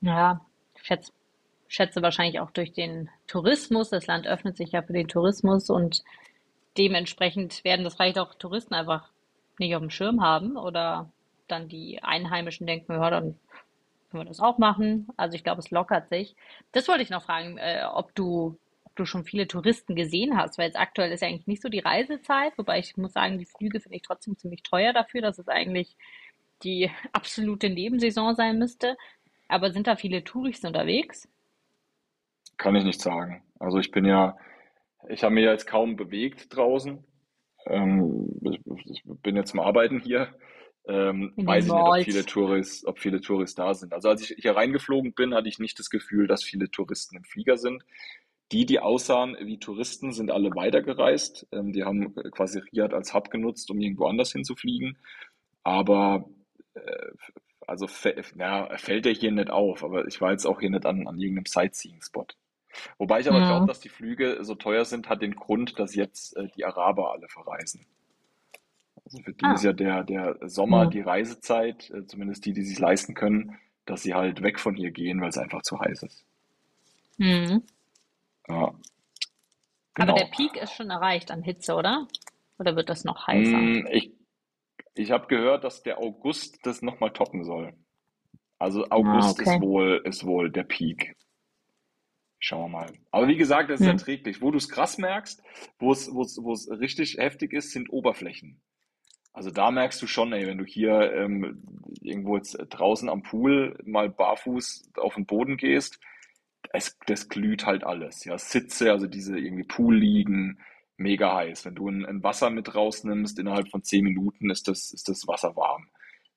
Ja, 0.00 0.44
ich 0.76 0.84
schätze, 0.84 1.12
schätze 1.70 2.02
wahrscheinlich 2.02 2.40
auch 2.40 2.50
durch 2.50 2.72
den 2.72 3.08
Tourismus. 3.28 3.90
Das 3.90 4.06
Land 4.08 4.26
öffnet 4.26 4.56
sich 4.56 4.72
ja 4.72 4.82
für 4.82 4.92
den 4.92 5.08
Tourismus 5.08 5.70
und 5.70 6.02
dementsprechend 6.76 7.64
werden 7.64 7.84
das 7.84 7.94
vielleicht 7.94 8.18
auch 8.18 8.34
Touristen 8.34 8.74
einfach 8.74 9.08
nicht 9.58 9.74
auf 9.76 9.80
dem 9.80 9.90
Schirm 9.90 10.20
haben 10.20 10.56
oder 10.56 11.10
dann 11.46 11.68
die 11.68 12.02
Einheimischen 12.02 12.66
denken, 12.66 12.92
ja, 12.94 13.08
dann 13.08 13.38
können 14.10 14.24
wir 14.24 14.28
das 14.28 14.40
auch 14.40 14.58
machen. 14.58 15.06
Also 15.16 15.36
ich 15.36 15.44
glaube, 15.44 15.60
es 15.60 15.70
lockert 15.70 16.08
sich. 16.08 16.34
Das 16.72 16.88
wollte 16.88 17.04
ich 17.04 17.10
noch 17.10 17.22
fragen, 17.22 17.56
äh, 17.58 17.84
ob 17.88 18.14
du, 18.16 18.58
ob 18.84 18.96
du 18.96 19.04
schon 19.04 19.24
viele 19.24 19.46
Touristen 19.46 19.94
gesehen 19.94 20.36
hast, 20.36 20.58
weil 20.58 20.66
jetzt 20.66 20.78
aktuell 20.78 21.12
ist 21.12 21.20
ja 21.20 21.28
eigentlich 21.28 21.46
nicht 21.46 21.62
so 21.62 21.68
die 21.68 21.78
Reisezeit, 21.78 22.52
wobei 22.58 22.80
ich 22.80 22.96
muss 22.96 23.12
sagen, 23.12 23.38
die 23.38 23.46
Flüge 23.46 23.78
finde 23.78 23.96
ich 23.96 24.02
trotzdem 24.02 24.36
ziemlich 24.36 24.64
teuer 24.64 24.92
dafür, 24.92 25.22
dass 25.22 25.38
es 25.38 25.46
eigentlich 25.46 25.96
die 26.64 26.90
absolute 27.12 27.70
Nebensaison 27.70 28.34
sein 28.34 28.58
müsste. 28.58 28.96
Aber 29.46 29.70
sind 29.72 29.86
da 29.86 29.94
viele 29.94 30.24
Touristen 30.24 30.66
unterwegs? 30.66 31.28
Kann 32.60 32.76
ich 32.76 32.84
nicht 32.84 33.00
sagen. 33.00 33.42
Also 33.58 33.78
ich 33.78 33.90
bin 33.90 34.04
ja, 34.04 34.36
ich 35.08 35.24
habe 35.24 35.34
mich 35.34 35.44
jetzt 35.44 35.66
kaum 35.66 35.96
bewegt 35.96 36.54
draußen. 36.54 37.02
Ähm, 37.64 38.28
ich, 38.84 39.02
bin 39.22 39.34
jetzt 39.34 39.52
zum 39.52 39.60
Arbeiten 39.60 39.98
hier. 39.98 40.34
Ähm, 40.86 41.32
weiß 41.36 41.64
ich 41.64 41.72
nicht, 41.72 41.80
ob 41.80 41.94
viele 42.04 42.16
Malls. 42.18 42.26
Tourist, 42.26 42.86
ob 42.86 42.98
viele 42.98 43.20
Touristen 43.22 43.62
da 43.62 43.72
sind. 43.72 43.94
Also 43.94 44.10
als 44.10 44.20
ich 44.20 44.36
hier 44.38 44.56
reingeflogen 44.56 45.14
bin, 45.14 45.34
hatte 45.34 45.48
ich 45.48 45.58
nicht 45.58 45.78
das 45.78 45.88
Gefühl, 45.88 46.26
dass 46.26 46.44
viele 46.44 46.70
Touristen 46.70 47.16
im 47.16 47.24
Flieger 47.24 47.56
sind. 47.56 47.82
Die, 48.52 48.66
die 48.66 48.78
aussahen 48.78 49.38
wie 49.40 49.58
Touristen, 49.58 50.12
sind 50.12 50.30
alle 50.30 50.50
weitergereist. 50.54 51.46
Ähm, 51.52 51.72
die 51.72 51.84
haben 51.84 52.14
äh, 52.18 52.28
quasi 52.28 52.58
Riyadh 52.58 52.94
als 52.94 53.14
Hub 53.14 53.30
genutzt, 53.30 53.70
um 53.70 53.80
irgendwo 53.80 54.04
anders 54.04 54.32
hinzufliegen. 54.32 54.98
Aber 55.62 56.28
äh, 56.74 57.06
also 57.66 57.86
ja, 58.36 58.76
fällt 58.76 59.06
der 59.06 59.14
hier 59.14 59.32
nicht 59.32 59.48
auf. 59.48 59.82
Aber 59.82 60.06
ich 60.06 60.20
war 60.20 60.32
jetzt 60.32 60.44
auch 60.44 60.60
hier 60.60 60.68
nicht 60.68 60.84
an, 60.84 61.08
an 61.08 61.18
irgendeinem 61.18 61.46
Sightseeing-Spot. 61.46 62.26
Wobei 62.98 63.20
ich 63.20 63.28
aber 63.28 63.42
glaube, 63.42 63.62
Mhm. 63.62 63.66
dass 63.66 63.80
die 63.80 63.88
Flüge 63.88 64.38
so 64.44 64.54
teuer 64.54 64.84
sind, 64.84 65.08
hat 65.08 65.22
den 65.22 65.34
Grund, 65.34 65.78
dass 65.78 65.94
jetzt 65.94 66.36
äh, 66.36 66.48
die 66.56 66.64
Araber 66.64 67.12
alle 67.12 67.28
verreisen. 67.28 67.86
Also 69.04 69.18
für 69.22 69.32
die 69.32 69.52
ist 69.52 69.62
Ah. 69.62 69.64
ja 69.64 69.72
der, 69.72 70.04
der 70.04 70.38
Sommer 70.48 70.86
Mhm. 70.86 70.90
die 70.90 71.00
Reisezeit, 71.00 71.90
äh, 71.90 72.06
zumindest 72.06 72.44
die, 72.46 72.52
die 72.52 72.62
sich 72.64 72.78
leisten 72.78 73.14
können, 73.14 73.58
dass 73.86 74.02
sie 74.02 74.14
halt 74.14 74.42
weg 74.42 74.60
von 74.60 74.74
hier 74.76 74.90
gehen, 74.92 75.20
weil 75.20 75.30
es 75.30 75.38
einfach 75.38 75.62
zu 75.62 75.80
heiß 75.80 76.02
ist. 76.04 76.24
Mhm. 77.18 77.62
Ja, 78.48 78.74
Aber 79.98 80.12
der 80.12 80.24
genau. 80.24 80.26
Peak 80.26 80.56
ist 80.56 80.72
schon 80.74 80.90
erreicht 80.90 81.30
an 81.30 81.42
Hitze, 81.42 81.74
oder? 81.74 82.08
Oder 82.58 82.74
wird 82.76 82.88
das 82.88 83.04
noch 83.04 83.26
heißer? 83.28 83.70
Mm, 83.70 83.86
Ich, 83.92 84.12
ich 84.94 85.10
habe 85.12 85.26
gehört, 85.28 85.64
dass 85.64 85.82
der 85.82 85.98
August 85.98 86.58
das 86.64 86.82
nochmal 86.82 87.12
toppen 87.12 87.44
soll. 87.44 87.74
Also 88.58 88.86
Ah, 88.90 88.90
August 88.90 89.40
ist 89.40 89.46
okay. 89.48 89.60
wohl, 89.60 90.02
ist 90.04 90.26
wohl 90.26 90.50
der 90.50 90.64
Peak. 90.64 91.16
Schauen 92.40 92.72
wir 92.72 92.78
mal. 92.78 92.92
Aber 93.10 93.28
wie 93.28 93.36
gesagt, 93.36 93.70
das 93.70 93.80
ist 93.80 93.86
Hm. 93.86 93.92
erträglich. 93.92 94.40
Wo 94.40 94.50
du 94.50 94.56
es 94.58 94.68
krass 94.68 94.98
merkst, 94.98 95.42
wo 95.78 95.92
es, 95.92 96.12
wo 96.12 96.22
es, 96.22 96.38
wo 96.42 96.52
es 96.52 96.70
richtig 96.70 97.18
heftig 97.18 97.52
ist, 97.52 97.70
sind 97.72 97.90
Oberflächen. 97.92 98.60
Also 99.32 99.50
da 99.50 99.70
merkst 99.70 100.00
du 100.02 100.06
schon, 100.06 100.32
ey, 100.32 100.46
wenn 100.46 100.58
du 100.58 100.64
hier 100.64 101.12
ähm, 101.12 101.62
irgendwo 102.00 102.36
jetzt 102.36 102.56
draußen 102.70 103.08
am 103.08 103.22
Pool 103.22 103.78
mal 103.84 104.08
barfuß 104.08 104.90
auf 104.96 105.14
den 105.14 105.26
Boden 105.26 105.56
gehst, 105.56 106.00
es, 106.72 106.98
das 107.06 107.28
glüht 107.28 107.66
halt 107.66 107.84
alles. 107.84 108.24
Ja, 108.24 108.38
Sitze, 108.38 108.90
also 108.90 109.06
diese 109.06 109.38
irgendwie 109.38 109.64
Poolliegen, 109.64 110.60
mega 110.96 111.34
heiß. 111.34 111.64
Wenn 111.64 111.74
du 111.74 111.88
ein, 111.88 112.04
ein 112.06 112.22
Wasser 112.22 112.50
mit 112.50 112.74
rausnimmst, 112.74 113.38
innerhalb 113.38 113.68
von 113.70 113.82
zehn 113.82 114.04
Minuten 114.04 114.50
ist 114.50 114.66
das, 114.66 114.92
ist 114.92 115.08
das 115.08 115.26
Wasser 115.28 115.54
warm. 115.56 115.88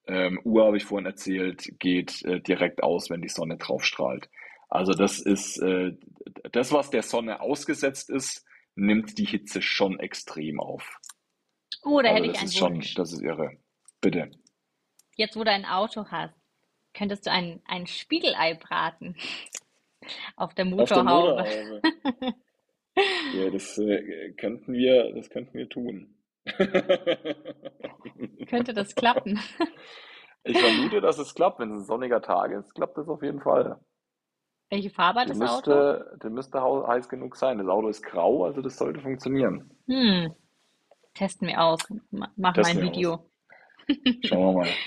Ähm, 0.06 0.40
Uhr, 0.44 0.66
habe 0.66 0.78
ich 0.78 0.86
vorhin 0.86 1.06
erzählt, 1.06 1.80
geht 1.80 2.24
äh, 2.26 2.42
direkt 2.42 2.84
aus, 2.84 3.10
wenn 3.10 3.22
die 3.22 3.30
Sonne 3.30 3.58
drauf 3.58 3.86
strahlt. 3.86 4.30
Also 4.74 4.94
das 4.94 5.20
ist 5.20 5.58
äh, 5.60 5.96
das, 6.52 6.72
was 6.72 6.90
der 6.90 7.04
Sonne 7.04 7.42
ausgesetzt 7.42 8.10
ist, 8.10 8.44
nimmt 8.74 9.20
die 9.20 9.26
Hitze 9.26 9.62
schon 9.62 10.00
extrem 10.00 10.60
auf. 10.60 11.00
Oh, 11.84 12.02
da 12.02 12.10
Also 12.10 12.16
hätte 12.16 12.26
ich 12.26 12.32
das 12.34 12.40
einen 12.40 12.48
ist 12.50 12.58
schon, 12.58 12.74
Wunsch. 12.76 12.94
das 12.96 13.14
ist 13.14 13.22
irre. 13.22 13.52
Bitte. 14.02 14.32
Jetzt, 15.16 15.36
wo 15.36 15.44
du 15.44 15.52
ein 15.52 15.66
Auto 15.66 16.08
hast, 16.10 16.34
könntest 16.96 17.28
du 17.28 17.32
ein, 17.32 17.62
ein 17.66 17.86
Spiegelei 17.86 18.56
braten 18.56 19.16
auf 20.38 20.56
der 20.56 20.66
Auf 20.66 20.90
der 20.90 21.04
Motorhaube. 21.04 21.44
Motorhaube. 21.44 21.82
Ja, 23.34 23.50
das 23.50 23.76
äh, 23.80 24.34
könnten 24.34 24.74
wir, 24.74 25.14
das 25.16 25.30
könnten 25.32 25.58
wir 25.58 25.68
tun. 25.68 26.16
Könnte 28.48 28.74
das 28.76 28.94
klappen? 28.94 29.40
Ich 30.44 30.60
vermute, 30.60 31.02
dass 31.02 31.18
es 31.18 31.34
klappt. 31.34 31.60
Wenn 31.60 31.72
es 31.72 31.82
ein 31.82 31.86
sonniger 31.86 32.22
Tag 32.22 32.52
ist, 32.52 32.76
klappt 32.76 32.98
es 33.00 33.08
auf 33.08 33.24
jeden 33.24 33.42
Fall. 33.42 33.80
Welche 34.74 34.90
Farbe 34.90 35.20
hat 35.22 35.30
Der 35.30 35.36
das 35.36 35.50
Auto? 35.52 35.70
müsste, 35.70 36.18
der 36.24 36.30
müsste 36.32 36.62
heiß 36.88 37.08
genug 37.10 37.36
sein. 37.36 37.60
Das 37.60 37.68
Auto 37.68 37.90
ist 37.90 38.02
grau, 38.02 38.44
also 38.46 38.62
das 38.62 38.76
sollte 38.78 39.00
funktionieren. 39.02 39.70
Hm, 39.88 40.34
testen 41.14 41.48
wir 41.48 41.62
aus. 41.62 41.80
Ma- 42.10 42.32
Machen 42.36 42.56
wir 42.58 42.64
Testen 42.64 42.80
ein 42.80 42.84
wir 42.84 42.90
aus. 42.90 42.96
Video. 42.98 43.30
Schauen 44.26 44.56
wir 44.56 44.62
mal. 44.62 44.68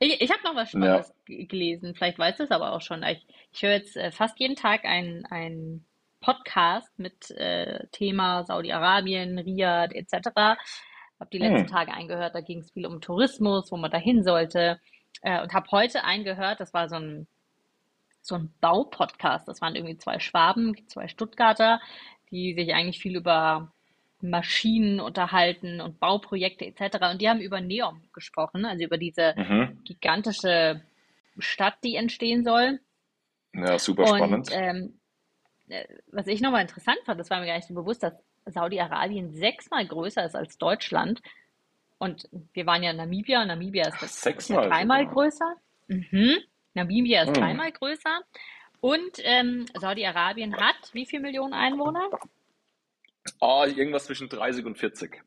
Ich, 0.00 0.20
ich 0.20 0.30
habe 0.30 0.42
noch 0.42 0.56
was 0.56 0.72
Ja. 0.72 0.80
Spannendes 0.80 1.14
g- 1.24 1.44
gelesen. 1.46 1.94
Vielleicht 1.94 2.18
weißt 2.18 2.40
du 2.40 2.42
es 2.44 2.50
aber 2.50 2.72
auch 2.72 2.80
schon. 2.82 3.02
Ich, 3.04 3.24
ich 3.52 3.62
höre 3.62 3.70
jetzt 3.74 3.96
äh, 3.96 4.10
fast 4.10 4.38
jeden 4.40 4.56
Tag 4.56 4.84
einen 4.84 5.86
Podcast 6.20 6.90
mit 6.98 7.30
äh, 7.30 7.86
Thema 7.92 8.44
Saudi-Arabien, 8.44 9.38
Riyadh 9.38 9.94
etc. 9.94 10.26
Habe 10.34 11.30
die 11.32 11.38
letzten 11.38 11.60
Hm. 11.60 11.66
Tage 11.68 11.92
eingehört. 11.94 12.34
Da 12.34 12.40
ging 12.40 12.58
es 12.58 12.72
viel 12.72 12.86
um 12.86 13.00
Tourismus, 13.00 13.70
wo 13.70 13.76
man 13.78 13.90
da 13.90 13.96
hin 13.96 14.24
sollte. 14.24 14.80
Äh, 15.22 15.40
und 15.42 15.54
habe 15.54 15.70
heute 15.70 16.04
einen 16.04 16.24
gehört. 16.24 16.60
Das 16.60 16.74
war 16.74 16.88
so 16.88 16.96
ein 16.96 17.26
so 18.24 18.36
ein 18.36 18.52
Baupodcast. 18.60 19.46
Das 19.46 19.60
waren 19.60 19.76
irgendwie 19.76 19.98
zwei 19.98 20.18
Schwaben, 20.18 20.74
zwei 20.88 21.08
Stuttgarter, 21.08 21.80
die 22.30 22.54
sich 22.54 22.72
eigentlich 22.74 22.98
viel 23.00 23.16
über 23.16 23.70
Maschinen 24.22 24.98
unterhalten 24.98 25.82
und 25.82 26.00
Bauprojekte 26.00 26.64
etc. 26.64 26.96
Und 27.12 27.20
die 27.20 27.28
haben 27.28 27.40
über 27.40 27.60
Neom 27.60 28.02
gesprochen, 28.14 28.64
also 28.64 28.82
über 28.82 28.96
diese 28.96 29.34
Mhm. 29.36 29.78
gigantische 29.84 30.80
Stadt, 31.38 31.74
die 31.84 31.96
entstehen 31.96 32.44
soll. 32.44 32.80
Ja, 33.54 33.78
super 33.78 34.06
Und 34.06 34.16
spannend. 34.16 34.50
ähm, 34.52 34.98
äh, 35.68 35.84
was 36.10 36.26
ich 36.26 36.40
nochmal 36.40 36.62
interessant 36.62 36.98
fand, 37.04 37.20
das 37.20 37.28
war 37.28 37.40
mir 37.40 37.46
gar 37.46 37.56
nicht 37.56 37.68
so 37.68 37.74
bewusst, 37.74 38.02
dass 38.02 38.14
Saudi-Arabien 38.46 39.34
sechsmal 39.34 39.86
größer 39.86 40.24
ist 40.24 40.34
als 40.34 40.56
Deutschland. 40.56 41.20
Und 41.98 42.28
wir 42.54 42.66
waren 42.66 42.82
ja 42.82 42.90
in 42.90 42.96
Namibia. 42.96 43.44
Namibia 43.44 43.88
ist, 43.88 43.96
Ach, 43.98 44.02
ist 44.02 44.48
ja 44.48 44.66
dreimal 44.68 45.02
sogar. 45.02 45.14
größer. 45.14 45.54
Mhm. 45.88 46.36
Namibia 46.74 47.22
ist 47.22 47.28
Hm. 47.28 47.34
dreimal 47.34 47.72
größer. 47.72 48.20
Und 48.80 49.18
ähm, 49.22 49.66
Saudi-Arabien 49.78 50.56
hat 50.56 50.76
wie 50.92 51.06
viele 51.06 51.22
Millionen 51.22 51.54
Einwohner? 51.54 52.10
Ah, 53.40 53.64
irgendwas 53.66 54.04
zwischen 54.04 54.28
30 54.28 54.66
und 54.66 54.76
40. 54.76 55.22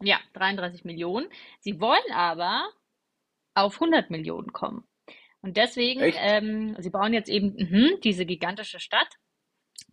Ja, 0.00 0.18
33 0.32 0.84
Millionen. 0.84 1.28
Sie 1.60 1.80
wollen 1.80 2.12
aber 2.12 2.68
auf 3.54 3.74
100 3.74 4.10
Millionen 4.10 4.52
kommen. 4.52 4.84
Und 5.42 5.56
deswegen, 5.56 6.00
ähm, 6.16 6.76
sie 6.78 6.90
bauen 6.90 7.12
jetzt 7.14 7.28
eben 7.28 7.54
mhm, 7.56 8.00
diese 8.02 8.26
gigantische 8.26 8.80
Stadt, 8.80 9.08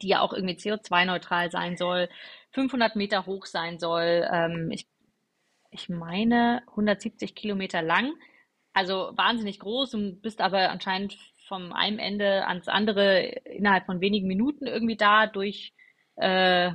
die 0.01 0.07
ja 0.09 0.21
auch 0.21 0.33
irgendwie 0.33 0.55
CO2-neutral 0.55 1.51
sein 1.51 1.77
soll, 1.77 2.09
500 2.51 2.95
Meter 2.95 3.25
hoch 3.25 3.45
sein 3.45 3.79
soll, 3.79 4.27
ähm, 4.31 4.71
ich, 4.71 4.87
ich 5.71 5.89
meine 5.89 6.63
170 6.69 7.35
Kilometer 7.35 7.81
lang. 7.81 8.13
Also 8.77 9.11
wahnsinnig 9.15 9.57
groß 9.57 9.95
und 9.95 10.21
bist 10.21 10.39
aber 10.39 10.69
anscheinend 10.69 11.17
vom 11.47 11.73
einem 11.73 11.97
Ende 11.97 12.45
ans 12.45 12.67
andere 12.67 13.23
innerhalb 13.23 13.87
von 13.87 14.01
wenigen 14.01 14.27
Minuten 14.27 14.67
irgendwie 14.67 14.95
da 14.95 15.25
durch, 15.25 15.73
äh, 16.15 16.73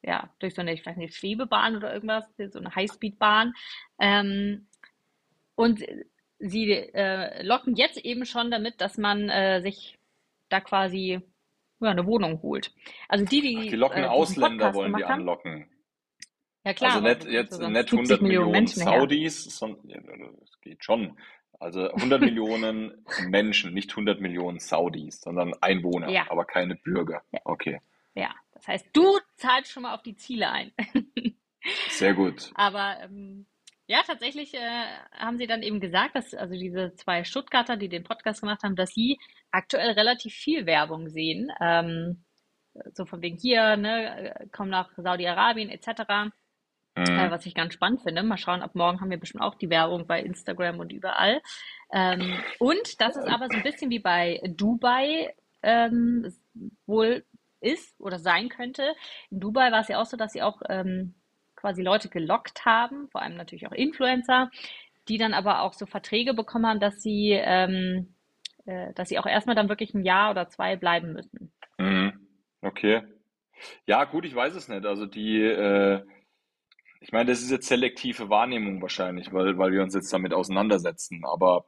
ja, 0.00 0.30
durch 0.38 0.54
so 0.54 0.62
eine, 0.62 0.72
ich 0.72 0.86
weiß 0.86 0.96
nicht, 0.96 1.14
Schwebebahn 1.14 1.76
oder 1.76 1.92
irgendwas, 1.92 2.24
so 2.38 2.58
eine 2.58 2.74
Highspeedbahn. 2.74 3.52
Ähm, 4.00 4.66
und 5.56 5.84
sie 6.38 6.70
äh, 6.70 7.42
locken 7.42 7.74
jetzt 7.76 7.98
eben 7.98 8.24
schon 8.24 8.50
damit, 8.50 8.80
dass 8.80 8.96
man 8.96 9.28
äh, 9.28 9.60
sich 9.60 9.98
da 10.48 10.60
quasi 10.60 11.20
ja, 11.80 11.90
eine 11.90 12.06
Wohnung 12.06 12.40
holt. 12.40 12.72
Also 13.10 13.26
die, 13.26 13.56
Ach, 13.58 13.62
die, 13.62 13.68
die 13.68 13.76
locken 13.76 14.04
äh, 14.04 14.06
Ausländer, 14.06 14.72
wollen 14.72 14.94
die 14.96 15.04
anlocken. 15.04 15.68
Ja 16.64 16.74
klar, 16.74 16.94
Also 16.94 17.08
nicht 17.08 17.24
jetzt 17.24 17.60
nicht 17.60 17.90
70 17.90 17.92
100 17.92 18.22
Millionen 18.22 18.50
Menschen 18.50 18.82
her? 18.82 19.00
Saudis, 19.00 19.44
sondern 19.44 20.36
das 20.40 20.60
geht 20.60 20.84
schon. 20.84 21.18
Also 21.60 21.90
100 21.90 22.20
Millionen 22.20 23.04
Menschen, 23.28 23.72
nicht 23.74 23.90
100 23.90 24.20
Millionen 24.20 24.58
Saudis, 24.58 25.20
sondern 25.20 25.54
Einwohner, 25.60 26.08
Ja, 26.10 26.30
aber 26.30 26.44
keine 26.44 26.74
Bürger. 26.76 27.22
ja, 27.32 27.40
Okay, 27.44 27.80
ja. 28.14 28.34
Das 28.52 28.68
heißt, 28.68 28.86
du 28.92 29.18
zahlst 29.36 29.72
schon 29.72 29.82
mal 29.82 29.94
auf 29.94 30.02
die 30.02 30.16
Ziele 30.16 30.50
ein. 30.50 30.72
sehr 31.88 32.14
gut. 32.14 32.50
Aber 32.54 32.98
ähm, 33.02 33.46
ja, 33.86 34.02
tatsächlich 34.06 34.54
äh, 34.54 34.86
haben 35.12 35.36
sie 35.36 35.46
dann 35.46 35.62
eben 35.62 35.80
gesagt, 35.80 36.14
dass 36.14 36.32
also 36.32 36.54
diese 36.54 36.94
zwei 36.94 37.24
Stuttgarter, 37.24 37.76
die 37.76 37.88
den 37.90 38.04
Podcast 38.04 38.40
gemacht 38.40 38.62
haben, 38.62 38.76
dass 38.76 38.94
sie 38.94 39.18
aktuell 39.50 39.90
relativ 39.90 40.32
viel 40.32 40.64
Werbung 40.64 41.08
sehen. 41.10 41.50
Ähm, 41.60 42.24
so 42.94 43.04
von 43.04 43.20
wegen 43.20 43.36
hier, 43.36 43.76
ne, 43.76 44.34
äh, 44.34 44.46
komm 44.50 44.68
nach 44.70 44.90
Saudi-Arabien 44.96 45.68
etc. 45.68 46.32
Äh, 46.96 47.26
Mhm. 47.26 47.30
was 47.30 47.44
ich 47.44 47.54
ganz 47.54 47.74
spannend 47.74 48.02
finde. 48.02 48.22
Mal 48.22 48.36
schauen, 48.36 48.62
ab 48.62 48.74
morgen 48.74 49.00
haben 49.00 49.10
wir 49.10 49.18
bestimmt 49.18 49.42
auch 49.42 49.56
die 49.56 49.70
Werbung 49.70 50.06
bei 50.06 50.20
Instagram 50.20 50.78
und 50.78 50.92
überall. 50.92 51.42
Ähm, 51.92 52.38
und 52.60 53.00
dass 53.00 53.16
es 53.16 53.26
aber 53.26 53.50
so 53.50 53.56
ein 53.56 53.62
bisschen 53.62 53.90
wie 53.90 53.98
bei 53.98 54.40
Dubai 54.46 55.34
ähm, 55.62 56.32
wohl 56.86 57.24
ist 57.60 57.98
oder 58.00 58.18
sein 58.18 58.48
könnte. 58.48 58.94
In 59.30 59.40
Dubai 59.40 59.72
war 59.72 59.80
es 59.80 59.88
ja 59.88 60.00
auch 60.00 60.06
so, 60.06 60.16
dass 60.16 60.32
sie 60.32 60.42
auch 60.42 60.62
ähm, 60.68 61.14
quasi 61.56 61.82
Leute 61.82 62.08
gelockt 62.10 62.64
haben, 62.64 63.08
vor 63.08 63.22
allem 63.22 63.36
natürlich 63.36 63.66
auch 63.66 63.72
Influencer, 63.72 64.50
die 65.08 65.18
dann 65.18 65.34
aber 65.34 65.62
auch 65.62 65.72
so 65.72 65.86
Verträge 65.86 66.34
bekommen 66.34 66.66
haben, 66.66 66.80
dass 66.80 67.02
sie, 67.02 67.30
ähm, 67.32 68.14
äh, 68.66 68.92
dass 68.94 69.08
sie 69.08 69.18
auch 69.18 69.26
erstmal 69.26 69.56
dann 69.56 69.68
wirklich 69.68 69.94
ein 69.94 70.04
Jahr 70.04 70.30
oder 70.30 70.48
zwei 70.48 70.76
bleiben 70.76 71.12
müssen. 71.12 71.52
Mhm. 71.78 72.28
Okay. 72.60 73.02
Ja, 73.86 74.04
gut, 74.04 74.24
ich 74.26 74.34
weiß 74.34 74.54
es 74.54 74.68
nicht. 74.68 74.84
Also 74.84 75.06
die, 75.06 75.40
äh, 75.40 76.04
ich 77.04 77.12
meine, 77.12 77.30
das 77.30 77.42
ist 77.42 77.50
jetzt 77.50 77.68
selektive 77.68 78.30
Wahrnehmung 78.30 78.80
wahrscheinlich, 78.80 79.30
weil, 79.30 79.58
weil 79.58 79.72
wir 79.72 79.82
uns 79.82 79.94
jetzt 79.94 80.10
damit 80.10 80.32
auseinandersetzen. 80.32 81.22
Aber 81.26 81.66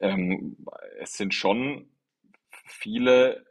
ähm, 0.00 0.64
es 1.00 1.14
sind 1.14 1.34
schon 1.34 1.88
viele, 2.66 3.44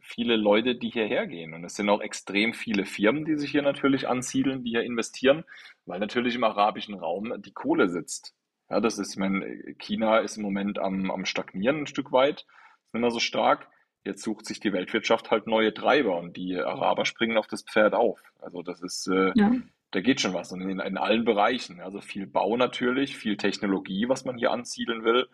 viele 0.00 0.36
Leute, 0.36 0.76
die 0.76 0.88
hierher 0.88 1.26
gehen. 1.26 1.52
Und 1.52 1.62
es 1.62 1.74
sind 1.74 1.90
auch 1.90 2.00
extrem 2.00 2.54
viele 2.54 2.86
Firmen, 2.86 3.26
die 3.26 3.36
sich 3.36 3.50
hier 3.50 3.60
natürlich 3.60 4.08
ansiedeln, 4.08 4.64
die 4.64 4.70
hier 4.70 4.82
investieren, 4.82 5.44
weil 5.84 6.00
natürlich 6.00 6.34
im 6.36 6.44
arabischen 6.44 6.94
Raum 6.94 7.34
die 7.42 7.52
Kohle 7.52 7.90
sitzt. 7.90 8.34
Ja, 8.70 8.80
das 8.80 8.98
ist, 8.98 9.12
ich 9.12 9.18
meine, 9.18 9.44
China 9.78 10.20
ist 10.20 10.38
im 10.38 10.42
Moment 10.42 10.78
am, 10.78 11.10
am 11.10 11.26
Stagnieren 11.26 11.80
ein 11.80 11.86
Stück 11.86 12.12
weit, 12.12 12.46
ist 12.86 12.94
nicht 12.94 13.02
mehr 13.02 13.10
so 13.10 13.20
stark. 13.20 13.68
Jetzt 14.04 14.22
sucht 14.22 14.46
sich 14.46 14.58
die 14.58 14.72
Weltwirtschaft 14.72 15.30
halt 15.30 15.46
neue 15.46 15.74
Treiber 15.74 16.16
und 16.16 16.38
die 16.38 16.56
Araber 16.56 17.04
springen 17.04 17.36
auf 17.36 17.46
das 17.46 17.62
Pferd 17.62 17.92
auf. 17.92 18.22
Also 18.40 18.62
das 18.62 18.80
ist, 18.80 19.06
äh, 19.08 19.32
Ja. 19.34 19.52
Da 19.90 20.00
geht 20.00 20.20
schon 20.20 20.34
was 20.34 20.52
und 20.52 20.60
in, 20.60 20.80
in 20.80 20.98
allen 20.98 21.24
Bereichen. 21.24 21.80
Also 21.80 22.00
viel 22.00 22.26
Bau 22.26 22.56
natürlich, 22.56 23.16
viel 23.16 23.36
Technologie, 23.36 24.08
was 24.08 24.24
man 24.24 24.36
hier 24.36 24.50
ansiedeln 24.50 25.04
will. 25.04 25.26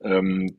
Ähm, 0.00 0.56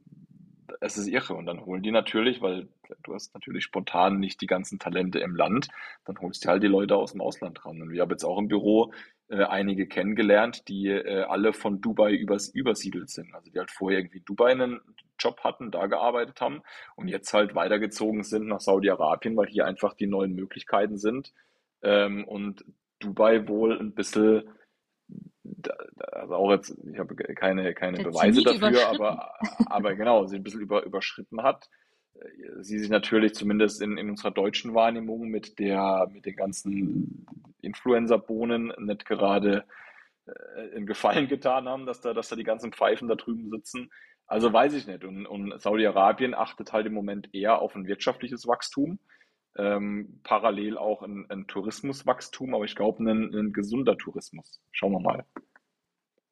es 0.82 0.98
ist 0.98 1.08
irre. 1.08 1.34
Und 1.34 1.46
dann 1.46 1.66
holen 1.66 1.82
die 1.82 1.92
natürlich, 1.92 2.42
weil 2.42 2.68
du 3.04 3.14
hast 3.14 3.34
natürlich 3.34 3.64
spontan 3.64 4.20
nicht 4.20 4.42
die 4.42 4.48
ganzen 4.48 4.80
Talente 4.80 5.20
im 5.20 5.36
Land, 5.36 5.70
dann 6.06 6.20
holst 6.20 6.46
du 6.46 6.50
halt 6.50 6.64
die 6.64 6.68
Leute 6.68 6.96
aus 6.96 7.14
dem 7.14 7.22
Ausland 7.22 7.66
ran. 7.66 7.82
Und 7.82 7.92
wir 7.92 8.02
haben 8.02 8.12
jetzt 8.12 8.26
auch 8.26 8.38
im 8.38 8.48
Büro 8.48 8.94
äh, 9.30 9.44
einige 9.44 9.88
kennengelernt, 9.88 10.68
die 10.68 10.88
äh, 10.88 11.24
alle 11.24 11.54
von 11.54 11.82
Dubai 11.82 12.14
übers, 12.14 12.50
übersiedelt 12.50 13.10
sind. 13.10 13.34
Also 13.34 13.50
die 13.50 13.60
halt 13.60 13.72
vorher 13.72 14.00
irgendwie 14.00 14.22
Dubai 14.22 14.52
einen 14.52 14.82
Job 15.20 15.42
hatten, 15.44 15.72
da 15.72 15.88
gearbeitet 15.88 16.42
haben 16.42 16.62
und 16.96 17.08
jetzt 17.08 17.34
halt 17.34 17.56
weitergezogen 17.56 18.24
sind 18.24 18.48
nach 18.48 18.60
Saudi-Arabien, 18.60 19.36
weil 19.36 19.48
hier 19.48 19.66
einfach 19.66 19.94
die 19.94 20.08
neuen 20.08 20.36
Möglichkeiten 20.36 20.98
sind. 20.98 21.34
Ähm, 21.82 22.24
und 22.26 22.66
Dubai 23.00 23.48
wohl 23.48 23.80
ein 23.80 23.94
bisschen 23.94 24.44
also 26.12 26.36
auch 26.36 26.52
jetzt, 26.52 26.78
ich 26.92 27.00
habe 27.00 27.16
keine, 27.16 27.74
keine 27.74 28.04
Beweise 28.04 28.44
dafür, 28.44 28.90
aber, 28.90 29.34
aber 29.68 29.96
genau, 29.96 30.26
sie 30.26 30.38
ein 30.38 30.44
bisschen 30.44 30.62
über, 30.62 30.84
überschritten 30.84 31.44
hat. 31.44 31.70
Sie 32.60 32.80
sich 32.80 32.90
natürlich 32.90 33.36
zumindest 33.36 33.82
in, 33.82 33.98
in 33.98 34.10
unserer 34.10 34.32
deutschen 34.32 34.74
Wahrnehmung 34.74 35.28
mit 35.28 35.60
der, 35.60 36.10
mit 36.12 36.26
den 36.26 36.36
ganzen 36.36 37.28
Influencer-Bohnen 37.62 38.74
nicht 38.80 39.06
gerade 39.06 39.66
äh, 40.26 40.76
einen 40.76 40.88
Gefallen 40.88 41.28
getan 41.28 41.70
haben, 41.70 41.86
dass 41.86 42.02
da, 42.02 42.14
dass 42.14 42.30
da 42.30 42.36
die 42.36 42.44
ganzen 42.44 42.74
Pfeifen 42.74 43.08
da 43.08 43.16
drüben 43.16 43.52
sitzen. 43.52 43.92
Also 44.26 44.52
weiß 44.52 44.74
ich 44.74 44.88
nicht. 44.88 45.04
Und, 45.04 45.28
und 45.28 45.62
Saudi-Arabien 45.62 46.34
achtet 46.34 46.74
halt 46.74 46.88
im 46.88 46.94
Moment 46.94 47.34
eher 47.34 47.62
auf 47.62 47.76
ein 47.76 47.86
wirtschaftliches 47.86 48.48
Wachstum, 48.48 49.00
ähm, 49.58 50.20
parallel 50.24 50.78
auch 50.78 51.02
ein, 51.02 51.26
ein 51.30 51.48
Tourismuswachstum, 51.48 52.54
aber 52.54 52.66
ich 52.66 52.76
glaube, 52.76 53.04
ein, 53.04 53.34
ein 53.34 53.54
gesunder 53.54 53.98
Tourismus. 53.98 54.62
Schauen 54.72 54.94
wir 54.94 55.00
mal. 55.00 55.26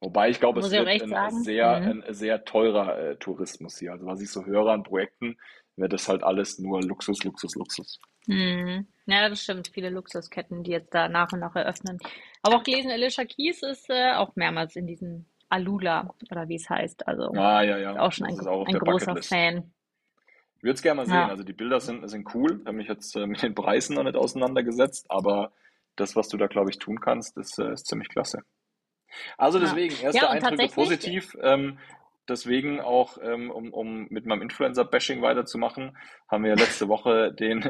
Wobei 0.01 0.29
ich 0.29 0.39
glaube, 0.39 0.59
es 0.59 0.71
wird 0.71 0.87
ein 0.87 1.09
sagen. 1.09 1.43
sehr, 1.43 1.79
Mhm. 1.79 2.03
ein 2.03 2.13
sehr 2.13 2.43
teurer 2.45 2.97
äh, 2.99 3.15
Tourismus 3.17 3.79
hier. 3.79 3.91
Also 3.93 4.05
was 4.05 4.21
ich 4.21 4.29
so 4.29 4.45
höre 4.45 4.67
an 4.71 4.83
Projekten, 4.83 5.37
wird 5.77 5.93
das 5.93 6.07
halt 6.07 6.23
alles 6.23 6.59
nur 6.59 6.81
Luxus, 6.83 7.23
Luxus, 7.23 7.55
Luxus. 7.55 7.99
Mhm. 8.27 8.87
Ja, 9.07 9.27
das 9.29 9.41
stimmt. 9.43 9.69
Viele 9.69 9.89
Luxusketten, 9.89 10.63
die 10.63 10.71
jetzt 10.71 10.93
da 10.93 11.09
nach 11.09 11.31
und 11.31 11.39
nach 11.39 11.55
eröffnen. 11.55 11.97
Aber 12.41 12.57
auch 12.57 12.63
gelesen, 12.63 12.91
Alicia 12.91 13.25
Keys 13.25 13.61
ist 13.63 13.89
äh, 13.89 14.13
auch 14.13 14.35
mehrmals 14.35 14.75
in 14.75 14.87
diesem 14.87 15.25
Alula 15.49 16.13
oder 16.31 16.47
wie 16.47 16.55
es 16.55 16.69
heißt. 16.69 17.07
Also 17.07 17.31
Ah, 17.33 17.61
ja, 17.63 17.77
ja, 17.77 17.99
auch 17.99 18.11
schon 18.11 18.27
ein, 18.27 18.33
ein 18.39 18.79
großer 18.79 19.13
Bucketlist. 19.13 19.29
Fan. 19.29 19.71
Ich 20.65 20.67
würde 20.67 20.77
es 20.77 20.81
gerne 20.81 20.97
mal 20.97 21.05
sehen. 21.05 21.13
Ja. 21.13 21.27
Also 21.27 21.43
die 21.43 21.53
Bilder 21.53 21.79
sind, 21.79 22.09
sind 22.09 22.33
cool. 22.33 22.57
Ich 22.59 22.65
habe 22.65 22.75
mich 22.75 22.87
jetzt 22.87 23.15
äh, 23.15 23.27
mit 23.27 23.43
den 23.43 23.53
Preisen 23.53 23.93
noch 23.93 24.03
nicht 24.03 24.15
auseinandergesetzt, 24.15 25.05
aber 25.09 25.51
das, 25.95 26.15
was 26.15 26.27
du 26.27 26.37
da, 26.37 26.47
glaube 26.47 26.71
ich, 26.71 26.79
tun 26.79 26.99
kannst, 26.99 27.37
ist, 27.37 27.59
äh, 27.59 27.71
ist 27.73 27.85
ziemlich 27.85 28.09
klasse. 28.09 28.41
Also 29.37 29.59
deswegen, 29.59 29.93
erste 30.01 30.23
Ja, 30.23 30.31
Eindrücke 30.31 30.67
positiv. 30.73 31.37
Ähm, 31.39 31.77
deswegen 32.27 32.79
auch, 32.81 33.19
ähm, 33.21 33.51
um, 33.51 33.73
um 33.73 34.07
mit 34.09 34.25
meinem 34.25 34.41
Influencer-Bashing 34.41 35.21
weiterzumachen, 35.21 35.95
haben 36.27 36.43
wir 36.43 36.55
letzte 36.55 36.87
Woche 36.87 37.31
den, 37.31 37.63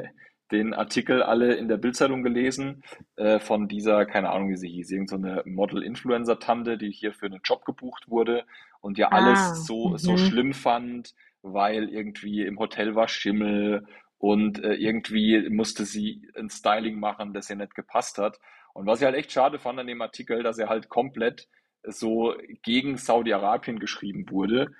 den 0.53 0.73
Artikel 0.73 1.21
alle 1.21 1.55
in 1.55 1.67
der 1.67 1.75
Bildzeitung 1.75 2.23
gelesen 2.23 2.81
äh, 3.17 3.39
von 3.39 3.67
dieser, 3.67 4.05
keine 4.05 4.29
Ahnung, 4.29 4.51
wie 4.51 4.55
sie 4.55 4.69
hieß, 4.69 4.89
irgend 4.91 5.09
so 5.09 5.17
Model-Influencer-Tante, 5.17 6.77
die 6.77 6.91
hier 6.91 7.11
für 7.13 7.25
einen 7.25 7.41
Job 7.43 7.65
gebucht 7.65 8.09
wurde 8.09 8.45
und 8.79 8.97
ja 8.97 9.11
ah, 9.11 9.17
alles 9.17 9.65
so, 9.65 9.97
so 9.97 10.13
mhm. 10.13 10.17
schlimm 10.17 10.53
fand, 10.53 11.13
weil 11.45 11.89
irgendwie 11.89 12.41
im 12.43 12.59
Hotel 12.59 12.95
war 12.95 13.07
Schimmel 13.07 13.85
und 14.17 14.63
äh, 14.63 14.73
irgendwie 14.73 15.49
musste 15.49 15.85
sie 15.85 16.29
ein 16.35 16.49
Styling 16.49 16.99
machen, 16.99 17.33
das 17.33 17.49
ihr 17.49 17.55
nicht 17.55 17.75
gepasst 17.75 18.17
hat. 18.17 18.39
Und 18.73 18.87
was 18.87 18.99
ich 18.99 19.05
halt 19.05 19.15
echt 19.15 19.31
schade 19.31 19.59
fand 19.59 19.79
an 19.79 19.87
dem 19.87 20.01
Artikel, 20.01 20.43
dass 20.43 20.57
er 20.57 20.69
halt 20.69 20.89
komplett 20.89 21.47
so 21.83 22.35
gegen 22.63 22.97
Saudi-Arabien 22.97 23.79
geschrieben 23.79 24.29
wurde, 24.29 24.71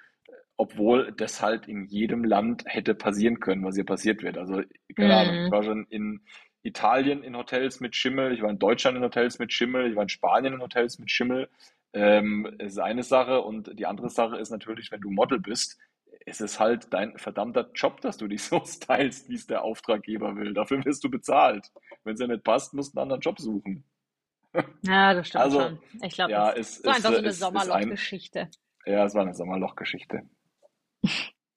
obwohl 0.57 1.11
das 1.13 1.41
halt 1.41 1.67
in 1.67 1.85
jedem 1.85 2.23
Land 2.23 2.63
hätte 2.65 2.95
passieren 2.95 3.39
können, 3.39 3.63
was 3.65 3.75
hier 3.75 3.85
passiert 3.85 4.23
wird. 4.23 4.37
Also, 4.37 4.61
keine 4.95 5.15
Ahnung, 5.15 5.39
ich 5.43 5.49
Mhm. 5.49 5.51
war 5.51 5.63
schon 5.63 5.85
in 5.89 6.21
Italien 6.63 7.23
in 7.23 7.35
Hotels 7.37 7.79
mit 7.79 7.95
Schimmel, 7.95 8.33
ich 8.33 8.41
war 8.41 8.49
in 8.49 8.59
Deutschland 8.59 8.97
in 8.97 9.03
Hotels 9.03 9.37
mit 9.39 9.53
Schimmel, 9.53 9.89
ich 9.89 9.95
war 9.95 10.03
in 10.03 10.09
Spanien 10.09 10.53
in 10.55 10.61
Hotels 10.61 10.97
mit 10.99 11.11
Schimmel. 11.11 11.49
Ähm, 11.93 12.45
ist 12.59 12.79
eine 12.79 13.03
Sache 13.03 13.41
und 13.41 13.77
die 13.79 13.85
andere 13.85 14.09
Sache 14.09 14.37
ist 14.37 14.49
natürlich, 14.51 14.91
wenn 14.91 15.01
du 15.01 15.11
Model 15.11 15.39
bist, 15.39 15.77
es 16.25 16.41
ist 16.41 16.59
halt 16.59 16.91
dein 16.91 17.17
verdammter 17.17 17.69
Job, 17.73 18.01
dass 18.01 18.17
du 18.17 18.27
dich 18.27 18.43
so 18.43 18.59
stylst, 18.65 19.29
wie 19.29 19.35
es 19.35 19.47
der 19.47 19.63
Auftraggeber 19.63 20.35
will. 20.35 20.53
Dafür 20.53 20.83
wirst 20.83 21.03
du 21.03 21.09
bezahlt. 21.09 21.71
Wenn 22.03 22.13
es 22.13 22.19
dir 22.19 22.27
nicht 22.27 22.43
passt, 22.43 22.73
musst 22.73 22.93
du 22.95 22.99
einen 22.99 23.03
anderen 23.03 23.21
Job 23.21 23.39
suchen. 23.39 23.83
Ja, 24.83 25.13
das 25.13 25.27
stimmt 25.27 25.43
Also, 25.43 25.59
schon. 25.59 25.79
Ich 26.01 26.13
glaube, 26.13 26.31
ja, 26.31 26.49
es 26.53 26.77
so 26.77 26.89
ist, 26.89 26.95
einfach 26.95 27.09
so 27.09 27.15
äh, 27.15 27.17
eine 27.17 27.27
es 27.27 27.35
ist 27.35 27.43
ein, 27.43 27.53
Sommerlochgeschichte. 27.53 28.49
ja, 28.85 29.03
es 29.03 29.13
war 29.13 29.23
eine 29.23 29.33
Sommerlochgeschichte. 29.33 30.21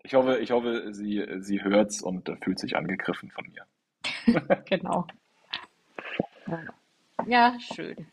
Ich 0.05 0.15
hoffe, 0.15 0.39
ich 0.39 0.53
hoffe, 0.53 0.95
sie, 0.95 1.27
sie 1.41 1.63
hört's 1.63 2.01
und 2.01 2.31
äh, 2.31 2.37
fühlt 2.37 2.59
sich 2.59 2.77
angegriffen 2.77 3.31
von 3.31 3.45
mir. 3.51 3.67
Genau. 4.65 5.07
Ja, 7.27 7.59
schön. 7.61 8.07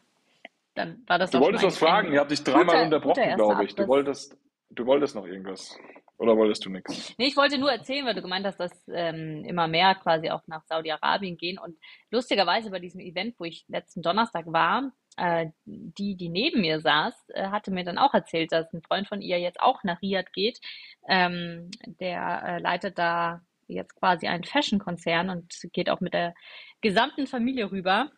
Dann 0.73 1.03
war 1.07 1.19
das 1.19 1.31
Du 1.31 1.39
wolltest 1.39 1.63
was 1.63 1.77
fragen, 1.77 2.11
ihr 2.11 2.19
habt 2.19 2.31
dich 2.31 2.43
dreimal 2.43 2.83
unterbrochen, 2.83 3.35
glaube 3.35 3.63
ich. 3.63 3.75
Du 3.75 3.87
wolltest, 3.87 4.37
du 4.71 4.85
wolltest 4.85 5.15
noch 5.15 5.25
irgendwas. 5.25 5.77
Oder 6.17 6.37
wolltest 6.37 6.65
du 6.65 6.69
nichts? 6.69 7.13
Nee, 7.17 7.27
ich 7.27 7.35
wollte 7.35 7.57
nur 7.57 7.71
erzählen, 7.71 8.05
weil 8.05 8.15
du 8.15 8.21
gemeint 8.21 8.45
hast, 8.45 8.59
dass 8.59 8.71
ähm, 8.87 9.43
immer 9.45 9.67
mehr 9.67 9.95
quasi 9.95 10.29
auch 10.29 10.41
nach 10.47 10.63
Saudi-Arabien 10.63 11.35
gehen. 11.35 11.59
Und 11.59 11.77
lustigerweise 12.09 12.71
bei 12.71 12.79
diesem 12.79 13.01
Event, 13.01 13.35
wo 13.37 13.43
ich 13.43 13.65
letzten 13.67 14.01
Donnerstag 14.01 14.45
war, 14.47 14.93
äh, 15.17 15.47
die, 15.65 16.15
die 16.15 16.29
neben 16.29 16.61
mir 16.61 16.79
saß, 16.79 17.29
äh, 17.29 17.47
hatte 17.47 17.71
mir 17.71 17.83
dann 17.83 17.97
auch 17.97 18.13
erzählt, 18.13 18.51
dass 18.53 18.73
ein 18.73 18.81
Freund 18.81 19.07
von 19.07 19.21
ihr 19.21 19.39
jetzt 19.39 19.59
auch 19.59 19.83
nach 19.83 20.01
Riyadh 20.01 20.31
geht. 20.31 20.59
Ähm, 21.07 21.69
der 21.85 22.43
äh, 22.45 22.59
leitet 22.59 22.97
da 22.97 23.41
jetzt 23.67 23.95
quasi 23.95 24.27
einen 24.27 24.43
Fashion-Konzern 24.43 25.29
und 25.29 25.53
geht 25.73 25.89
auch 25.89 25.99
mit 25.99 26.13
der 26.13 26.33
gesamten 26.81 27.27
Familie 27.27 27.71
rüber. 27.71 28.11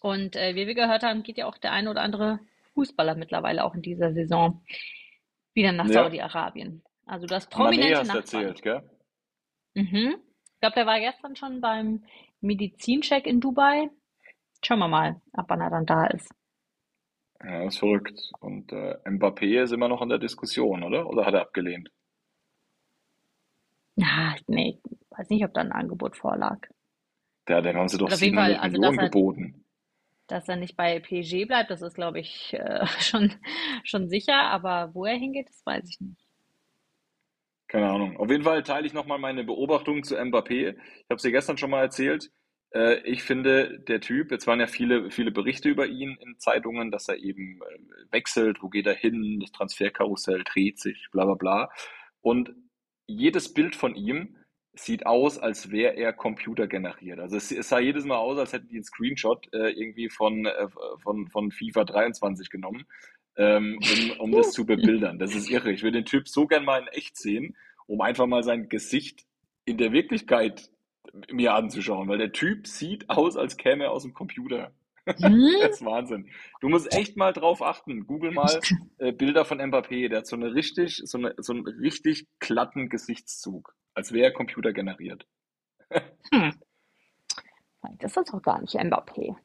Und 0.00 0.36
äh, 0.36 0.54
wie 0.54 0.66
wir 0.66 0.74
gehört 0.74 1.02
haben, 1.02 1.22
geht 1.22 1.38
ja 1.38 1.46
auch 1.46 1.58
der 1.58 1.72
ein 1.72 1.88
oder 1.88 2.00
andere 2.00 2.40
Fußballer 2.74 3.14
mittlerweile 3.14 3.64
auch 3.64 3.74
in 3.74 3.82
dieser 3.82 4.12
Saison 4.12 4.62
wieder 5.54 5.72
nach 5.72 5.86
Ja, 5.86 6.04
Saudi-Arabien. 6.04 6.82
Also 7.06 7.26
hast 7.30 7.50
Mané 7.56 7.96
prominente 7.96 7.96
hast 7.96 8.12
du 8.12 8.18
Nachbarn. 8.18 8.18
erzählt, 8.18 8.62
gell? 8.62 8.82
Mhm. 9.74 10.16
Ich 10.54 10.60
glaube, 10.60 10.74
der 10.74 10.86
war 10.86 10.98
gestern 11.00 11.36
schon 11.36 11.60
beim 11.60 12.04
Medizincheck 12.40 13.26
in 13.26 13.40
Dubai. 13.40 13.90
Schauen 14.64 14.78
wir 14.80 14.88
mal, 14.88 15.20
ab 15.32 15.46
wann 15.48 15.60
er 15.60 15.70
dann 15.70 15.86
da 15.86 16.06
ist. 16.06 16.30
Ja, 17.44 17.64
das 17.64 17.74
ist 17.74 17.78
verrückt. 17.78 18.32
Und 18.40 18.72
äh, 18.72 18.96
Mbappé 19.04 19.62
ist 19.62 19.70
immer 19.72 19.86
noch 19.88 20.02
in 20.02 20.08
der 20.08 20.18
Diskussion, 20.18 20.82
oder? 20.82 21.06
Oder 21.08 21.24
hat 21.26 21.34
er 21.34 21.42
abgelehnt? 21.42 21.90
Ja, 23.96 24.36
nee, 24.46 24.80
weiß 25.10 25.30
nicht, 25.30 25.44
ob 25.44 25.52
da 25.54 25.60
ein 25.60 25.72
Angebot 25.72 26.16
vorlag. 26.16 26.58
Der, 27.48 27.62
dem 27.62 27.76
haben 27.78 27.88
sie 27.88 27.96
doch 27.96 28.08
Und 28.08 28.12
auf 28.12 28.22
jeden 28.22 28.34
Fall, 28.34 28.56
700 28.56 28.58
also 28.58 28.78
Millionen 28.78 28.78
dass 28.78 28.98
er, 28.98 29.10
geboten. 29.10 29.64
dass 30.26 30.48
er 30.48 30.56
nicht 30.56 30.76
bei 30.76 31.00
PSG 31.00 31.46
bleibt, 31.46 31.70
das 31.70 31.82
ist, 31.82 31.94
glaube 31.94 32.20
ich, 32.20 32.52
äh, 32.54 32.86
schon, 33.00 33.34
schon 33.84 34.08
sicher. 34.08 34.34
Aber 34.44 34.94
wo 34.94 35.04
er 35.04 35.16
hingeht, 35.16 35.48
das 35.48 35.64
weiß 35.64 35.88
ich 35.88 36.00
nicht. 36.00 36.23
Keine 37.68 37.90
Ahnung. 37.90 38.16
Auf 38.18 38.30
jeden 38.30 38.44
Fall 38.44 38.62
teile 38.62 38.86
ich 38.86 38.92
nochmal 38.92 39.18
meine 39.18 39.44
Beobachtungen 39.44 40.04
zu 40.04 40.16
Mbappé. 40.16 40.70
Ich 40.70 41.04
habe 41.10 41.16
es 41.16 41.22
dir 41.22 41.32
gestern 41.32 41.58
schon 41.58 41.70
mal 41.70 41.82
erzählt. 41.82 42.30
Äh, 42.74 43.00
ich 43.08 43.22
finde, 43.22 43.80
der 43.80 44.00
Typ, 44.00 44.30
jetzt 44.30 44.46
waren 44.46 44.60
ja 44.60 44.66
viele, 44.66 45.10
viele 45.10 45.30
Berichte 45.30 45.68
über 45.70 45.86
ihn 45.86 46.16
in 46.20 46.38
Zeitungen, 46.38 46.90
dass 46.90 47.08
er 47.08 47.18
eben 47.18 47.60
äh, 47.62 48.12
wechselt, 48.12 48.62
wo 48.62 48.68
geht 48.68 48.86
er 48.86 48.94
hin, 48.94 49.40
das 49.40 49.52
Transferkarussell 49.52 50.42
dreht 50.44 50.78
sich, 50.78 51.08
bla 51.12 51.24
bla 51.24 51.34
bla. 51.34 51.70
Und 52.20 52.54
jedes 53.06 53.52
Bild 53.54 53.76
von 53.76 53.94
ihm 53.94 54.36
sieht 54.76 55.06
aus, 55.06 55.38
als 55.38 55.70
wäre 55.70 55.94
er 55.94 56.12
computergeneriert. 56.12 57.20
Also 57.20 57.36
es, 57.36 57.52
es 57.52 57.68
sah 57.68 57.78
jedes 57.78 58.04
Mal 58.04 58.16
aus, 58.16 58.38
als 58.38 58.52
hätten 58.52 58.68
die 58.68 58.76
einen 58.76 58.84
Screenshot 58.84 59.46
äh, 59.52 59.70
irgendwie 59.70 60.08
von, 60.08 60.46
äh, 60.46 60.68
von, 61.02 61.28
von 61.28 61.52
FIFA 61.52 61.84
23 61.84 62.50
genommen, 62.50 62.84
ähm, 63.36 63.78
um, 63.82 64.20
um 64.20 64.32
das 64.32 64.52
zu 64.52 64.64
bebildern. 64.66 65.18
Das 65.18 65.34
ist 65.34 65.50
irre. 65.50 65.72
Ich 65.72 65.82
will 65.82 65.92
den 65.92 66.04
Typ 66.04 66.28
so 66.28 66.46
gern 66.46 66.64
mal 66.64 66.82
in 66.82 66.88
echt 66.88 67.16
sehen, 67.16 67.56
um 67.86 68.00
einfach 68.00 68.26
mal 68.26 68.42
sein 68.42 68.68
Gesicht 68.68 69.24
in 69.64 69.78
der 69.78 69.92
Wirklichkeit 69.92 70.70
mir 71.30 71.54
anzuschauen, 71.54 72.08
weil 72.08 72.18
der 72.18 72.32
Typ 72.32 72.66
sieht 72.66 73.08
aus, 73.10 73.36
als 73.36 73.56
käme 73.56 73.84
er 73.84 73.92
aus 73.92 74.02
dem 74.02 74.14
Computer. 74.14 74.72
Hm? 75.06 75.54
Das 75.60 75.80
ist 75.80 75.84
Wahnsinn. 75.84 76.30
Du 76.60 76.68
musst 76.68 76.94
echt 76.94 77.16
mal 77.16 77.32
drauf 77.32 77.62
achten. 77.62 78.06
Google 78.06 78.32
mal 78.32 78.60
äh, 78.98 79.12
Bilder 79.12 79.44
von 79.44 79.60
Mbappé. 79.60 80.08
Der 80.08 80.18
hat 80.18 80.26
so 80.26 80.36
eine 80.36 80.54
richtig, 80.54 81.02
so 81.04 81.18
eine, 81.18 81.34
so 81.38 81.52
einen 81.52 81.66
richtig 81.66 82.26
glatten 82.38 82.88
Gesichtszug, 82.88 83.74
als 83.94 84.12
wäre 84.12 84.26
er 84.26 84.32
computergeneriert. 84.32 85.26
Hm. 86.32 86.54
Das 87.98 88.16
ist 88.16 88.32
doch 88.32 88.40
gar 88.40 88.60
nicht 88.60 88.74
Mbappé. 88.74 89.36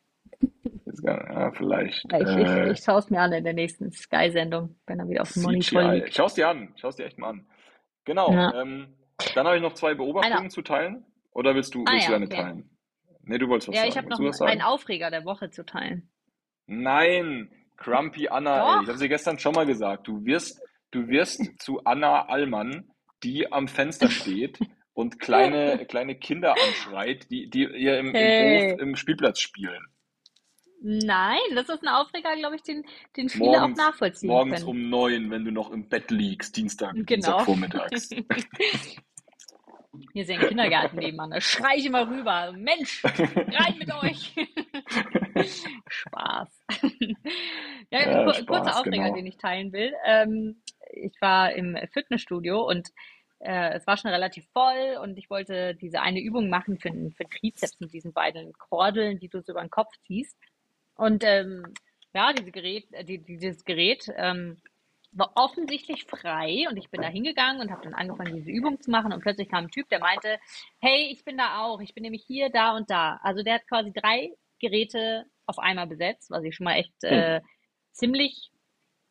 Ist 0.92 1.04
gar, 1.04 1.32
ja, 1.32 1.52
vielleicht. 1.52 2.04
Ich, 2.12 2.20
ich, 2.20 2.38
Äh, 2.38 2.72
ich 2.72 2.80
schaue 2.80 3.00
es 3.00 3.10
mir 3.10 3.22
an 3.22 3.32
in 3.34 3.44
der 3.44 3.54
nächsten 3.54 3.92
Sky-Sendung, 3.92 4.76
wenn 4.88 5.00
er 5.00 5.08
wieder 5.08 5.22
auf 5.22 5.32
dem 5.34 5.44
Monitor 5.44 5.82
CGI. 5.84 5.96
liegt. 5.96 6.16
Schau's 6.16 6.34
dir 6.34 6.50
an. 6.50 6.74
Schau's 6.78 6.96
dir 6.96 7.06
echt 7.06 7.18
mal 7.18 7.30
an. 7.30 7.48
Genau. 8.06 8.32
Ja. 8.32 8.62
Ähm, 8.62 8.96
dann 9.36 9.46
habe 9.46 9.58
ich 9.58 9.62
noch 9.62 9.74
zwei 9.74 9.90
Einer. 9.90 9.98
Beobachtungen 9.98 10.50
zu 10.50 10.62
teilen. 10.62 11.06
Oder 11.32 11.54
willst 11.56 11.76
du, 11.76 11.84
Ah 11.86 11.92
willst 11.94 12.08
du 12.08 12.12
ja, 12.12 12.18
eine 12.18 12.26
okay. 12.26 12.36
teilen? 12.38 12.70
Nee, 13.22 13.38
du 13.38 13.48
wolltest 13.48 13.68
was 13.70 13.76
Ja, 13.76 13.84
ich 13.86 13.94
sagen. 13.94 14.06
habe 14.08 14.10
noch 14.16 14.20
Willst 14.20 14.40
du 14.40 14.46
was 14.46 14.52
einen? 14.52 14.62
Aufreger 14.62 15.12
der 15.12 15.26
Woche 15.26 15.52
zu 15.52 15.64
teilen. 15.66 16.10
Nein, 16.66 17.52
Crumpy 17.78 18.28
Anna, 18.30 18.78
ey. 18.78 18.84
Ich 18.84 18.90
habe 18.90 18.98
sie 18.98 19.10
gestern 19.10 19.38
schon 19.40 19.54
mal 19.54 19.66
gesagt. 19.66 20.08
Du 20.08 20.26
wirst, 20.26 20.60
du 20.92 21.08
wirst 21.08 21.42
zu 21.62 21.82
Anna 21.86 22.26
Allmann, 22.28 22.90
die 23.24 23.52
am 23.52 23.68
Fenster 23.68 24.10
steht 24.10 24.60
und 24.94 25.20
kleine, 25.20 25.86
kleine 25.86 26.16
Kinder 26.16 26.54
anschreit, 26.54 27.30
die, 27.30 27.50
die 27.50 27.64
ihr 27.66 28.00
im, 28.00 28.08
im 28.08 28.14
Hey. 28.16 28.72
Hof 28.74 28.80
im 28.82 28.96
Spielplatz 28.96 29.40
spielen. 29.40 29.86
Nein, 30.82 31.40
das 31.56 31.68
ist 31.70 31.82
ein 31.84 31.90
Aufreger, 31.90 32.36
glaube 32.38 32.56
ich, 32.56 32.64
den, 32.64 32.86
den 33.18 33.28
viele 33.30 33.50
auch 33.52 33.60
Morgens, 33.62 33.78
nachvollziehen 33.78 34.30
morgens 34.30 34.56
können. 34.60 34.70
um 34.70 34.90
neun, 34.90 35.30
wenn 35.32 35.44
du 35.46 35.52
noch 35.52 35.72
im 35.72 35.90
Bett 35.90 36.10
liegst, 36.10 36.56
Dienstag, 36.56 36.94
Genau. 36.94 37.06
Dienstagvormittags. 37.06 38.10
Hier 38.10 38.24
ist 40.24 40.30
ja 40.30 40.40
ein 40.40 40.48
Kindergarten 40.48 40.98
nebenan. 40.98 41.32
Da 41.32 41.42
schrei 41.42 41.76
ich 41.76 41.86
immer 41.86 42.08
rüber. 42.10 42.54
Mensch, 42.54 43.04
rein 43.04 43.78
mit 43.78 43.94
euch. 44.04 44.34
Spaß. 45.90 46.66
Ja, 47.92 48.00
Ja, 48.02 48.24
kur- 48.24 48.34
kurzer 48.46 48.64
Spaß, 48.70 48.78
Aufreger, 48.78 49.04
genau. 49.04 49.16
den 49.16 49.26
ich 49.28 49.38
teilen 49.38 49.74
will. 49.74 49.94
Ähm, 50.06 50.62
ich 50.94 51.14
war 51.20 51.52
im 51.54 51.78
Fitnessstudio 51.92 52.62
und 52.68 52.90
äh, 53.40 53.74
es 53.74 53.86
war 53.88 53.98
schon 53.98 54.12
relativ 54.12 54.46
voll 54.54 54.98
und 55.02 55.18
ich 55.18 55.30
wollte 55.30 55.76
diese 55.76 56.02
eine 56.02 56.20
Übung 56.22 56.50
machen 56.50 56.78
für 56.78 56.90
für 56.90 57.24
den 57.24 57.30
Trizeps 57.30 57.80
mit 57.80 57.94
diesen 57.94 58.12
beiden 58.14 58.52
Kordeln, 58.54 59.20
die 59.20 59.30
du 59.30 59.42
so 59.42 59.52
über 59.54 59.62
den 59.62 59.70
Kopf 59.70 59.92
ziehst. 60.08 60.36
Und 61.00 61.24
ähm, 61.24 61.64
ja, 62.14 62.34
diese 62.34 62.52
Gerät, 62.52 62.91
äh, 62.91 63.06
die, 63.06 63.24
dieses 63.24 63.64
Gerät 63.64 64.06
ähm, 64.18 64.58
war 65.12 65.32
offensichtlich 65.36 66.06
frei 66.06 66.66
und 66.70 66.78
ich 66.78 66.91
bin 66.91 67.02
da 67.02 67.08
hingegangen 67.08 67.62
und 67.62 67.72
habe 67.72 67.82
dann 67.84 67.93
angefangen, 67.93 68.36
diese 68.36 68.52
Übung 68.52 68.80
zu 68.82 68.91
machen 68.91 69.14
und 69.14 69.22
plötzlich 69.22 69.50
kam 69.50 69.66
ein 69.66 69.72
Typ, 69.72 69.88
der 69.89 70.00
meinte, 70.00 70.38
hey, 70.80 71.10
ich 71.12 71.24
bin 71.24 71.38
da 71.38 71.62
auch, 71.62 71.80
ich 71.80 71.93
bin 71.95 72.04
nämlich 72.04 72.24
hier, 72.28 72.50
da 72.50 72.76
und 72.76 72.89
da. 72.91 73.20
Also 73.24 73.43
der 73.43 73.56
hat 73.56 73.68
quasi 73.68 73.91
drei 73.93 74.32
Geräte 74.60 75.26
auf 75.45 75.58
einmal 75.58 75.88
besetzt, 75.88 76.30
was 76.30 76.43
ich 76.43 76.56
schon 76.56 76.66
mal 76.66 76.76
echt 76.76 76.93
Hm, 77.02 77.14
äh, 77.14 77.41
ziemlich 77.91 78.52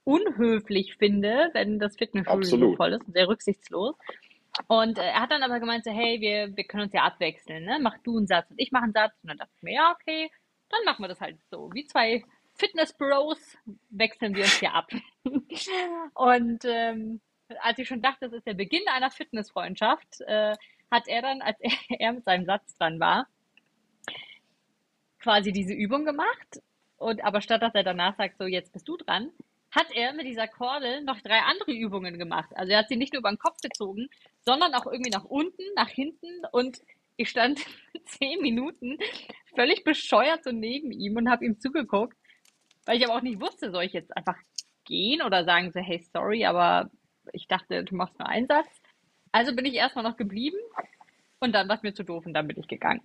unhöflich 0.05 0.97
finde, 0.97 1.51
wenn 1.55 1.78
das 1.78 1.97
Fitnessstudio 1.97 2.70
so 2.70 2.76
voll 2.76 2.93
ist 2.93 3.07
und 3.07 3.14
sehr 3.14 3.28
rücksichtslos. 3.28 3.97
Und 4.66 4.99
äh, 4.99 5.03
er 5.03 5.20
hat 5.20 5.30
dann 5.30 5.43
aber 5.43 5.59
gemeint, 5.59 5.84
so, 5.84 5.91
hey, 5.91 6.20
wir, 6.20 6.55
wir 6.55 6.64
können 6.64 6.84
uns 6.84 6.93
ja 6.93 7.03
abwechseln, 7.05 7.64
ne? 7.64 7.78
Mach 7.80 7.97
du 8.05 8.18
einen 8.18 8.26
Satz 8.26 8.51
und 8.51 8.61
ich 8.61 8.72
mache 8.72 8.84
einen 8.84 8.93
Satz. 8.93 9.12
Und 9.22 9.30
dann 9.30 9.39
dachte 9.39 9.53
ich 9.57 9.62
mir, 9.62 9.74
ja, 9.74 9.97
okay, 9.99 10.30
dann 10.71 10.85
machen 10.85 11.03
wir 11.03 11.09
das 11.09 11.21
halt 11.21 11.39
so. 11.51 11.71
Wie 11.73 11.87
zwei 11.87 12.25
Fitness-Bros 12.55 13.57
wechseln 13.91 14.35
wir 14.35 14.45
uns 14.45 14.59
hier 14.59 14.75
ab. 14.75 14.91
Und 16.14 16.64
ähm, 16.64 17.21
als 17.61 17.79
ich 17.79 17.89
schon 17.89 18.03
dachte, 18.03 18.27
das 18.27 18.33
ist 18.33 18.47
der 18.47 18.55
Beginn 18.55 18.83
einer 18.89 19.11
Fitnessfreundschaft, 19.11 20.21
äh, 20.23 20.57
hat 20.91 21.07
er 21.07 21.23
dann, 21.23 21.43
als 21.43 21.59
er, 21.61 21.71
er 22.01 22.12
mit 22.12 22.25
seinem 22.25 22.45
Satz 22.45 22.77
dran 22.77 23.01
war, 23.01 23.27
quasi 25.19 25.53
diese 25.53 25.73
Übung 25.73 26.05
gemacht. 26.05 26.61
Und 26.97 27.25
aber 27.25 27.41
statt 27.41 27.62
dass 27.62 27.75
er 27.75 27.85
danach 27.85 28.16
sagt, 28.16 28.39
so 28.39 28.45
jetzt 28.45 28.73
bist 28.73 28.89
du 28.89 28.97
dran, 28.97 29.31
hat 29.71 29.91
er 29.93 30.14
mit 30.14 30.27
dieser 30.27 30.49
Kordel 30.49 31.03
noch 31.03 31.21
drei 31.21 31.41
andere 31.41 31.73
Übungen 31.73 32.19
gemacht. 32.19 32.51
Also 32.55 32.73
er 32.73 32.79
hat 32.79 32.89
sie 32.89 32.97
nicht 32.97 33.12
nur 33.12 33.21
über 33.21 33.31
den 33.31 33.39
Kopf 33.39 33.61
gezogen, 33.61 34.09
sondern 34.41 34.75
auch 34.75 34.87
irgendwie 34.87 35.11
nach 35.11 35.25
unten, 35.25 35.62
nach 35.77 35.89
hinten 35.89 36.45
und 36.53 36.81
ich 37.19 37.29
stand 37.29 37.61
zehn 38.07 38.41
Minuten 38.41 38.97
völlig 39.55 39.85
bescheuert 39.85 40.45
so 40.45 40.53
neben 40.53 40.91
ihm 40.93 41.16
und 41.16 41.29
habe 41.29 41.45
ihm 41.45 41.61
zugeguckt, 41.61 42.16
weil 42.87 42.97
ich 42.97 43.05
aber 43.05 43.16
auch 43.16 43.23
nicht 43.23 43.41
wusste, 43.41 43.71
soll 43.71 43.83
ich 43.83 43.93
jetzt 43.93 44.16
einfach 44.16 44.37
gehen 44.85 45.21
oder 45.21 45.45
sagen 45.45 45.71
so, 45.73 45.81
hey, 45.81 46.03
sorry, 46.12 46.47
aber 46.47 46.91
ich 47.33 47.47
dachte, 47.47 47.85
du 47.85 47.95
machst 47.95 48.19
nur 48.19 48.29
einen 48.29 48.47
Satz. 48.47 48.69
Also 49.33 49.55
bin 49.55 49.66
ich 49.66 49.75
erstmal 49.75 50.05
noch 50.05 50.16
geblieben 50.16 50.57
und 51.41 51.53
dann 51.55 51.69
war 51.69 51.77
es 51.77 51.83
mir 51.83 51.93
zu 51.93 52.05
doof 52.05 52.25
und 52.25 52.33
dann 52.33 52.47
bin 52.49 52.59
ich 52.59 52.69
gegangen. 52.69 53.03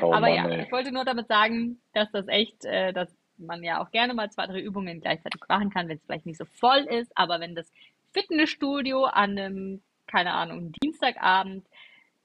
Oh 0.00 0.12
Aber 0.12 0.22
Mann, 0.22 0.34
ja, 0.34 0.48
ey. 0.48 0.64
ich 0.64 0.72
wollte 0.72 0.92
nur 0.92 1.04
damit 1.04 1.28
sagen, 1.28 1.80
dass 1.92 2.10
das 2.10 2.26
echt, 2.28 2.64
äh, 2.64 2.92
dass 2.92 3.14
man 3.36 3.62
ja 3.62 3.82
auch 3.82 3.90
gerne 3.90 4.14
mal 4.14 4.30
zwei, 4.30 4.46
drei 4.46 4.60
Übungen 4.60 5.00
gleichzeitig 5.00 5.40
machen 5.48 5.70
kann, 5.70 5.88
wenn 5.88 5.98
es 5.98 6.04
vielleicht 6.04 6.26
nicht 6.26 6.38
so 6.38 6.44
voll 6.44 6.80
ist, 6.80 7.12
aber 7.16 7.40
wenn 7.40 7.54
das 7.54 7.70
Fitnessstudio 8.12 9.04
an 9.04 9.38
einem, 9.38 9.82
keine 10.06 10.32
Ahnung, 10.32 10.72
Dienstagabend 10.72 11.66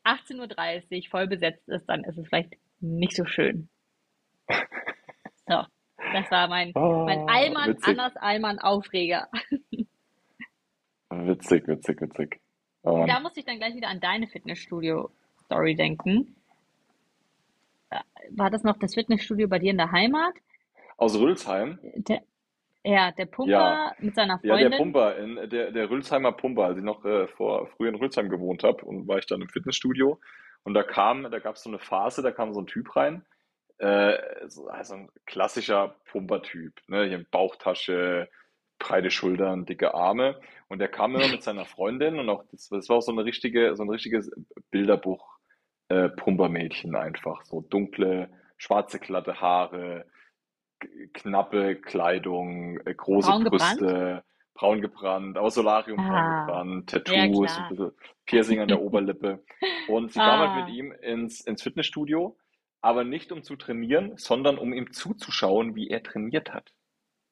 18.30 0.09 1.05
Uhr 1.05 1.09
voll 1.09 1.27
besetzt 1.27 1.67
ist, 1.69 1.85
dann 1.87 2.03
ist 2.03 2.17
es 2.17 2.27
vielleicht 2.27 2.53
nicht 2.79 3.15
so 3.15 3.25
schön. 3.25 3.69
So, 5.47 5.63
das 6.13 6.31
war 6.31 6.47
mein, 6.47 6.71
mein 6.73 7.19
Oh, 7.19 7.25
Allmann, 7.27 7.69
witzig, 7.71 7.87
Annas 7.87 8.15
Allmann 8.17 8.59
Aufreger. 8.59 9.27
witzig, 11.09 11.67
witzig, 11.67 12.01
witzig. 12.01 12.39
Oh 12.83 13.05
Da 13.07 13.19
musste 13.19 13.39
ich 13.41 13.45
dann 13.45 13.57
gleich 13.57 13.75
wieder 13.75 13.89
an 13.89 13.99
deine 13.99 14.27
Fitnessstudio-Story 14.27 15.75
denken. 15.75 16.35
Äh, 17.89 17.99
War 18.31 18.49
das 18.49 18.63
noch 18.63 18.77
das 18.77 18.93
Fitnessstudio 18.95 19.47
bei 19.47 19.59
dir 19.59 19.71
in 19.71 19.77
der 19.77 19.91
Heimat? 19.91 20.33
Aus 20.97 21.15
Rülsheim? 21.17 21.79
Ja, 22.83 23.11
der 23.11 23.25
Ja, 23.25 23.31
Pumper 23.31 23.95
mit 23.99 24.15
seiner 24.15 24.39
ja, 24.43 24.57
der 24.57 24.71
Freundin. 24.71 24.77
Pumper, 24.77 25.17
in, 25.17 25.49
der, 25.49 25.71
der 25.71 25.89
Rülsheimer 25.89 26.31
Pumper, 26.31 26.65
als 26.65 26.77
ich 26.77 26.83
noch 26.83 27.03
äh, 27.03 27.27
vor 27.27 27.67
früher 27.67 27.89
in 27.89 27.95
Rülsheim 27.95 28.29
gewohnt 28.29 28.63
habe 28.63 28.85
und 28.85 29.07
war 29.07 29.17
ich 29.17 29.25
dann 29.25 29.41
im 29.41 29.49
Fitnessstudio. 29.49 30.19
Und 30.63 30.73
da 30.73 30.83
kam, 30.83 31.29
da 31.29 31.39
gab 31.39 31.55
es 31.55 31.63
so 31.63 31.69
eine 31.69 31.79
Phase, 31.79 32.21
da 32.21 32.31
kam 32.31 32.53
so 32.53 32.61
ein 32.61 32.67
Typ 32.67 32.95
rein, 32.95 33.25
äh, 33.79 34.17
so, 34.47 34.67
also 34.67 34.93
ein 34.95 35.09
klassischer 35.25 35.95
Pumper-Typ, 36.11 36.73
ne, 36.87 37.05
hier 37.05 37.25
Bauchtasche, 37.31 38.29
breite 38.77 39.11
Schultern, 39.11 39.65
dicke 39.65 39.93
Arme. 39.93 40.39
Und 40.69 40.79
der 40.79 40.87
kam 40.87 41.15
immer 41.15 41.27
mit 41.27 41.43
seiner 41.43 41.65
Freundin 41.65 42.19
und 42.19 42.29
auch 42.29 42.43
das, 42.51 42.69
das 42.69 42.87
war 42.89 42.97
auch 42.97 43.01
so 43.01 43.11
eine 43.11 43.25
richtige, 43.25 43.75
so 43.75 43.83
ein 43.83 43.89
richtiges 43.89 44.31
Bilderbuch 44.71 45.37
äh, 45.89 46.09
Pumpermädchen 46.09 46.95
einfach, 46.95 47.43
so 47.45 47.61
dunkle, 47.61 48.29
schwarze 48.57 48.99
glatte 48.99 49.41
Haare, 49.41 50.05
knappe 51.13 51.75
Kleidung, 51.75 52.79
äh, 52.85 52.93
große 52.93 53.29
Braun 53.29 53.43
gebrannt? 53.43 53.79
Brüste, 53.79 54.23
braun 54.53 54.81
gebrannt, 54.81 55.37
aus 55.37 55.55
Solarium 55.55 55.97
braun 55.97 56.11
Ah, 56.11 56.45
gebrannt, 56.45 56.91
ja 56.91 56.99
Tattoos, 56.99 57.57
ein 57.57 57.69
bisschen 57.69 57.91
Piercing 58.25 58.59
an 58.59 58.67
der 58.67 58.81
Oberlippe. 58.81 59.43
Und 59.87 60.11
sie 60.11 60.19
kam 60.19 60.39
halt 60.39 60.55
mit 60.55 60.65
Ah. 60.73 60.77
ihm 60.77 60.91
ins, 61.01 61.41
ins 61.41 61.63
Fitnessstudio, 61.63 62.37
aber 62.81 63.03
nicht 63.03 63.31
um 63.31 63.43
zu 63.43 63.55
trainieren, 63.55 64.17
sondern 64.17 64.57
um 64.57 64.73
ihm 64.73 64.91
zuzuschauen, 64.91 65.75
wie 65.75 65.89
er 65.89 66.03
trainiert 66.03 66.53
hat. 66.53 66.73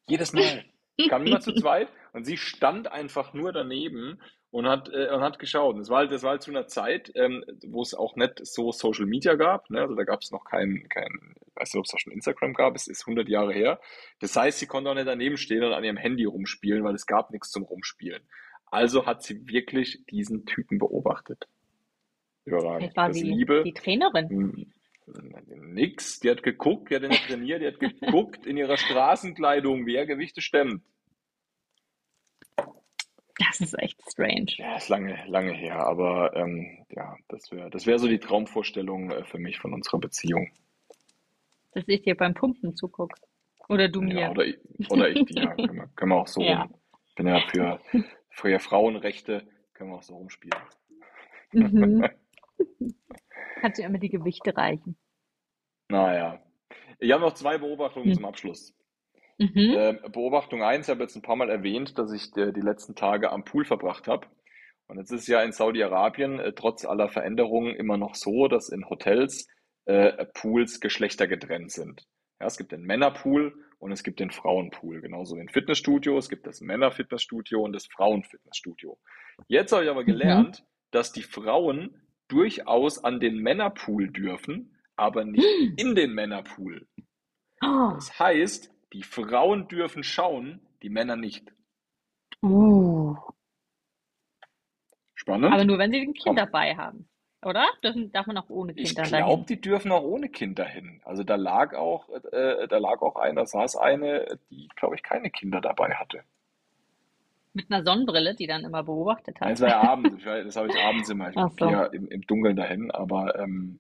Jedes 0.08 0.34
Mal. 0.34 0.66
Kam 1.10 1.26
immer 1.26 1.40
zu 1.40 1.54
zweit 1.54 1.90
und 2.14 2.26
sie 2.26 2.38
stand 2.38 2.92
einfach 2.92 3.34
nur 3.34 3.52
daneben 3.52 4.20
und 4.50 4.68
hat, 4.68 4.90
äh, 4.90 5.10
und 5.14 5.22
hat 5.22 5.40
geschaut. 5.40 5.74
Und 5.74 5.82
das 5.82 5.90
war 5.90 6.00
halt, 6.00 6.12
das 6.12 6.24
war 6.24 6.32
halt 6.32 6.42
zu 6.42 6.52
einer 6.52 6.68
Zeit, 6.68 7.12
ähm, 7.16 7.44
wo 7.68 7.82
es 7.82 7.94
auch 7.94 8.16
nicht 8.16 8.46
so 8.46 8.72
Social 8.72 9.06
Media 9.06 9.36
gab. 9.36 9.70
Ne? 9.70 9.82
Also 9.82 9.96
da 9.96 10.04
gab 10.04 10.22
es 10.22 10.32
noch 10.32 10.46
kein, 10.46 10.88
kein, 10.90 11.36
ich 11.46 11.56
weiß 11.56 11.74
nicht, 11.74 11.80
ob 11.80 11.86
es 11.86 11.92
da 11.92 12.00
schon 12.00 12.14
Instagram 12.14 12.54
gab, 12.54 12.76
es 12.76 12.88
ist 12.88 13.06
hundert 13.06 13.30
Jahre 13.30 13.54
her. 13.54 13.80
Das 14.20 14.36
heißt, 14.36 14.60
sie 14.60 14.68
konnte 14.68 14.90
auch 14.90 14.96
nicht 14.96 15.08
daneben 15.08 15.38
stehen 15.38 15.64
und 15.64 15.74
an 15.74 15.84
ihrem 15.84 15.98
Handy 15.98 16.26
rumspielen, 16.26 16.84
weil 16.84 16.96
es 16.96 17.06
gab 17.06 17.32
nichts 17.32 17.52
zum 17.52 17.64
Rumspielen. 17.64 18.24
Also 18.66 19.06
hat 19.06 19.24
sie 19.24 19.48
wirklich 19.48 20.04
diesen 20.10 20.46
Typen 20.46 20.78
beobachtet. 20.78 21.48
Überragend. 22.46 22.80
Vielleicht 22.80 22.98
war 22.98 23.08
Das 23.10 23.18
sie 23.18 23.24
Liebe, 23.24 23.64
die 23.64 23.74
Trainerin. 23.74 24.74
Nix. 25.08 26.20
Die 26.20 26.30
hat 26.30 26.44
geguckt, 26.44 26.90
die 26.92 26.96
hat 26.96 27.04
nicht 27.04 27.26
trainiert, 27.28 27.62
die 27.62 27.68
hat 27.68 27.80
geguckt 27.80 28.46
in 28.46 28.58
ihrer 28.58 28.78
Straßenkleidung, 28.78 29.86
wie 29.86 29.96
er 29.96 30.06
Gewichte 30.06 30.42
stemmt. 30.42 30.84
Das 33.40 33.62
ist 33.62 33.78
echt 33.80 34.02
strange. 34.10 34.48
Ja, 34.58 34.78
ist 34.78 34.90
lange, 34.90 35.18
lange 35.28 35.54
her, 35.54 35.80
aber 35.86 36.36
ähm, 36.36 36.86
ja, 36.90 37.16
das 37.28 37.52
wäre, 37.52 37.70
das 37.70 37.86
wäre 37.86 38.00
so 38.00 38.08
die 38.08 38.20
Traumvorstellung 38.20 39.12
äh, 39.12 39.24
für 39.26 39.38
mich 39.38 39.60
von 39.60 39.74
unserer 39.74 40.00
Beziehung. 40.00 40.52
Dass 41.72 41.84
ich 41.88 42.02
dir 42.02 42.16
beim 42.16 42.34
Pumpen 42.34 42.76
zugucke. 42.76 43.16
Oder 43.70 43.90
du 43.90 44.02
Ja, 44.02 44.08
mir. 44.28 44.32
oder 44.32 44.46
ich, 44.46 44.58
oder 44.90 45.10
ich 45.10 45.24
dir. 45.26 45.48
Können 45.56 45.76
wir, 45.78 45.88
können 45.96 46.12
wir 46.12 46.16
auch 46.18 46.28
so 46.28 46.42
Ja. 46.42 46.64
rum. 46.64 46.74
Bin 47.16 47.28
ja 47.28 47.40
für, 47.42 47.80
für 48.30 48.60
Frauenrechte, 48.60 49.48
können 49.74 49.92
wir 49.92 49.98
auch 49.98 50.04
so 50.04 50.16
rumspielen. 50.16 50.60
Mhm. 51.52 52.04
Kannst 53.68 53.80
du 53.82 53.84
immer 53.84 53.98
die 54.00 54.08
Gewichte 54.10 54.56
reichen. 54.56 54.96
Naja. 55.90 56.42
Ich 57.00 57.12
habe 57.12 57.22
noch 57.22 57.34
zwei 57.34 57.58
Beobachtungen 57.58 58.06
Hm. 58.08 58.14
zum 58.14 58.24
Abschluss. 58.26 58.74
Mhm. 59.40 59.76
Ähm, 59.78 60.00
Beobachtung 60.14 60.64
eins, 60.64 60.88
ich 60.88 60.90
habe 60.92 61.04
jetzt 61.04 61.18
ein 61.18 61.22
paar 61.22 61.36
Mal 61.36 61.50
erwähnt, 61.50 61.98
dass 61.98 62.14
ich 62.14 62.34
äh, 62.38 62.54
die 62.54 62.62
letzten 62.62 62.96
Tage 62.96 63.30
am 63.30 63.44
Pool 63.44 63.66
verbracht 63.66 64.08
habe. 64.08 64.26
Und 64.88 64.98
jetzt 65.00 65.12
ist 65.12 65.28
ja 65.28 65.42
in 65.44 65.52
Saudi-Arabien 65.52 66.40
äh, 66.40 66.54
trotz 66.54 66.86
aller 66.86 67.10
Veränderungen 67.10 67.76
immer 67.76 67.98
noch 67.98 68.16
so, 68.16 68.48
dass 68.48 68.70
in 68.70 68.90
Hotels 68.90 69.48
äh, 69.84 70.26
Pools 70.34 70.80
geschlechtergetrennt 70.80 71.72
sind. 71.74 72.08
Ja, 72.40 72.48
es 72.48 72.58
gibt 72.58 72.72
den 72.72 72.84
Männerpool 72.84 73.54
und 73.80 73.92
es 73.92 74.02
gibt 74.04 74.22
den 74.22 74.32
Frauenpool. 74.32 75.02
Genauso 75.02 75.36
wie 75.36 75.42
in 75.42 75.50
Fitnessstudio. 75.50 76.18
Es 76.18 76.30
gibt 76.30 76.48
das 76.48 76.62
Männerfitnessstudio 76.62 77.62
und 77.62 77.74
das 77.74 77.86
Frauenfitnessstudio. 77.88 78.98
Jetzt 79.50 79.74
habe 79.74 79.84
ich 79.84 79.90
aber 79.90 80.04
Mhm. 80.04 80.06
gelernt, 80.08 80.64
dass 80.92 81.12
die 81.12 81.24
Frauen 81.24 82.02
durchaus 82.28 83.04
an 83.04 83.20
den 83.20 83.38
Männerpool 83.38 84.10
dürfen, 84.12 84.76
aber 84.96 85.26
nicht 85.26 85.46
in 85.78 85.96
den 85.96 86.14
Männerpool. 86.14 86.88
Oh. 87.64 87.92
Das 87.96 88.20
heißt, 88.20 88.72
die 88.94 89.04
Frauen 89.04 89.68
dürfen 89.68 90.04
schauen, 90.04 90.62
die 90.82 90.90
Männer 90.90 91.16
nicht. 91.16 91.52
Uh. 92.44 93.16
Aber 95.28 95.40
Spannend? 95.42 95.68
nur, 95.68 95.78
wenn 95.78 95.92
sie 95.92 96.00
ein 96.00 96.14
Kind 96.14 96.24
Komm. 96.24 96.36
dabei 96.38 96.76
haben. 96.76 97.10
Oder? 97.46 97.68
Dürfen, 97.84 98.12
darf 98.12 98.26
man 98.28 98.38
auch 98.38 98.50
ohne 98.50 98.74
Ich 98.74 98.96
Kind 98.96 99.12
dann 99.12 99.24
glaube, 99.24 99.46
die 99.46 99.62
dürfen 99.62 99.92
auch 99.92 100.04
ohne 100.04 100.30
Kind 100.30 100.58
dahin. 100.58 101.02
Also 101.06 101.24
da 101.24 101.36
lag 101.36 101.74
auch, 101.76 102.10
äh, 102.10 102.68
da 102.68 102.78
lag 102.78 103.02
auch 103.02 103.16
einer, 103.16 103.42
da 103.42 103.46
saß 103.46 103.76
eine, 103.78 104.40
die, 104.50 104.68
glaube 104.76 104.96
ich, 104.96 105.04
keine 105.04 105.30
Kinder 105.30 105.62
dabei 105.62 105.94
hatte. 105.96 106.24
Mit 107.58 107.72
einer 107.72 107.84
Sonnenbrille, 107.84 108.36
die 108.36 108.46
dann 108.46 108.64
immer 108.64 108.84
beobachtet 108.84 109.42
hat. 109.42 109.52
es 109.52 109.62
war 109.62 109.70
ja 109.70 109.82
abends, 109.82 110.24
das 110.24 110.56
habe 110.56 110.68
ich 110.68 110.76
abends 110.78 111.10
immer. 111.10 111.32
Ich 111.32 111.38
Ach 111.38 111.56
gehe 111.56 111.68
so. 111.68 111.74
ja 111.74 111.86
im, 111.88 112.08
im 112.08 112.22
Dunkeln 112.22 112.56
dahin, 112.56 112.92
aber 112.92 113.36
ähm, 113.40 113.80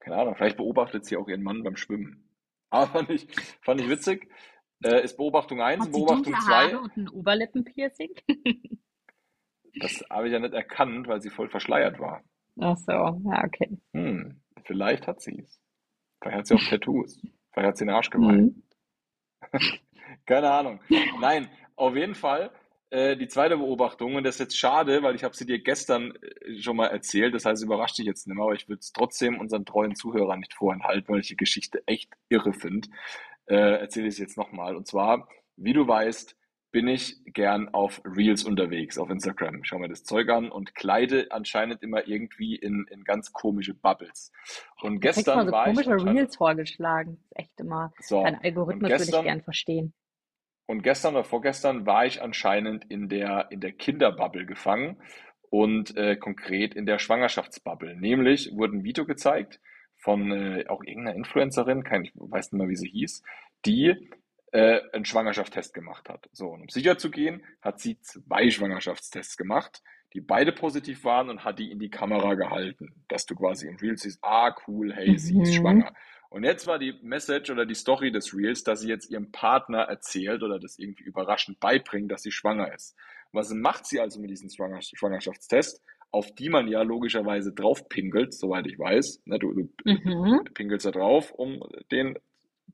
keine 0.00 0.16
Ahnung, 0.16 0.34
vielleicht 0.34 0.56
beobachtet 0.56 1.04
sie 1.04 1.18
auch 1.18 1.28
ihren 1.28 1.42
Mann 1.42 1.62
beim 1.62 1.76
Schwimmen. 1.76 2.24
Aber 2.70 2.86
fand 2.86 3.10
ich, 3.10 3.26
fand 3.60 3.82
ich 3.82 3.88
witzig. 3.90 4.30
Äh, 4.82 5.04
ist 5.04 5.18
Beobachtung 5.18 5.60
eins, 5.60 5.84
Hat 5.84 5.92
sie 5.92 5.98
Beobachtung 6.00 6.32
dunkle 6.32 6.42
2. 6.42 6.54
Haare 6.54 6.80
und 6.80 6.96
ein 6.96 7.08
Oberlippenpiercing? 7.10 8.10
Das 9.80 10.02
habe 10.10 10.26
ich 10.26 10.32
ja 10.32 10.40
nicht 10.40 10.54
erkannt, 10.54 11.06
weil 11.06 11.20
sie 11.20 11.30
voll 11.30 11.48
verschleiert 11.48 12.00
war. 12.00 12.24
Ach 12.58 12.76
so, 12.76 12.90
ja, 12.90 13.44
okay. 13.44 13.78
Hm, 13.92 14.40
vielleicht 14.64 15.06
hat 15.06 15.20
sie 15.20 15.38
es. 15.38 15.60
Vielleicht 16.20 16.38
hat 16.38 16.46
sie 16.46 16.54
auch 16.54 16.62
Tattoos. 16.70 17.20
Vielleicht 17.52 17.68
hat 17.68 17.76
sie 17.76 17.84
einen 17.84 17.94
Arschgeweih. 17.94 18.32
Mhm. 18.32 18.62
Keine 20.26 20.50
Ahnung. 20.50 20.80
Nein, 21.20 21.48
auf 21.76 21.94
jeden 21.94 22.16
Fall 22.16 22.50
äh, 22.90 23.16
die 23.16 23.28
zweite 23.28 23.56
Beobachtung, 23.56 24.14
und 24.14 24.24
das 24.24 24.36
ist 24.36 24.40
jetzt 24.40 24.58
schade, 24.58 25.02
weil 25.02 25.14
ich 25.14 25.24
habe 25.24 25.36
sie 25.36 25.46
dir 25.46 25.62
gestern 25.62 26.14
äh, 26.22 26.58
schon 26.60 26.76
mal 26.76 26.86
erzählt, 26.86 27.34
das 27.34 27.44
heißt, 27.44 27.62
überrascht 27.62 27.98
dich 27.98 28.06
jetzt 28.06 28.26
nicht 28.26 28.36
mehr, 28.36 28.44
aber 28.44 28.54
ich 28.54 28.68
würde 28.68 28.80
es 28.80 28.92
trotzdem 28.92 29.38
unseren 29.38 29.64
treuen 29.64 29.94
Zuhörern 29.94 30.40
nicht 30.40 30.54
vorenthalten, 30.54 31.12
weil 31.12 31.20
ich 31.20 31.28
die 31.28 31.36
Geschichte 31.36 31.82
echt 31.86 32.12
irre 32.28 32.52
finde. 32.52 32.88
Äh, 33.46 33.80
erzähle 33.80 34.06
ich 34.06 34.14
es 34.14 34.18
jetzt 34.18 34.36
nochmal. 34.36 34.76
Und 34.76 34.86
zwar, 34.86 35.28
wie 35.56 35.72
du 35.72 35.86
weißt, 35.86 36.36
bin 36.70 36.86
ich 36.86 37.22
gern 37.24 37.68
auf 37.70 38.02
Reels 38.04 38.44
unterwegs, 38.44 38.98
auf 38.98 39.08
Instagram. 39.08 39.64
Schau 39.64 39.78
mir 39.78 39.88
das 39.88 40.04
Zeug 40.04 40.28
an 40.28 40.50
und 40.50 40.74
kleide 40.74 41.28
anscheinend 41.30 41.82
immer 41.82 42.06
irgendwie 42.06 42.56
in, 42.56 42.86
in 42.90 43.04
ganz 43.04 43.32
komische 43.32 43.74
Bubbles. 43.74 44.32
Und 44.82 44.96
Du 44.96 45.00
kriegst 45.00 45.26
mal 45.26 45.34
gestern 45.34 45.46
so 45.46 45.52
war 45.52 45.68
ich 45.68 45.74
komische 45.74 46.06
Reels 46.06 46.36
vorgeschlagen. 46.36 47.16
Das 47.16 47.24
ist 47.24 47.38
echt 47.38 47.60
immer. 47.60 47.92
so, 48.00 48.22
Dein 48.22 48.34
Algorithmus 48.42 48.82
würde 48.82 48.94
ich 48.94 49.00
gestern 49.06 49.24
gern 49.24 49.42
verstehen. 49.42 49.94
Und 50.68 50.82
gestern 50.82 51.14
oder 51.14 51.24
vorgestern 51.24 51.86
war 51.86 52.04
ich 52.04 52.20
anscheinend 52.20 52.84
in 52.90 53.08
der, 53.08 53.46
in 53.50 53.60
der 53.60 53.72
Kinderbubble 53.72 54.44
gefangen 54.44 54.98
und 55.48 55.96
äh, 55.96 56.14
konkret 56.16 56.74
in 56.74 56.84
der 56.84 56.98
Schwangerschaftsbubble. 56.98 57.96
Nämlich 57.96 58.50
wurde 58.54 58.76
ein 58.76 58.84
Video 58.84 59.06
gezeigt 59.06 59.60
von 59.96 60.30
äh, 60.30 60.66
auch 60.68 60.84
irgendeiner 60.84 61.16
Influencerin, 61.16 61.84
kein, 61.84 62.04
ich 62.04 62.12
weiß 62.14 62.52
nicht 62.52 62.58
mehr, 62.60 62.68
wie 62.68 62.76
sie 62.76 62.90
hieß, 62.90 63.22
die 63.64 63.94
äh, 64.52 64.80
einen 64.92 65.06
Schwangerschaftstest 65.06 65.72
gemacht 65.72 66.10
hat. 66.10 66.28
So, 66.32 66.48
und 66.48 66.60
um 66.60 66.68
sicher 66.68 66.98
zu 66.98 67.10
gehen, 67.10 67.42
hat 67.62 67.80
sie 67.80 67.98
zwei 68.02 68.50
Schwangerschaftstests 68.50 69.38
gemacht, 69.38 69.82
die 70.12 70.20
beide 70.20 70.52
positiv 70.52 71.02
waren 71.04 71.30
und 71.30 71.44
hat 71.46 71.58
die 71.58 71.70
in 71.70 71.78
die 71.78 71.90
Kamera 71.90 72.34
gehalten, 72.34 73.04
dass 73.08 73.24
du 73.24 73.34
quasi 73.34 73.68
im 73.68 73.76
Reel 73.76 73.96
siehst, 73.96 74.18
ah 74.22 74.54
cool, 74.66 74.92
hey, 74.94 75.18
sie 75.18 75.40
ist 75.40 75.50
Mhm. 75.50 75.54
schwanger. 75.54 75.94
Und 76.30 76.44
jetzt 76.44 76.66
war 76.66 76.78
die 76.78 76.94
Message 77.02 77.50
oder 77.50 77.64
die 77.64 77.74
Story 77.74 78.12
des 78.12 78.34
Reels, 78.34 78.62
dass 78.62 78.80
sie 78.80 78.88
jetzt 78.88 79.10
ihrem 79.10 79.32
Partner 79.32 79.82
erzählt 79.82 80.42
oder 80.42 80.58
das 80.58 80.78
irgendwie 80.78 81.04
überraschend 81.04 81.58
beibringt, 81.58 82.10
dass 82.12 82.22
sie 82.22 82.32
schwanger 82.32 82.72
ist. 82.74 82.96
Was 83.32 83.50
macht 83.50 83.86
sie 83.86 84.00
also 84.00 84.20
mit 84.20 84.30
diesem 84.30 84.50
Schwanger 84.50 84.80
Schwangerschaftstest, 84.82 85.82
auf 86.10 86.34
die 86.34 86.48
man 86.48 86.68
ja 86.68 86.82
logischerweise 86.82 87.52
drauf 87.52 87.88
pinkelt, 87.88 88.34
soweit 88.34 88.66
ich 88.66 88.78
weiß. 88.78 89.22
Ne, 89.26 89.38
du, 89.38 89.52
du 89.52 89.70
Mhm. 89.84 90.44
pinkelst 90.54 90.86
da 90.86 90.90
drauf, 90.90 91.32
um 91.32 91.62
den 91.90 92.18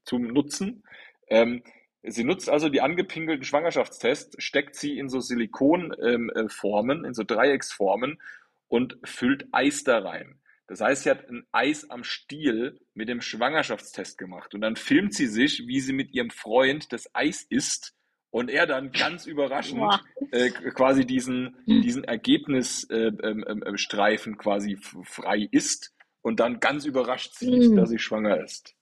zu 0.04 0.18
nutzen. 0.18 0.84
Ähm, 1.28 1.62
sie 2.02 2.24
nutzt 2.24 2.48
also 2.48 2.68
die 2.68 2.80
angepinkelten 2.80 3.44
Schwangerschaftstests, 3.44 4.36
steckt 4.42 4.76
sie 4.76 4.98
in 4.98 5.08
so 5.08 5.20
Silikonformen, 5.20 5.92
ähm, 6.02 7.04
äh, 7.04 7.08
in 7.08 7.14
so 7.14 7.24
Dreiecksformen 7.24 8.20
und 8.68 8.98
füllt 9.04 9.46
Eis 9.52 9.84
da 9.84 9.98
rein. 9.98 10.38
Das 10.66 10.80
heißt, 10.80 11.02
sie 11.02 11.10
hat 11.10 11.28
ein 11.28 11.46
Eis 11.52 11.90
am 11.90 12.04
Stiel 12.04 12.80
mit 12.94 13.08
dem 13.08 13.20
Schwangerschaftstest 13.20 14.16
gemacht 14.16 14.54
und 14.54 14.62
dann 14.62 14.76
filmt 14.76 15.14
sie 15.14 15.26
sich, 15.26 15.66
wie 15.66 15.80
sie 15.80 15.92
mit 15.92 16.12
ihrem 16.14 16.30
Freund 16.30 16.92
das 16.92 17.10
Eis 17.14 17.42
isst 17.42 17.94
und 18.30 18.50
er 18.50 18.66
dann 18.66 18.90
ganz 18.92 19.26
überraschend 19.26 20.00
äh, 20.32 20.50
quasi 20.50 21.04
diesen, 21.06 21.56
diesen 21.66 22.04
Ergebnisstreifen 22.04 23.20
äh, 23.20 23.50
ähm, 23.50 23.62
ähm, 23.66 23.76
Streifen 23.76 24.38
quasi 24.38 24.76
frei 25.04 25.48
isst 25.50 25.94
und 26.22 26.40
dann 26.40 26.60
ganz 26.60 26.86
überrascht 26.86 27.34
sieht, 27.34 27.70
Mm. 27.70 27.76
dass 27.76 27.90
sie 27.90 27.98
schwanger 27.98 28.40
ist. 28.42 28.74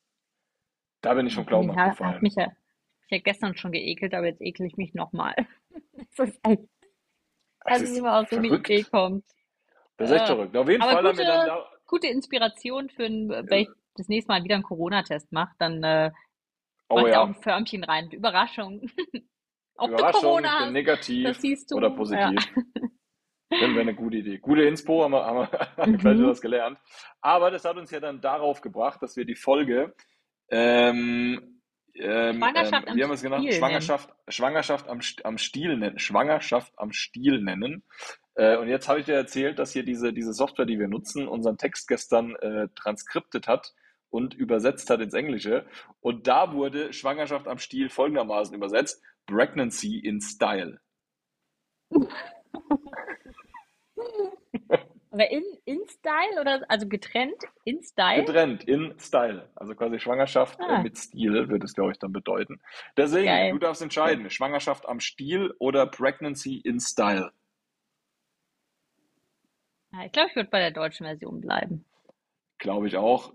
Da 1.01 1.15
bin 1.15 1.27
ich 1.27 1.35
vom 1.35 1.47
Glauben 1.47 1.71
Ja, 1.75 1.97
hat 1.99 1.99
abgefallen. 1.99 2.23
mich 2.23 2.37
ja, 2.37 2.47
ich 3.07 3.11
ja 3.11 3.19
gestern 3.19 3.57
schon 3.57 3.73
geekelt, 3.73 4.15
aber 4.15 4.27
jetzt 4.27 4.41
ekel 4.41 4.67
ich 4.67 4.77
mich 4.77 4.95
nochmal. 4.95 5.35
Das 6.17 6.29
ist 6.29 6.41
echt, 6.45 6.63
Das 7.65 7.81
dass 7.81 7.83
ich 7.83 7.91
ist 7.91 7.97
immer 7.97 8.21
auf 8.21 8.29
so 8.31 8.37
eine 8.37 8.49
Idee 8.49 8.85
verrückt. 8.85 8.91
kommt. 8.91 9.25
Das 9.97 10.11
ist 10.11 10.17
echt 10.17 10.25
Äh, 10.25 10.27
verrückt. 10.27 10.57
Auf 10.57 10.69
jeden 10.69 10.83
aber 10.83 10.93
Fall 10.93 11.05
haben 11.05 11.19
wir 11.19 11.25
dann 11.25 11.41
gute, 11.41 11.47
da. 11.47 11.72
Gute 11.93 12.07
Inspiration 12.09 12.89
für 12.89 13.05
ein, 13.05 13.29
wenn 13.29 13.61
ich 13.61 13.69
das 13.97 14.09
nächste 14.09 14.33
Mal 14.33 14.43
wieder 14.43 14.55
einen 14.55 14.65
Corona-Test 14.65 15.31
mache, 15.31 15.55
dann 15.59 15.83
äh, 15.85 16.11
Oh 16.89 16.97
mache 16.97 17.09
ich 17.09 17.13
da 17.15 17.21
auch 17.21 17.29
ja. 17.29 17.35
ein 17.35 17.43
Förmchen 17.43 17.85
rein. 17.85 18.11
Überraschung. 18.11 18.81
Ob 19.77 19.89
du 19.89 19.95
Überraschung, 19.95 20.21
Corona 20.23 20.49
ich 20.49 20.53
bin 20.53 20.67
hast, 20.67 20.73
negativ 20.73 21.67
du. 21.71 21.77
oder 21.77 21.89
Ja. 21.89 21.95
positiv. 21.97 22.55
Das 23.51 23.61
wäre 23.61 23.81
eine 23.81 23.95
gute 23.95 24.17
Idee. 24.19 24.39
Gute 24.39 24.63
Inspo, 24.63 25.05
haben 25.05 25.13
wir, 25.13 25.25
haben 25.25 25.93
wir 25.93 25.99
gleich 25.99 26.19
Mhm. 26.19 26.27
was 26.27 26.41
gelernt. 26.41 26.79
Aber 27.21 27.51
das 27.51 27.65
hat 27.65 27.77
uns 27.77 27.91
ja 27.91 28.01
dann 28.01 28.21
darauf 28.21 28.63
gebracht, 28.63 29.03
dass 29.03 29.17
wir 29.17 29.27
die 29.27 29.35
Folge 29.35 29.95
ähm, 30.51 31.61
ähm, 31.95 32.37
Schwangerschaft 32.39 32.89
ähm, 32.89 33.03
am 33.03 33.11
es 33.11 33.23
genannt? 33.23 33.55
Schwangerschaft, 33.55 34.11
Schwangerschaft 34.29 34.89
am, 34.89 35.01
am 35.25 35.39
Stiel 35.39 35.77
nennen. 35.77 35.99
Schwangerschaft 35.99 36.73
am 36.79 36.93
Stiel 36.93 37.43
nennen. 37.43 37.85
Äh, 38.35 38.57
und 38.57 38.69
jetzt 38.69 38.89
habe 38.89 39.01
ich 39.01 39.07
dir 39.07 39.15
erzählt, 39.15 39.59
dass 39.59 39.73
hier 39.73 39.85
diese, 39.85 40.13
diese 40.13 40.33
Software, 40.33 40.67
die 40.67 40.79
wir 40.79 40.89
nutzen, 40.89 41.29
unseren 41.29 41.59
Text 41.59 41.89
gestern 41.89 42.35
äh, 42.37 42.69
transkriptet 42.75 43.49
hat 43.49 43.75
und 44.11 44.35
übersetzt 44.35 44.91
hat 44.91 45.01
ins 45.01 45.15
Englische. 45.15 45.67
Und 46.01 46.27
da 46.27 46.53
wurde 46.53 46.93
Schwangerschaft 46.93 47.49
am 47.49 47.59
Stiel 47.59 47.89
folgendermaßen 47.89 48.55
übersetzt: 48.55 49.03
Pregnancy 49.27 49.99
in 49.99 50.21
Style. 50.21 50.81
Aber 55.11 55.31
in, 55.31 55.45
in 55.67 55.81
Style 55.89 56.41
oder 56.41 56.63
also 56.69 56.89
getrennt 56.89 57.37
in 57.65 57.83
Style? 57.83 58.25
Getrennt 58.25 58.65
in 58.65 58.95
Style. 58.99 59.51
Also 59.55 59.75
quasi 59.75 59.99
Schwangerschaft 59.99 60.59
äh, 60.59 60.63
Ah, 60.63 60.83
mit 60.83 60.97
Stil 60.97 61.51
würde 61.51 61.67
es, 61.67 61.75
glaube 61.75 61.93
ich, 61.93 61.99
dann 61.99 62.13
bedeuten. 62.13 62.63
Deswegen, 62.97 63.27
du 63.27 63.31
geil. 63.31 63.59
darfst 63.59 63.83
entscheiden, 63.83 64.31
Schwangerschaft 64.31 64.89
am 64.89 65.01
Stiel 65.01 65.53
oder 65.59 65.87
Pregnancy 65.87 66.57
in 66.57 66.81
Style. 66.81 67.31
Ja, 69.93 70.05
ich 70.07 70.13
glaube, 70.13 70.31
ich 70.31 70.37
würde 70.37 70.51
bei 70.51 70.61
der 70.61 70.71
deutschen 70.71 71.07
Version 71.07 71.41
bleiben. 71.41 71.85
Glaube 72.59 72.89
ich 72.89 72.97
auch. 72.97 73.33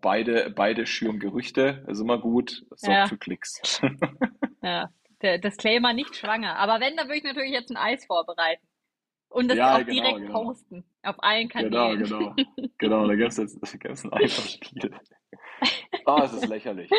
Beide, 0.00 0.50
beide 0.50 0.86
schüren 0.86 1.18
Gerüchte, 1.20 1.84
ist 1.88 2.00
immer 2.00 2.18
gut, 2.18 2.66
sorgt 2.70 2.84
Ja, 2.84 3.06
für 3.06 3.16
Klicks. 3.16 3.80
ja. 4.62 4.90
Der 5.22 5.38
Disclaimer 5.38 5.92
nicht 5.92 6.16
schwanger. 6.16 6.56
Aber 6.56 6.80
wenn, 6.80 6.96
dann 6.96 7.06
würde 7.08 7.18
ich 7.18 7.24
natürlich 7.24 7.52
jetzt 7.52 7.70
ein 7.70 7.76
Eis 7.76 8.04
vorbereiten. 8.06 8.66
Und 9.28 9.48
das 9.48 9.56
Ja, 9.58 9.74
auch 9.74 9.78
genau, 9.78 9.92
direkt 9.92 10.16
genau. 10.26 10.44
posten. 10.44 10.84
Auf 11.02 11.22
allen 11.22 11.48
Genau, 11.48 11.88
Kanälen. 11.90 12.04
genau. 12.04 12.34
Genau, 12.78 13.06
da 13.06 13.14
gibt's 13.14 13.36
jetzt 13.36 13.58
da 13.62 13.78
gibt's 13.78 14.04
ein 14.04 14.12
Eis 14.14 14.58
am. 14.82 14.90
Ah, 16.06 16.24
es 16.24 16.32
ist 16.32 16.46
lächerlich. 16.48 16.90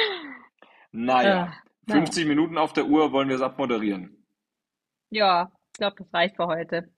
Naja, 0.91 1.43
Ah, 1.43 1.53
naja. 1.88 2.01
50 2.01 2.26
Minuten 2.28 2.57
auf 2.57 2.74
der 2.74 2.86
Uhr 2.86 3.12
wollen 3.12 3.28
wir 3.30 3.36
es 3.36 3.41
abmoderieren. 3.41 4.24
Ja, 5.09 5.51
ich 5.74 5.80
glaube, 5.80 5.95
das 5.97 6.14
reicht 6.14 6.36
für 6.36 6.45
heute. 6.47 6.89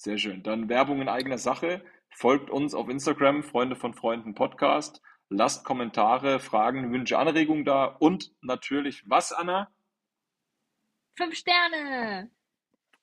Sehr 0.00 0.16
schön. 0.16 0.42
Dann 0.42 0.70
Werbung 0.70 1.02
in 1.02 1.10
eigener 1.10 1.36
Sache. 1.36 1.84
Folgt 2.08 2.48
uns 2.48 2.72
auf 2.72 2.88
Instagram, 2.88 3.42
Freunde 3.42 3.76
von 3.76 3.92
Freunden 3.92 4.34
Podcast. 4.34 5.02
Lasst 5.28 5.62
Kommentare, 5.62 6.40
Fragen, 6.40 6.90
Wünsche, 6.90 7.18
Anregungen 7.18 7.66
da. 7.66 7.84
Und 7.84 8.32
natürlich, 8.40 9.02
was, 9.06 9.30
Anna? 9.30 9.70
Fünf 11.18 11.34
Sterne! 11.34 12.30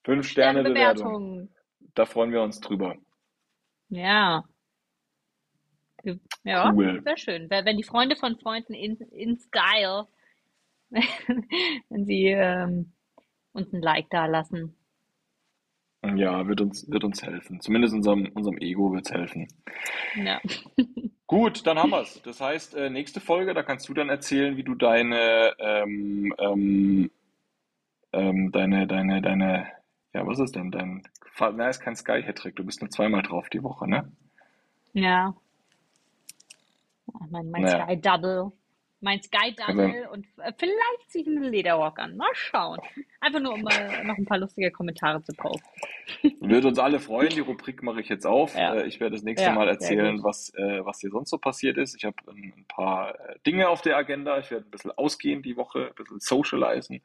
Fünf 0.06 0.28
Sterne 0.28 0.64
Bewertung. 0.64 1.54
Da 1.93 2.08
freuen 2.08 2.32
wir 2.32 2.41
uns 2.41 2.60
drüber. 2.62 2.95
Ja. 3.89 4.43
Ja, 6.43 6.72
Cool. 6.74 7.04
sehr 7.04 7.18
schön. 7.18 7.48
Wenn 7.52 7.66
wenn 7.66 7.78
die 7.78 7.84
Freunde 7.84 8.16
von 8.16 8.39
Freunden 8.39 8.74
in, 8.74 8.98
in 9.12 9.38
Style, 9.38 10.08
wenn 10.89 12.06
sie 12.08 12.30
ähm, 12.30 12.91
uns 13.54 13.72
ein 13.72 13.84
Like 13.84 14.10
da 14.10 14.26
lassen. 14.26 14.76
Ja, 16.16 16.47
wird 16.47 16.62
uns, 16.62 16.89
wird 16.89 17.03
uns 17.03 17.22
helfen. 17.24 17.60
Zumindest 17.60 17.93
unserem, 17.93 18.32
unserem 18.34 18.58
Ego 18.60 18.93
wird 18.93 19.05
es 19.05 19.12
helfen. 19.12 19.47
Ja. 20.16 20.39
Gut, 21.28 21.68
dann 21.68 21.78
haben 21.78 21.89
wir 21.89 22.01
es. 22.01 22.22
Das 22.22 22.39
heißt, 22.39 22.76
äh, 22.76 22.89
nächste 22.89 23.20
Folge, 23.20 23.53
da 23.53 23.62
kannst 23.62 23.89
du 23.89 23.93
dann 23.93 24.10
erzählen, 24.10 24.55
wie 24.55 24.64
du 24.64 24.76
deine, 24.76 25.53
ähm, 25.60 26.34
ähm, 26.38 27.12
ähm, 28.14 28.51
deine, 28.53 28.88
deine, 28.88 29.22
deine, 29.22 29.68
ja, 30.14 30.26
was 30.26 30.39
ist 30.39 30.55
denn 30.55 30.72
dein, 30.72 31.03
na, 31.39 31.68
ist 31.68 31.82
kein 31.82 31.97
Sky-Hattrick, 31.97 32.55
du 32.55 32.64
bist 32.64 32.82
nur 32.82 32.89
zweimal 32.89 33.24
drauf 33.24 33.49
die 33.49 33.62
Woche, 33.62 33.89
ne? 33.89 34.10
Ja. 34.93 35.36
Mein, 37.30 37.49
mein 37.51 37.64
Naja, 37.64 37.86
Sky 37.86 37.99
Double. 37.99 38.51
Mein 39.00 39.22
Sky 39.22 39.56
Double 39.56 40.08
und 40.12 40.26
äh, 40.38 40.52
vielleicht 40.58 41.10
ziehe 41.12 41.24
ich 41.24 41.28
einen 41.28 41.43
Lederrock 41.43 42.00
an. 42.00 42.18
Mal 42.18 42.30
schauen. 42.34 42.80
Einfach 43.22 43.39
nur, 43.39 43.54
um 43.54 43.62
mal 43.62 44.04
noch 44.06 44.18
ein 44.18 44.26
paar 44.26 44.39
lustige 44.39 44.72
Kommentare 44.72 45.22
zu 45.22 45.34
posten. 45.34 45.68
Wird 46.41 46.66
uns 46.66 46.80
alle 46.80 47.00
freuen. 47.00 47.30
Die 47.30 47.41
Rubrik 47.41 47.84
mache 47.84 48.02
ich 48.02 48.10
jetzt 48.10 48.26
auf. 48.26 48.56
Ja, 48.56 48.74
Äh, 48.74 48.88
Ich 48.88 49.00
werde 49.00 49.16
das 49.16 49.24
nächste 49.24 49.50
ja, 49.50 49.54
Mal 49.54 49.68
erzählen, 49.68 50.24
was, 50.24 50.52
äh, 50.56 50.84
was 50.84 51.00
hier 51.00 51.12
sonst 51.12 51.30
so 51.30 51.38
passiert 51.38 51.78
ist. 51.78 51.95
Ich 51.95 52.06
habe 52.06 52.16
ein, 52.28 52.66
paar 52.68 53.16
Dinge 53.45 53.70
auf 53.70 53.82
der 53.82 53.98
Agenda. 53.98 54.39
Ich 54.39 54.50
werde 54.50 54.66
ein 54.66 54.72
bisschen 54.72 54.91
ausgehen 54.91 55.43
die 55.43 55.58
Woche, 55.58 55.89
ein 55.89 55.95
bisschen 55.95 56.20
socialisen. 56.20 57.02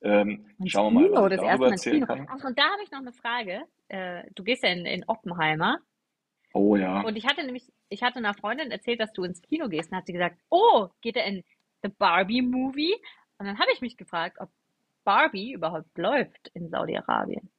Ähm, 0.00 0.46
schauen 0.66 0.94
wir 0.94 1.10
mal, 1.10 1.22
was 1.24 1.32
ich 1.32 1.40
darüber 1.40 1.70
erzählen 1.70 1.94
Kino. 1.94 2.06
kann. 2.06 2.26
Ach, 2.30 2.44
und 2.44 2.58
da 2.58 2.64
habe 2.64 2.82
ich 2.84 2.90
noch 2.90 3.00
eine 3.00 3.12
Frage. 3.12 3.62
Du 4.34 4.42
gehst 4.42 4.62
ja 4.62 4.70
in, 4.70 4.86
in 4.86 5.04
Oppenheimer. 5.06 5.78
Oh 6.54 6.76
ja. 6.76 7.00
Und 7.02 7.16
ich 7.16 7.26
hatte 7.26 7.44
nämlich, 7.44 7.72
ich 7.92 8.02
hatte 8.02 8.18
einer 8.18 8.34
Freundin 8.34 8.70
erzählt, 8.70 9.00
dass 9.00 9.12
du 9.12 9.24
ins 9.24 9.42
Kino 9.42 9.68
gehst. 9.68 9.90
Und 9.90 9.98
hat 9.98 10.06
sie 10.06 10.12
gesagt, 10.12 10.38
oh, 10.50 10.88
geht 11.00 11.16
er 11.16 11.24
in 11.26 11.44
The 11.82 11.88
Barbie 11.90 12.42
Movie? 12.42 12.94
Und 13.38 13.46
dann 13.46 13.58
habe 13.58 13.70
ich 13.72 13.80
mich 13.80 13.96
gefragt, 13.96 14.38
ob 14.40 14.50
Barbie 15.04 15.52
überhaupt 15.52 15.96
läuft 15.98 16.48
in 16.54 16.68
Saudi-Arabien. 16.70 17.50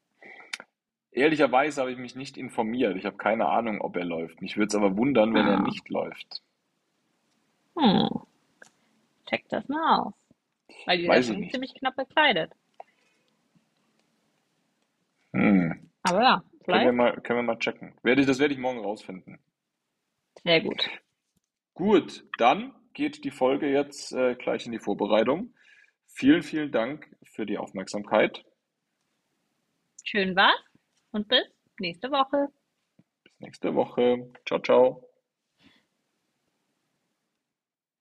Ehrlicherweise 1.11 1.81
habe 1.81 1.91
ich 1.91 1.97
mich 1.99 2.15
nicht 2.15 2.37
informiert. 2.37 2.95
Ich 2.97 3.05
habe 3.05 3.17
keine 3.17 3.47
Ahnung, 3.47 3.81
ob 3.81 3.95
er 3.97 4.05
läuft. 4.05 4.41
Mich 4.41 4.57
würde 4.57 4.67
es 4.69 4.75
aber 4.75 4.97
wundern, 4.97 5.33
wenn 5.33 5.45
er 5.47 5.57
Ah. 5.59 5.61
nicht 5.61 5.87
läuft. 5.89 6.41
Hm, 7.77 8.09
check 9.27 9.47
das 9.49 9.67
mal 9.67 9.99
aus. 10.07 10.13
Weil 10.85 10.97
die 10.97 11.03
sind 11.03 11.11
Weiß 11.11 11.29
nicht. 11.29 11.51
ziemlich 11.51 11.75
knapp 11.75 11.95
bekleidet. 11.95 12.51
Hm. 15.33 15.89
Aber 16.03 16.21
ja, 16.21 16.37
Können 16.37 16.51
wir 16.65 16.65
vielleicht. 16.65 16.93
mal, 16.95 17.21
können 17.21 17.39
wir 17.39 17.43
mal 17.43 17.59
checken. 17.59 17.93
Werde 18.03 18.21
ich, 18.21 18.27
das 18.27 18.39
werde 18.39 18.53
ich 18.53 18.59
morgen 18.59 18.79
rausfinden. 18.79 19.39
Sehr 20.43 20.61
gut. 20.61 20.89
Gut, 21.73 22.23
dann 22.37 22.73
geht 22.93 23.23
die 23.23 23.31
Folge 23.31 23.71
jetzt 23.71 24.13
äh, 24.13 24.35
gleich 24.35 24.65
in 24.65 24.71
die 24.71 24.79
Vorbereitung. 24.79 25.53
Vielen, 26.07 26.43
vielen 26.43 26.71
Dank 26.71 27.09
für 27.23 27.45
die 27.45 27.57
Aufmerksamkeit. 27.57 28.45
Schön 30.03 30.35
war's 30.35 30.53
und 31.11 31.27
bis 31.27 31.45
nächste 31.79 32.11
Woche. 32.11 32.49
Bis 33.23 33.39
nächste 33.39 33.73
Woche. 33.73 34.31
Ciao, 34.45 34.59
ciao. 34.59 35.02